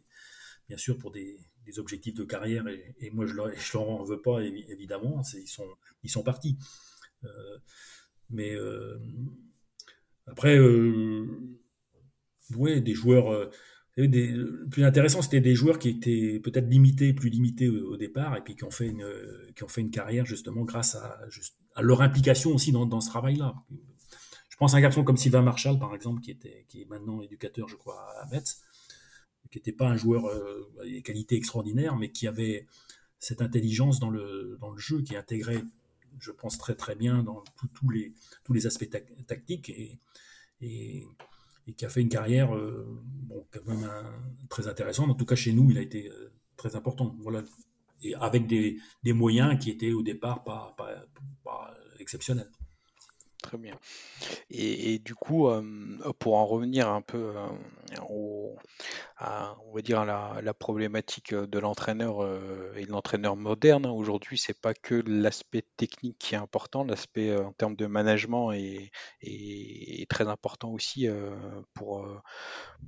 bien 0.70 0.78
sûr 0.78 0.98
pour 0.98 1.12
des, 1.12 1.38
objectifs 1.78 2.16
de 2.16 2.26
carrière 2.26 2.66
et, 2.68 3.12
moi 3.12 3.26
je 3.26 3.34
leur, 3.34 3.48
leur 3.74 3.90
en 3.90 4.04
veux 4.04 4.22
pas 4.22 4.42
évidemment, 4.42 5.22
ils 5.34 5.48
sont, 5.48 5.68
ils 6.04 6.10
sont 6.10 6.24
partis. 6.24 6.58
Euh, 7.24 7.58
mais 8.30 8.54
euh, 8.56 8.98
après, 10.28 10.58
euh, 10.58 11.28
ouais, 12.56 12.82
des 12.82 12.94
joueurs 12.94 13.52
le 13.98 14.68
plus 14.70 14.84
intéressant, 14.84 15.22
c'était 15.22 15.42
des 15.42 15.56
joueurs 15.56 15.80
qui 15.80 15.90
étaient 15.90 16.40
peut-être 16.44 16.68
limités, 16.68 17.14
plus 17.14 17.30
limités 17.30 17.70
au, 17.70 17.98
départ, 17.98 18.38
et 18.38 18.42
puis 18.42 18.56
qui 18.56 18.64
ont 18.64 18.72
fait 18.72 18.88
une, 18.88 19.06
qui 19.56 19.64
ont 19.64 19.68
fait 19.68 19.82
une 19.82 19.92
carrière 19.92 20.26
justement 20.26 20.64
grâce 20.64 20.96
à, 20.96 21.20
à 21.76 21.82
leur 21.82 22.02
implication 22.02 22.52
aussi 22.52 22.72
dans, 22.72 23.02
ce 23.02 23.10
travail-là. 23.10 23.56
Je 24.50 24.58
pense 24.58 24.74
à 24.74 24.78
un 24.78 24.82
garçon 24.82 25.04
comme 25.04 25.18
Sylvain 25.18 25.42
Marshall, 25.42 25.80
par 25.80 25.96
exemple, 25.96 26.22
qui, 26.22 26.32
était, 26.32 26.66
qui 26.68 26.82
est 26.82 26.86
maintenant 26.86 27.22
éducateur, 27.22 27.68
je 27.68 27.76
crois, 27.76 28.00
à 28.22 28.28
Metz, 28.28 28.62
qui 29.52 29.58
n'était 29.58 29.72
pas 29.72 29.88
un 29.88 29.98
joueur 29.98 30.26
euh, 30.28 30.72
des 30.84 31.02
qualités 31.02 31.36
extraordinaires, 31.36 31.96
mais 31.96 32.12
qui 32.12 32.28
avait 32.28 32.68
cette 33.20 33.42
intelligence 33.42 34.00
dans 34.00 34.10
le, 34.10 34.58
dans 34.60 34.72
le 34.72 34.78
jeu, 34.78 35.02
qui 35.02 35.16
intégrait, 35.16 35.64
je 36.20 36.32
pense, 36.32 36.58
très 36.58 36.76
très 36.76 36.96
bien 36.96 37.24
dans 37.24 37.44
tous 37.74 37.90
les, 37.90 38.14
tous 38.44 38.54
les 38.54 38.68
aspects 38.68 38.90
tactiques. 39.28 39.70
Et 40.62 41.08
et 41.72 41.74
qui 41.74 41.86
a 41.86 41.90
fait 41.90 42.02
une 42.02 42.10
carrière 42.10 42.54
euh, 42.56 42.86
même 43.66 43.90
très 44.50 44.68
intéressante. 44.68 45.10
En 45.10 45.16
tout 45.16 45.26
cas, 45.26 45.36
chez 45.36 45.54
nous, 45.54 45.72
il 45.72 45.78
a 45.78 45.82
été 45.82 46.10
euh, 46.10 46.32
très 46.58 46.76
important. 46.76 47.16
Voilà. 47.20 47.44
Et 48.04 48.14
avec 48.16 48.48
des, 48.48 48.78
moyens 49.14 49.58
qui 49.60 49.70
étaient 49.70 49.94
au 49.94 50.02
départ 50.02 50.44
pas 50.44 50.76
exceptionnels. 52.00 52.50
Très 53.42 53.58
bien. 53.58 53.76
Et, 54.50 55.00
du 55.00 55.16
coup, 55.16 55.48
euh, 55.48 55.64
pour 56.20 56.36
en 56.36 56.46
revenir 56.46 56.90
un 56.90 57.02
peu 57.02 57.34
au, 58.08 58.56
à, 59.18 59.56
on 59.66 59.74
va 59.74 59.82
dire 59.82 60.06
la, 60.06 60.54
problématique 60.54 61.34
de 61.34 61.60
l'entraîneur 61.60 62.24
et 62.76 62.86
de 62.86 62.92
l'entraîneur 62.92 63.36
moderne, 63.36 63.86
aujourd'hui, 63.88 64.38
c'est 64.38 64.60
pas 64.60 64.74
que 64.74 65.04
l'aspect 65.08 65.64
technique 65.78 66.18
qui 66.20 66.36
est 66.36 66.38
important, 66.38 66.84
l'aspect 66.84 67.36
en 67.36 67.52
termes 67.54 67.76
de 67.76 67.88
management 67.88 68.52
est, 68.52 68.92
très 70.10 70.28
important 70.28 70.72
aussi 70.72 71.08
pour, 71.74 72.06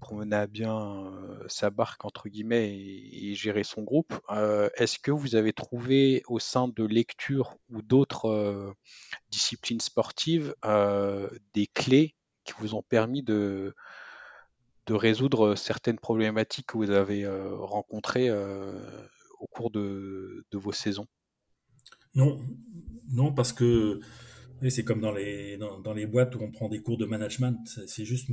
pour 0.01 0.13
mener 0.13 0.35
à 0.35 0.47
bien 0.47 1.11
sa 1.47 1.69
barque 1.69 2.05
entre 2.05 2.27
guillemets 2.27 2.75
et, 2.75 3.31
et 3.31 3.35
gérer 3.35 3.63
son 3.63 3.81
groupe. 3.81 4.13
Est-ce 4.75 4.99
que 4.99 5.11
vous 5.11 5.35
avez 5.35 5.53
trouvé 5.53 6.23
au 6.27 6.39
sein 6.39 6.67
de 6.67 6.83
lecture 6.83 7.55
ou 7.69 7.81
d'autres 7.81 8.73
disciplines 9.29 9.79
sportives 9.79 10.42
euh, 10.65 11.29
des 11.53 11.67
clés 11.67 12.15
qui 12.43 12.53
vous 12.59 12.75
ont 12.75 12.81
permis 12.81 13.23
de, 13.23 13.73
résoudre 14.89 15.55
certaines 15.55 15.99
problématiques 15.99 16.67
que 16.67 16.77
vous 16.77 16.91
avez 16.91 17.23
euh, 17.23 17.55
rencontrées 17.55 18.29
euh, 18.29 18.73
au 19.39 19.47
cours 19.47 19.71
de, 19.71 20.45
vos 20.53 20.71
saisons? 20.71 21.07
Non, 22.15 22.39
non, 23.09 23.33
parce 23.33 23.53
que 23.53 23.99
c'est 24.69 24.83
comme 24.83 25.01
dans 25.01 25.11
les, 25.11 25.57
dans, 25.57 25.93
les 25.93 26.05
boîtes 26.05 26.35
où 26.35 26.41
on 26.41 26.51
prend 26.51 26.69
des 26.69 26.81
cours 26.81 26.97
de 26.97 27.05
management, 27.05 27.57
c'est 27.65 28.05
juste 28.05 28.29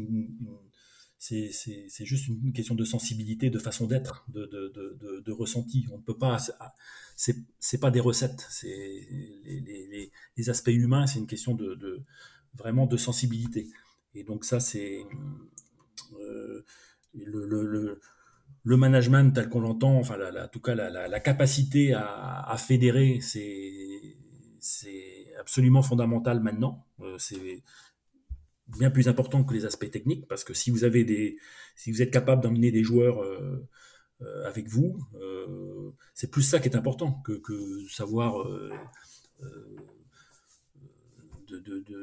c'est 1.21 2.07
juste 2.07 2.29
une 2.29 2.53
question 2.55 2.75
de 2.75 2.85
sensibilité, 2.85 3.51
de 3.51 3.59
façon 3.59 3.87
d'être, 3.87 4.25
de, 4.29 4.47
de, 4.47 4.73
de, 4.75 5.21
de, 5.21 5.33
ressenti. 5.33 5.87
On 5.93 5.99
ne 5.99 6.03
peut 6.03 6.17
pas, 6.17 6.39
c'est 7.15 7.79
pas 7.79 7.91
des 7.91 8.01
recettes, 8.01 8.47
c'est 8.49 8.67
les, 8.69 9.61
les, 9.61 10.11
les, 10.39 10.51
aspects 10.51 10.69
humains, 10.69 11.07
c'est 11.07 11.19
une 11.19 11.27
question 11.27 11.55
de, 11.55 12.03
vraiment 12.55 12.87
de 12.87 12.97
sensibilité. 12.97 13.69
Et 14.15 14.25
donc 14.25 14.47
ça, 14.47 14.61
c'est 14.61 15.03
euh, 16.19 16.65
le, 17.15 17.47
le, 17.47 18.01
le, 18.65 18.77
management 18.79 19.35
tel 19.35 19.51
qu'on 19.51 19.61
l'entend, 19.61 19.99
enfin, 19.99 20.17
la, 20.17 20.47
en 20.47 20.49
tout 20.49 20.61
cas, 20.61 20.75
la, 20.75 21.07
la, 21.07 21.21
capacité 21.21 21.93
à, 21.93 22.49
à 22.49 22.57
fédérer, 22.57 23.21
c'est 23.21 24.17
absolument 25.39 25.83
fondamental 25.83 26.41
maintenant. 26.41 26.87
Euh, 27.01 27.19
c'est 27.19 27.63
bien 28.79 28.91
plus 28.91 29.09
important 29.09 29.45
que 29.45 29.55
les 29.55 29.65
aspects 29.65 29.91
techniques, 29.91 30.27
parce 30.29 30.45
que 30.45 30.55
si 30.55 30.71
vous 30.71 30.85
avez 30.85 31.05
des, 31.05 31.37
si 31.77 31.91
vous 31.93 32.03
êtes 32.03 32.11
capable 32.11 32.43
d'emmener 32.43 32.71
des 32.71 32.83
joueurs 32.83 33.23
euh, 33.23 33.67
euh, 34.23 34.49
avec 34.49 34.69
vous, 34.69 34.99
euh, 35.21 35.91
c'est 36.15 36.31
plus 36.31 36.43
ça 36.43 36.61
qui 36.61 36.69
est 36.69 36.77
important 36.77 37.13
que, 37.25 37.33
que 37.33 37.87
savoir 37.89 38.47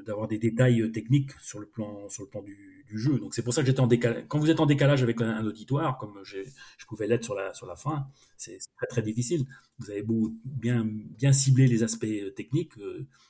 d'avoir 0.06 0.28
des 0.28 0.38
détails 0.38 0.92
techniques 0.92 1.32
sur 1.42 1.60
le 1.60 1.66
plan, 1.66 2.10
sur 2.10 2.24
le 2.24 2.30
plan 2.30 2.42
du, 2.42 2.84
jeu. 2.94 3.20
Donc 3.20 3.36
c'est 3.36 3.42
pour 3.42 3.54
ça 3.54 3.62
que 3.62 3.68
j'étais 3.68 3.82
en 3.82 3.88
décalage. 3.88 4.24
Quand 4.28 4.40
vous 4.40 4.50
êtes 4.50 4.62
en 4.62 4.66
décalage 4.66 5.04
avec 5.04 5.22
un, 5.22 5.46
auditoire, 5.46 5.98
comme 5.98 6.20
je 6.24 6.86
pouvais 6.88 7.08
l'être 7.08 7.26
sur 7.26 7.36
la, 7.36 7.54
sur 7.54 7.68
la 7.68 7.76
fin, 7.76 8.08
c'est 8.38 8.60
très 8.78 8.88
très 8.88 9.02
difficile. 9.02 9.46
Vous 9.80 9.92
avez 9.92 10.04
beau 10.04 10.34
bien, 10.46 10.86
bien 10.86 11.34
cibler 11.34 11.68
les 11.68 11.84
aspects 11.84 12.08
techniques, 12.36 12.74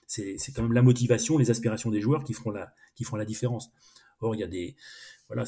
c'est 0.06 0.38
quand 0.56 0.64
même 0.64 0.74
la 0.74 0.84
motivation, 0.84 1.38
les 1.38 1.50
aspirations 1.50 1.90
des 1.90 2.02
joueurs 2.02 2.24
qui 2.24 2.34
feront 2.34 2.52
la, 2.52 2.74
qui 2.96 3.04
feront 3.04 3.18
la 3.18 3.26
différence. 3.26 3.72
Or, 4.20 4.36
il 4.36 4.40
y 4.40 4.44
a 4.44 4.48
des, 4.48 4.76
voilà, 5.28 5.44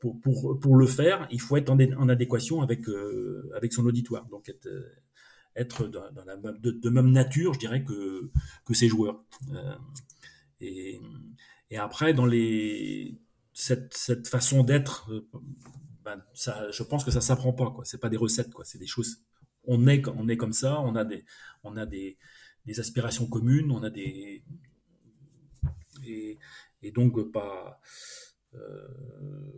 pour, 0.00 0.20
pour, 0.20 0.58
pour, 0.60 0.76
le 0.76 0.86
faire, 0.86 1.26
il 1.30 1.40
faut 1.40 1.56
être 1.56 1.70
en, 1.70 2.08
adéquation 2.08 2.62
avec, 2.62 2.88
euh, 2.88 3.50
avec 3.54 3.72
son 3.72 3.84
auditoire. 3.84 4.26
Donc, 4.26 4.48
être, 4.48 4.66
euh, 4.66 4.88
être 5.56 5.86
de, 5.86 6.90
même 6.90 7.10
nature, 7.10 7.54
je 7.54 7.58
dirais, 7.58 7.84
que, 7.84 8.30
que 8.64 8.74
ses 8.74 8.88
joueurs. 8.88 9.22
Euh, 9.52 9.74
et, 10.60 11.00
après, 11.76 12.14
dans 12.14 12.26
les, 12.26 13.18
cette, 13.52 13.94
cette 13.94 14.28
façon 14.28 14.62
d'être, 14.62 15.10
ben, 16.04 16.22
ça, 16.32 16.70
je 16.70 16.82
pense 16.82 17.04
que 17.04 17.10
ça 17.10 17.20
s'apprend 17.20 17.52
pas. 17.52 17.70
Quoi. 17.70 17.84
C'est 17.84 18.00
pas 18.00 18.08
des 18.08 18.16
recettes. 18.16 18.50
C'est 18.64 18.78
des 18.78 18.86
choses. 18.86 19.22
On 19.64 19.86
est, 19.86 20.06
on 20.08 20.28
est 20.28 20.36
comme 20.36 20.52
ça. 20.52 20.80
On 20.80 20.94
a 20.94 21.04
des, 21.04 21.24
on 21.64 21.76
a 21.76 21.84
des, 21.86 22.16
des 22.66 22.80
aspirations 22.80 23.26
communes, 23.26 23.70
on 23.70 23.82
a 23.82 23.90
des 23.90 24.42
et, 26.06 26.38
donc 26.92 27.32
pas 27.32 27.80
euh, 28.54 28.86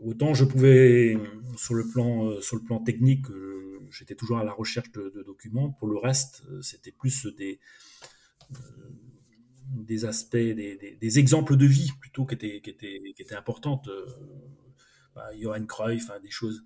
autant 0.00 0.32
je 0.32 0.44
pouvais 0.44 1.18
sur 1.56 1.74
le 1.74 1.86
plan 1.88 2.26
euh, 2.26 2.40
sur 2.40 2.56
le 2.56 2.62
plan 2.62 2.78
technique, 2.78 3.28
euh, 3.30 3.75
j'étais 3.90 4.14
toujours 4.14 4.38
à 4.38 4.44
la 4.44 4.52
recherche 4.52 4.90
de, 4.92 5.22
documents. 5.24 5.70
Pour 5.72 5.88
le 5.88 5.98
reste, 5.98 6.42
c'était 6.62 6.92
plus 6.92 7.26
des 7.26 7.60
des 9.66 10.04
aspects, 10.04 10.36
des, 10.36 11.18
exemples 11.18 11.56
de 11.56 11.66
vie 11.66 11.90
plutôt 12.00 12.24
qui 12.24 12.34
étaient, 12.34 12.60
qui 12.60 12.70
étaient, 12.70 13.00
qui 13.14 13.22
étaient 13.22 13.34
importantes. 13.34 13.90
Bah, 15.14 15.28
Johan 15.38 15.64
Cruyff, 15.64 16.10
hein, 16.10 16.20
des 16.20 16.30
choses, 16.30 16.62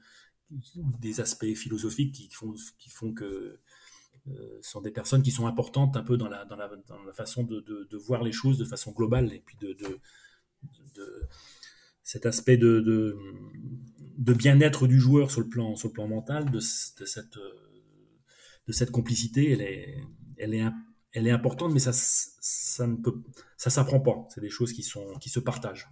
des 0.51 1.21
aspects 1.21 1.55
philosophiques 1.55 2.15
qui 2.15 2.29
font, 2.31 2.53
qui 2.79 2.91
font 2.91 3.15
que 3.15 3.61
euh, 4.29 4.59
sont 4.61 4.81
des 4.81 4.91
personnes 4.91 5.23
qui 5.23 5.31
sont 5.31 5.47
importantes 5.47 5.97
un 5.97 6.03
peu 6.03 6.17
dans 6.17 6.29
la, 6.29 6.45
dans 6.45 6.57
la, 6.57 6.69
dans 6.89 7.03
la 7.05 7.13
façon 7.13 7.45
de, 7.45 7.61
de, 7.61 7.97
voir 7.97 8.23
les 8.23 8.33
choses 8.33 8.59
de 8.59 8.65
façon 8.65 8.93
globale 8.93 9.33
et 9.33 9.41
puis 9.41 9.57
de 9.57 9.77
cet 12.11 12.27
aspect 12.27 12.57
de, 12.57 12.81
de, 14.19 14.35
bien-être 14.35 14.89
du 14.89 14.99
joueur 14.99 15.31
sur 15.31 15.43
le 15.43 15.49
plan, 15.49 15.77
sur 15.77 15.91
le 15.91 15.93
plan 15.93 16.09
mental, 16.09 16.51
de, 16.51 16.59
cette, 16.59 17.39
de 18.67 18.73
cette 18.73 18.91
complicité, 18.91 19.53
elle 19.53 19.61
est, 19.61 19.97
elle 20.37 20.55
est, 20.55 20.65
elle 21.13 21.29
est 21.29 21.31
importante, 21.31 21.73
mais 21.73 21.79
ça, 21.79 21.93
ça 21.93 22.89
ne 22.89 22.97
peut, 22.97 23.23
ça 23.57 23.71
s'apprend 23.71 24.01
pas. 24.01 24.27
C'est 24.35 24.41
des 24.41 24.51
choses 24.51 24.73
qui 24.73 24.83
sont, 24.83 25.15
qui 25.21 25.29
se 25.29 25.39
partagent. 25.39 25.89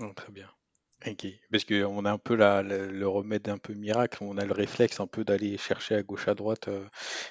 Oh, 0.00 0.12
très 0.14 0.30
bien. 0.30 0.48
Ok, 1.06 1.28
parce 1.52 1.64
qu'on 1.64 2.04
a 2.06 2.10
un 2.10 2.18
peu 2.18 2.34
la, 2.34 2.62
le, 2.62 3.06
remède 3.06 3.48
un 3.48 3.58
peu 3.58 3.72
miracle, 3.72 4.18
on 4.20 4.36
a 4.36 4.44
le 4.44 4.52
réflexe 4.52 4.98
un 4.98 5.06
peu 5.06 5.22
d'aller 5.22 5.56
chercher 5.56 5.94
à 5.94 6.02
gauche 6.02 6.26
à 6.26 6.34
droite 6.34 6.66
euh, 6.66 6.84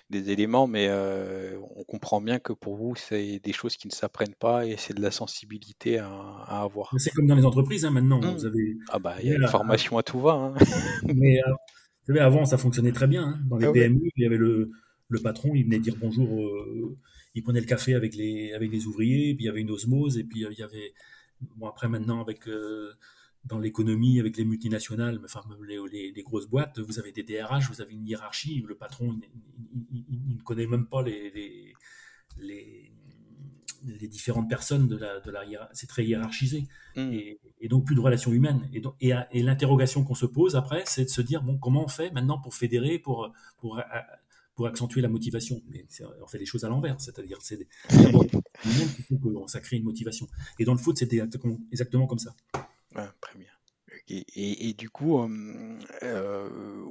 des 0.09 0.29
éléments, 0.29 0.67
mais 0.67 0.87
euh, 0.89 1.59
on 1.75 1.83
comprend 1.83 2.21
bien 2.21 2.39
que 2.39 2.53
pour 2.53 2.77
vous, 2.77 2.95
c'est 2.95 3.41
des 3.43 3.51
choses 3.51 3.75
qui 3.75 3.89
ne 3.89 3.91
s'apprennent 3.91 4.35
pas 4.35 4.65
et 4.65 4.77
c'est 4.77 4.93
de 4.93 5.01
la 5.01 5.11
sensibilité 5.11 5.99
à, 5.99 6.07
à 6.07 6.61
avoir. 6.61 6.93
C'est 6.97 7.11
comme 7.11 7.27
dans 7.27 7.35
les 7.35 7.43
entreprises 7.43 7.83
hein, 7.83 7.91
maintenant. 7.91 8.21
Mmh. 8.21 8.35
Vous 8.35 8.45
avez, 8.45 8.77
ah 8.87 8.99
bah 8.99 9.15
il 9.21 9.29
y 9.29 9.33
a 9.33 9.35
une 9.35 9.47
formation 9.47 9.97
à 9.97 10.03
tout 10.03 10.21
va. 10.21 10.31
Hein. 10.31 10.53
mais 11.13 11.39
euh, 11.39 11.51
vous 11.51 12.13
savez, 12.13 12.19
avant 12.21 12.45
ça 12.45 12.57
fonctionnait 12.57 12.93
très 12.93 13.07
bien. 13.07 13.23
Hein. 13.23 13.39
Dans 13.49 13.57
les 13.57 13.67
ah 13.67 13.73
PME, 13.73 13.99
il 14.15 14.23
y 14.23 14.25
avait 14.25 14.37
le, 14.37 14.71
le, 15.09 15.19
patron, 15.19 15.53
il 15.55 15.65
venait 15.65 15.79
dire 15.79 15.95
bonjour, 15.99 16.29
il 17.35 17.43
prenait 17.43 17.59
le 17.59 17.65
café 17.65 17.95
avec 17.95 18.15
les 18.15 18.53
avec 18.53 18.71
les 18.71 18.85
ouvriers, 18.85 19.35
puis 19.35 19.43
il 19.43 19.47
y 19.47 19.49
avait 19.49 19.61
une 19.61 19.71
osmose, 19.71 20.17
et 20.17 20.23
puis 20.23 20.45
il 20.49 20.57
y 20.57 20.63
avait 20.63 20.93
bon 21.57 21.67
après 21.67 21.89
maintenant 21.89 22.21
avec 22.21 22.47
dans 23.47 23.59
l'économie 23.59 24.19
avec 24.19 24.37
les 24.37 24.45
multinationales, 24.45 25.19
enfin 25.23 25.41
les, 25.67 26.11
les, 26.11 26.23
grosses 26.23 26.47
boîtes, 26.47 26.79
vous 26.79 26.99
avez 26.99 27.11
des 27.11 27.23
DRH, 27.23 27.69
vous 27.69 27.81
avez 27.81 27.93
une 27.93 28.05
hiérarchie, 28.07 28.63
le 28.67 28.75
patron 28.75 29.19
il, 29.91 30.35
ne 30.35 30.41
connaît 30.41 30.67
même 30.67 30.87
pas 30.87 31.01
les, 31.01 31.73
les, 32.39 32.91
les, 33.85 34.07
différentes 34.07 34.49
personnes 34.49 34.87
de 34.87 34.97
la, 34.97 35.19
de 35.19 35.31
la 35.31 35.43
c'est 35.73 35.87
très 35.87 36.05
hiérarchisé 36.05 36.65
mmh. 36.95 37.13
et, 37.61 37.67
donc 37.69 37.85
plus 37.85 37.95
de 37.95 38.01
relations 38.01 38.31
humaines 38.31 38.67
et, 38.73 38.79
donc, 38.79 38.95
et, 39.01 39.13
et 39.31 39.43
l'interrogation 39.43 40.03
qu'on 40.03 40.15
se 40.15 40.25
pose 40.25 40.55
après 40.55 40.83
c'est 40.85 41.03
de 41.03 41.09
se 41.09 41.21
dire 41.21 41.43
bon 41.43 41.57
comment 41.57 41.83
on 41.83 41.87
fait 41.87 42.11
maintenant 42.11 42.39
pour 42.39 42.55
fédérer 42.55 42.99
pour 42.99 43.31
pour 43.59 43.79
pour 44.57 44.65
accentuer 44.65 45.01
la 45.01 45.07
motivation? 45.07 45.61
Mais 45.69 45.85
on 46.21 46.27
fait 46.27 46.39
les 46.39 46.45
choses 46.45 46.65
à 46.65 46.67
l'envers, 46.67 46.99
c'est-à-dire 46.99 47.37
c'est 47.41 47.59
d'abord 47.91 48.25
ça 49.47 49.61
crée 49.61 49.77
une 49.77 49.83
motivation. 49.83 50.27
Et 50.59 50.65
dans 50.65 50.73
le 50.73 50.79
foot, 50.79 50.97
c'était 50.97 51.21
exactement 51.71 52.07
comme 52.07 52.17
ça. 52.17 52.35
Très 53.21 53.37
bien. 53.37 53.51
Et, 54.09 54.73
du 54.73 54.89
coup, 54.89 55.19
euh, 55.19 56.89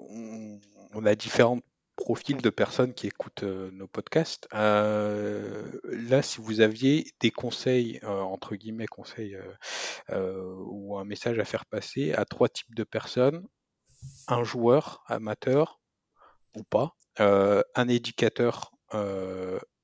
on, 0.92 1.06
a 1.06 1.14
différents 1.14 1.60
profils 1.96 2.40
de 2.40 2.50
personnes 2.50 2.92
qui 2.92 3.06
écoutent 3.06 3.42
euh, 3.42 3.70
nos 3.70 3.86
podcasts. 3.86 4.48
Euh, 4.52 5.80
là, 5.84 6.20
si 6.22 6.40
vous 6.40 6.60
aviez 6.60 7.12
des 7.20 7.30
conseils, 7.30 8.00
entre 8.04 8.54
guillemets, 8.54 8.86
conseils 8.86 9.38
ou 10.10 10.98
un 10.98 11.04
message 11.04 11.38
à 11.38 11.44
faire 11.44 11.66
passer 11.66 12.12
à 12.12 12.24
trois 12.24 12.48
types 12.48 12.74
de 12.74 12.84
personnes, 12.84 13.46
un 14.28 14.44
joueur 14.44 15.02
amateur 15.06 15.80
ou 16.54 16.64
pas, 16.64 16.96
un 17.18 17.88
éducateur 17.88 18.72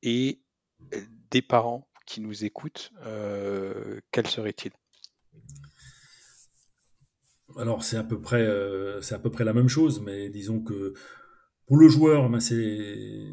et 0.03 0.43
des 1.31 1.43
parents 1.43 1.89
qui 2.07 2.21
nous 2.21 2.45
écoutent, 2.45 2.93
quels 4.11 4.27
seraient-ils 4.27 4.73
alors 7.59 7.85
c'est 7.85 7.97
à 7.97 8.05
peu 8.05 8.21
près 8.21 8.43
euh, 8.43 9.01
c'est 9.03 9.15
à 9.15 9.19
peu 9.19 9.31
près 9.31 9.45
la 9.45 9.53
même 9.53 9.69
chose, 9.69 10.01
mais 10.01 10.31
disons 10.31 10.61
que 10.61 10.95
pour 11.67 11.79
le 11.79 11.89
joueur, 11.89 12.29
ben, 12.29 12.41
c'est 12.41 13.27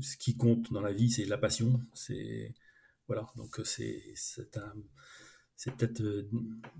ce 0.00 0.16
qui 0.16 0.36
compte 0.36 0.72
dans 0.72 0.80
la 0.80 0.92
vie, 0.92 1.10
c'est 1.10 1.24
la 1.24 1.38
passion. 1.38 1.80
C'est 1.94 2.54
voilà, 3.08 3.26
donc 3.36 3.60
c'est 3.64 4.02
c'est 4.14 4.50
c'est 5.56 5.76
peut-être 5.76 6.02
euh, 6.02 6.28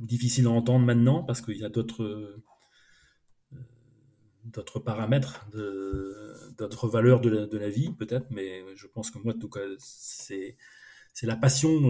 difficile 0.01 0.47
à 0.47 0.51
entendre 0.51 0.85
maintenant 0.85 1.23
parce 1.25 1.41
qu'il 1.41 1.59
y 1.59 1.65
a 1.65 1.69
d'autres 1.69 2.05
euh, 2.05 2.43
d'autres 4.45 4.81
paramètres, 4.81 5.47
d'autres 6.59 6.89
valeurs 6.89 7.21
de 7.21 7.31
la, 7.31 7.47
de 7.47 7.59
la 7.59 7.71
vie 7.71 7.93
peut-être, 7.93 8.27
mais 8.31 8.65
je 8.75 8.87
pense 8.89 9.11
que 9.11 9.19
moi, 9.19 9.35
en 9.35 9.39
tout 9.39 9.49
cas, 9.49 9.61
c'est 9.79 10.57
c'est 11.15 11.27
la 11.27 11.37
passion 11.37 11.81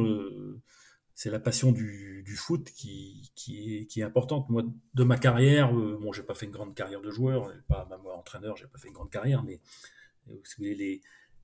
c'est 1.23 1.31
la 1.31 1.39
passion 1.39 1.71
du, 1.71 2.25
du 2.25 2.35
foot 2.35 2.69
qui, 2.75 3.31
qui, 3.37 3.87
est, 3.97 4.03
importante. 4.03 4.51
Moi, 4.51 4.65
de 4.95 5.05
ma 5.05 5.17
carrière, 5.17 5.73
euh, 5.73 5.97
bon, 6.03 6.13
j'ai 6.13 6.25
pas 6.25 6.35
fait 6.35 6.47
une 6.47 6.53
grande 6.53 6.75
carrière 6.75 7.01
de 7.01 7.13
joueur, 7.13 7.49
pas, 7.69 7.89
moi, 8.03 8.19
entraîneur, 8.19 8.57
j'ai 8.57 8.67
pas 8.67 8.79
fait 8.79 8.89
une 8.89 8.95
grande 8.95 9.11
carrière, 9.11 9.45
mais 9.45 9.61
euh, 10.31 10.35
les, 10.59 11.01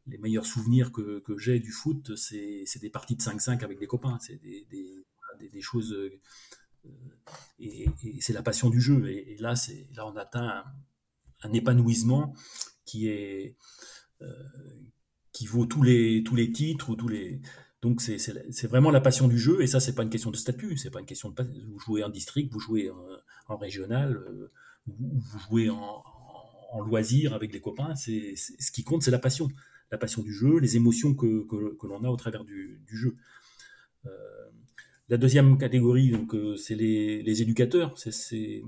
les 0.08 0.18
meilleurs 0.18 0.46
souvenirs 0.46 0.90
que, 0.90 1.20
que 1.20 1.38
j'ai 1.38 1.60
du 1.60 1.70
foot, 1.70 2.16
c'est 2.16 2.80
des 2.80 2.90
parties 2.90 3.14
de 3.14 3.22
5-5 3.22 3.62
avec 3.62 3.78
des 3.78 3.86
copains, 3.86 4.18
c'est 4.20 4.42
des, 4.42 4.66
des, 4.68 5.60
choses. 5.60 5.92
Euh, 5.92 6.20
et, 7.60 7.88
et 8.02 8.20
c'est 8.20 8.32
la 8.32 8.42
passion 8.42 8.70
du 8.70 8.80
jeu. 8.80 9.08
Et, 9.08 9.36
là, 9.38 9.54
là, 9.94 10.08
on 10.08 10.16
atteint 10.16 10.64
un, 11.44 11.52
épanouissement 11.52 12.34
qui 12.84 13.06
est. 13.06 13.56
Euh, 14.22 14.32
qui 15.30 15.46
vaut 15.46 15.66
tous 15.66 15.84
les, 15.84 16.24
tous 16.24 16.34
les 16.34 16.50
titres 16.50 16.90
ou 16.90 16.96
tous 16.96 17.06
les 17.06 17.40
donc 17.80 18.00
c'est 18.00 18.66
vraiment 18.66 18.90
la 18.90 19.00
passion 19.00 19.28
du 19.28 19.38
jeu 19.38 19.62
et 19.62 19.68
ça 19.68 19.78
c'est 19.78 19.94
pas 19.94 20.02
une 20.02 20.10
question 20.10 20.30
de 20.30 20.36
statut, 20.36 20.76
c'est 20.76 20.90
pas 20.90 20.98
une 20.98 21.06
question 21.06 21.30
de 21.30 21.42
vous 21.42 21.78
jouez 21.78 22.02
en 22.02 22.08
district, 22.08 22.52
vous 22.52 22.58
jouez 22.58 22.90
en, 23.46 23.56
régional, 23.56 24.16
euh, 24.16 24.50
vous, 24.86 25.38
jouez 25.48 25.70
en, 25.70 26.02
loisir 26.84 27.34
avec 27.34 27.52
les 27.52 27.60
copains. 27.60 27.94
C'est 27.94 28.34
ce 28.36 28.72
qui 28.72 28.84
compte, 28.84 29.02
c'est 29.02 29.10
la 29.10 29.18
passion, 29.18 29.48
la 29.90 29.98
passion 29.98 30.22
du 30.22 30.32
jeu, 30.32 30.58
les 30.58 30.76
émotions 30.76 31.14
que, 31.14 31.46
que, 31.46 31.86
l'on 31.86 32.02
a 32.04 32.08
au 32.08 32.16
travers 32.16 32.44
du, 32.44 32.84
jeu. 32.88 33.16
Euh, 34.06 34.10
la 35.08 35.16
deuxième 35.16 35.56
catégorie, 35.56 36.10
donc 36.10 36.34
euh, 36.34 36.56
c'est 36.56 36.74
les, 36.74 37.22
les, 37.22 37.42
éducateurs. 37.42 37.96
C'est 37.96 38.62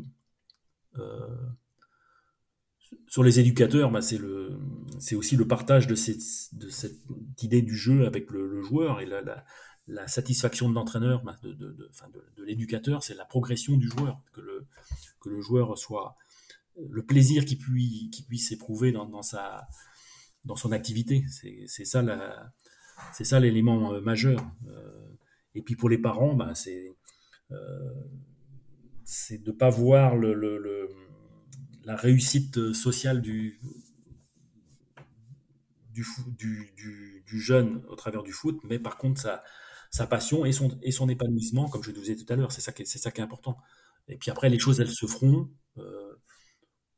sur 3.09 3.23
les 3.23 3.41
éducateurs, 3.41 3.91
bah, 3.91 4.01
c'est 4.03 5.15
aussi 5.15 5.37
le 5.37 5.47
partage 5.47 5.87
de 5.87 5.95
cette, 5.95 6.23
idée 7.43 7.63
du 7.63 7.77
jeu 7.77 8.07
avec 8.07 8.31
le, 8.31 8.63
joueur 8.63 9.01
et 9.01 9.07
la, 9.07 10.07
satisfaction 10.07 10.69
de 10.69 10.75
l'entraîneur, 10.75 11.23
bah, 11.25 11.37
de, 11.43 12.45
l'éducateur, 12.45 13.03
c'est 13.03 13.15
la 13.15 13.25
progression 13.25 13.77
du 13.77 13.89
joueur, 13.89 14.21
que 14.33 14.41
le, 14.41 15.41
joueur 15.41 15.77
soit 15.77 16.15
le 16.89 17.05
plaisir 17.05 17.45
qu'il 17.45 17.59
puisse, 17.59 18.53
éprouver 18.53 18.93
dans, 18.93 19.23
sa, 19.23 19.67
dans 20.45 20.57
son 20.57 20.73
activité. 20.73 21.25
C'est 21.67 21.85
ça 21.85 22.03
c'est 23.13 23.25
ça 23.25 23.41
l'élément 23.41 23.95
euh, 23.95 24.01
majeur. 24.01 24.41
Euh, 24.69 25.17
et 25.55 25.63
puis 25.63 25.75
pour 25.75 25.89
les 25.89 25.99
parents, 25.99 26.35
bah, 26.35 26.55
c'est 26.55 26.95
euh, 27.51 27.95
c'est 29.05 29.43
de 29.43 29.51
pas 29.51 29.71
voir 29.71 30.17
le 30.17 30.33
la 31.85 31.97
réussite 31.97 32.73
sociale 32.73 33.23
du, 33.23 33.61
du, 35.93 37.41
jeune 37.41 37.83
au 37.89 37.97
travers 37.97 38.23
du 38.23 38.33
foot, 38.33 38.59
mais 38.65 38.79
par 38.79 38.97
contre 38.97 39.21
sa, 39.21 39.43
sa 39.91 40.07
passion 40.07 40.45
et 40.45 40.53
son, 40.53 41.09
épanouissement, 41.09 41.69
comme 41.69 41.83
je 41.83 41.91
vous 41.91 42.01
disais 42.01 42.17
tout 42.17 42.31
à 42.33 42.37
l'heure, 42.37 42.53
c'est 42.53 42.61
ça, 42.61 42.73
qui 42.73 42.83
est, 42.83 42.85
c'est 42.85 42.99
ça 42.99 43.11
qui 43.11 43.21
est 43.21 43.25
important. 43.25 43.59
Et 44.09 44.17
puis 44.17 44.31
après, 44.31 44.49
les 44.49 44.59
choses, 44.59 44.81
elles 44.81 44.91
se 44.91 45.07
feront 45.07 45.51
euh, 45.79 46.15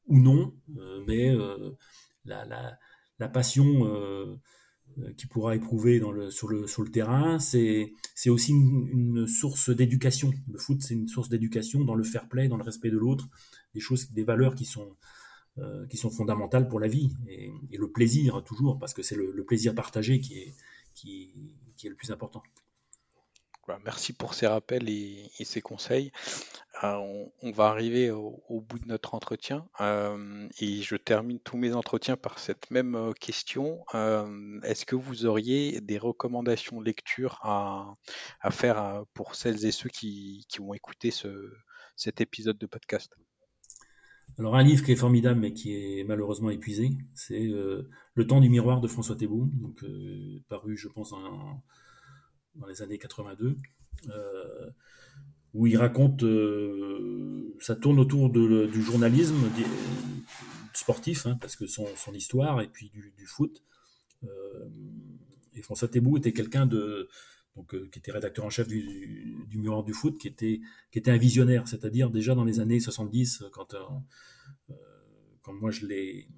ou 0.07 0.19
non, 0.19 0.55
euh, 0.79 1.03
mais 1.07 1.31
euh, 1.31 1.77
la, 2.25 2.79
passion 3.33 4.39
qu'il 5.17 5.29
pourra 5.29 5.55
éprouver 5.55 6.01
le, 6.01 6.31
sur, 6.31 6.49
le, 6.49 6.67
le 6.67 6.91
terrain, 6.91 7.39
c'est, 7.39 7.93
aussi 8.27 8.53
une 8.53 9.27
source 9.27 9.71
d'éducation. 9.71 10.33
Le 10.51 10.59
foot, 10.59 10.83
c'est 10.83 10.95
une 10.95 11.09
source 11.09 11.29
d'éducation 11.29 11.85
dans 11.85 11.95
le 11.95 12.05
fair 12.05 12.29
play, 12.29 12.49
dans 12.49 12.57
le 12.57 12.65
respect 12.65 12.91
de 12.91 12.99
l'autre, 12.99 13.29
des 13.75 13.81
choses, 13.81 14.11
des 14.13 14.25
valeurs 14.25 14.55
qui 14.55 14.65
sont, 14.65 14.97
euh, 15.59 15.87
qui 15.89 15.99
sont 15.99 16.09
fondamentales 16.09 16.67
pour 16.67 16.81
la 16.81 16.89
vie 16.89 17.11
et, 17.29 17.53
le 17.77 17.91
plaisir 17.91 18.43
toujours, 18.43 18.79
parce 18.79 18.95
que 18.95 19.03
c'est 19.03 19.17
le, 19.17 19.45
plaisir 19.45 19.75
partagé 19.75 20.19
qui 20.19 20.39
est, 20.39 20.55
qui, 20.95 21.35
qui 21.77 21.87
est 21.87 21.91
le 21.91 21.97
plus 21.97 22.11
important. 22.11 22.43
merci 23.85 24.15
pour 24.15 24.33
ces 24.33 24.47
rappels 24.47 24.89
et, 24.89 25.31
ces 25.45 25.61
conseils. 25.61 26.11
Euh, 26.85 27.27
on, 27.43 27.51
va 27.51 27.67
arriver 27.67 28.11
au, 28.11 28.63
bout 28.63 28.79
de 28.79 28.87
notre 28.87 29.15
entretien 29.15 29.69
euh, 29.83 30.49
et 30.59 30.81
je 30.81 30.97
termine 30.97 31.39
tous 31.39 31.59
mes 31.59 31.75
entretiens 31.75 32.17
par 32.17 32.39
cette 32.39 32.71
même 32.71 33.13
question. 33.21 33.85
Est-ce 34.63 34.87
que 34.87 34.97
vous 34.97 35.27
auriez 35.27 35.83
des 35.83 35.99
recommandations 35.99 36.81
de 36.81 36.87
lecture 36.87 37.39
à, 37.43 37.95
faire 38.51 39.05
pour 39.13 39.35
celles 39.35 39.67
et 39.67 39.71
ceux 39.71 39.91
qui, 39.91 40.47
vont 40.59 40.73
écouter 40.73 41.13
cet 41.95 42.23
épisode 42.23 42.57
de 42.57 42.67
podcast? 42.67 43.13
Alors 44.39 44.57
un 44.57 44.63
livre 44.63 44.85
qui 44.85 44.93
est 44.93 44.97
formidable 44.97 45.41
mais 45.41 45.53
qui 45.53 45.73
est 45.75 46.05
malheureusement 46.05 46.51
épuisé, 46.51 46.91
c'est 47.15 47.49
Le 48.15 48.27
temps 48.27 48.41
du 48.41 48.49
miroir 48.49 48.81
de 48.81 48.89
François 48.89 49.17
Thébault, 49.17 49.49
donc 49.55 49.85
paru 50.49 50.77
je 50.77 50.89
pense 50.89 51.13
en, 51.13 51.63
dans 52.55 52.67
les 52.67 52.83
années 52.83 52.99
82, 52.99 53.57
euh, 54.09 54.71
où 55.55 55.67
il 55.67 55.77
raconte, 55.77 56.23
euh, 56.23 57.55
ça 57.61 57.77
tourne 57.77 57.99
autour 57.99 58.31
du 58.31 58.83
journalisme 58.83 59.51
sportif, 60.73 61.27
hein, 61.27 61.37
parce 61.41 61.57
que 61.57 61.67
son, 61.67 61.87
histoire, 62.15 62.61
et 62.63 62.69
puis 62.69 62.91
du, 62.91 63.27
foot. 63.27 63.63
Euh, 64.25 64.29
et 65.55 65.63
François 65.63 65.89
Thébault 65.89 66.17
était 66.17 66.33
quelqu'un 66.33 66.65
de, 66.67 67.09
donc, 67.57 67.77
qui 67.91 67.99
était 67.99 68.13
rédacteur 68.13 68.45
en 68.45 68.51
chef 68.51 68.67
du, 68.67 69.47
Miroir 69.55 69.85
du 69.85 69.93
foot, 69.93 70.19
qui 70.19 70.29
était, 70.29 70.61
qui 70.91 70.99
était 70.99 71.11
un 71.11 71.19
visionnaire, 71.19 71.69
c'est-à-dire 71.69 72.11
déjà 72.11 72.35
dans 72.35 72.45
les 72.45 72.61
années 72.61 72.81
70, 72.81 73.45
quand, 73.53 73.75
quand 75.43 75.53
moi 75.53 75.71
je 75.71 75.87
l'ai, 75.87 76.29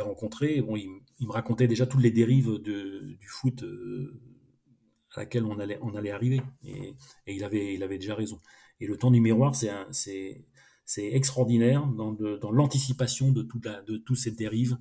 rencontré, 0.00 0.60
bon, 0.60 0.76
il, 0.76 1.26
me 1.26 1.32
racontait 1.32 1.66
déjà 1.66 1.86
toutes 1.86 2.02
les 2.02 2.10
dérives 2.10 2.58
de, 2.58 3.16
du 3.18 3.26
foot 3.26 3.64
à 5.14 5.20
laquelle 5.20 5.44
on 5.44 5.58
allait, 5.58 5.78
on 5.82 5.94
allait 5.94 6.10
arriver. 6.10 6.40
Et, 6.64 6.94
il, 7.26 7.44
avait, 7.44 7.74
il 7.74 7.82
avait 7.82 7.98
déjà 7.98 8.14
raison. 8.14 8.40
Et 8.80 8.86
le 8.86 8.96
temps 8.96 9.10
du 9.10 9.20
miroir, 9.20 9.54
c'est, 9.54 10.44
c'est 10.90 11.06
extraordinaire 11.12 11.86
dans, 11.86 12.50
l'anticipation 12.50 13.30
de, 13.30 13.42
toute 13.42 13.68
toutes 14.04 14.16
ces 14.16 14.32
dérives 14.32 14.76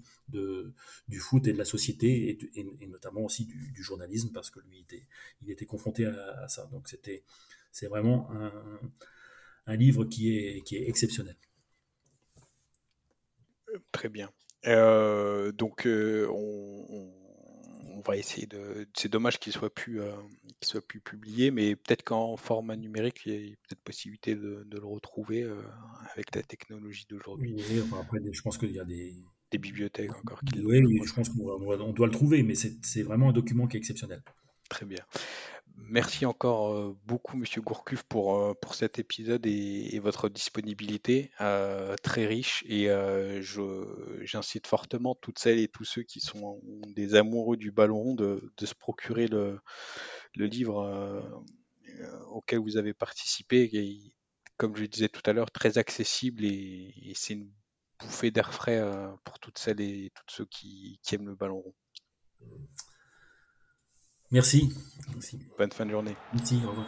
du 1.07 1.19
foot 1.19 1.45
et 1.45 1.53
de 1.53 1.57
la 1.59 1.65
société, 1.65 2.35
et, 2.55 2.87
notamment 2.87 3.21
aussi 3.21 3.45
du, 3.45 3.83
journalisme, 3.83 4.31
parce 4.33 4.49
que 4.49 4.59
lui, 4.61 4.83
il 5.43 5.51
était 5.51 5.67
confronté 5.67 6.07
à, 6.07 6.47
ça. 6.47 6.65
Donc 6.71 6.87
c'était, 6.87 7.21
c'est 7.71 7.85
vraiment 7.85 8.27
un, 9.67 9.75
livre 9.75 10.03
qui 10.05 10.35
est, 10.35 10.63
exceptionnel. 10.89 11.35
Très 13.91 14.09
bien. 14.09 14.31
Euh, 14.65 15.51
donc 15.51 15.85
euh, 15.85 16.27
on 16.33 17.18
va 18.05 18.17
essayer 18.17 18.47
de. 18.47 18.87
C'est 18.95 19.09
dommage 19.09 19.39
qu'il 19.39 19.53
soit 19.53 19.73
plus 19.73 20.01
euh, 20.01 20.11
soit 20.61 20.85
plus 20.85 20.99
publié, 20.99 21.51
mais 21.51 21.75
peut-être 21.75 22.03
qu'en 22.03 22.37
format 22.37 22.75
numérique, 22.75 23.21
il 23.25 23.33
y 23.33 23.51
a 23.51 23.55
peut-être 23.67 23.81
possibilité 23.81 24.35
de, 24.35 24.65
le 24.71 24.85
retrouver 24.85 25.43
euh, 25.43 25.61
avec 26.13 26.35
la 26.35 26.43
technologie 26.43 27.05
d'aujourd'hui. 27.09 27.55
Oui, 27.55 27.83
après, 27.99 28.19
je 28.31 28.41
pense 28.41 28.57
qu'il 28.57 28.71
y 28.71 28.79
a 28.79 28.85
des 28.85 29.15
des 29.51 29.57
bibliothèques 29.57 30.15
encore. 30.15 30.41
Qui 30.41 30.61
oui, 30.61 30.79
oui 30.79 31.01
je 31.05 31.13
pense 31.13 31.29
qu'on 31.29 31.91
doit 31.93 32.07
le 32.07 32.13
trouver, 32.13 32.43
mais 32.43 32.55
c'est 32.55 33.03
vraiment 33.03 33.29
un 33.29 33.33
document 33.33 33.67
qui 33.67 33.77
est 33.77 33.79
exceptionnel. 33.79 34.21
Très 34.69 34.85
bien. 34.85 35.03
Merci 35.87 36.25
encore 36.25 36.73
euh, 36.73 36.97
beaucoup, 37.05 37.37
Monsieur 37.37 37.61
Gourcuff, 37.61 38.03
pour, 38.03 38.35
euh, 38.35 38.53
pour 38.61 38.75
cet 38.75 38.99
épisode 38.99 39.45
et, 39.45 39.99
votre 39.99 40.29
disponibilité 40.29 41.31
euh, 41.41 41.95
très 42.03 42.25
riche. 42.25 42.63
Et 42.67 42.89
j'incite 44.21 44.67
fortement 44.67 45.15
toutes 45.15 45.39
celles 45.39 45.59
et 45.59 45.67
tous 45.67 45.85
ceux 45.85 46.03
qui 46.03 46.19
sont 46.19 46.61
des 46.95 47.15
amoureux 47.15 47.57
du 47.57 47.71
ballon 47.71 47.97
rond 47.97 48.15
de, 48.15 48.51
se 48.63 48.73
procurer 48.75 49.27
le, 49.27 49.59
le 50.35 50.45
livre 50.45 51.41
auquel 52.31 52.59
vous 52.59 52.77
avez 52.77 52.93
participé. 52.93 54.13
Comme 54.57 54.75
je 54.75 54.81
le 54.81 54.87
disais 54.87 55.09
tout 55.09 55.23
à 55.25 55.33
l'heure, 55.33 55.51
très 55.51 55.77
accessible 55.77 56.45
et, 56.45 57.13
c'est 57.15 57.33
une 57.33 57.51
bouffée 57.99 58.31
d'air 58.31 58.53
frais 58.53 58.81
pour 59.23 59.39
toutes 59.39 59.57
celles 59.57 59.81
et 59.81 60.11
tous 60.13 60.35
ceux 60.35 60.45
qui, 60.45 60.99
qui 61.03 61.15
aiment 61.15 61.27
le 61.29 61.35
ballon 61.35 61.59
rond. 61.61 61.75
Merci. 64.31 64.69
Bonne 65.57 65.71
fin 65.71 65.85
de 65.85 65.91
journée. 65.91 66.15
Merci, 66.33 66.59
au 66.65 66.69
revoir. 66.69 66.85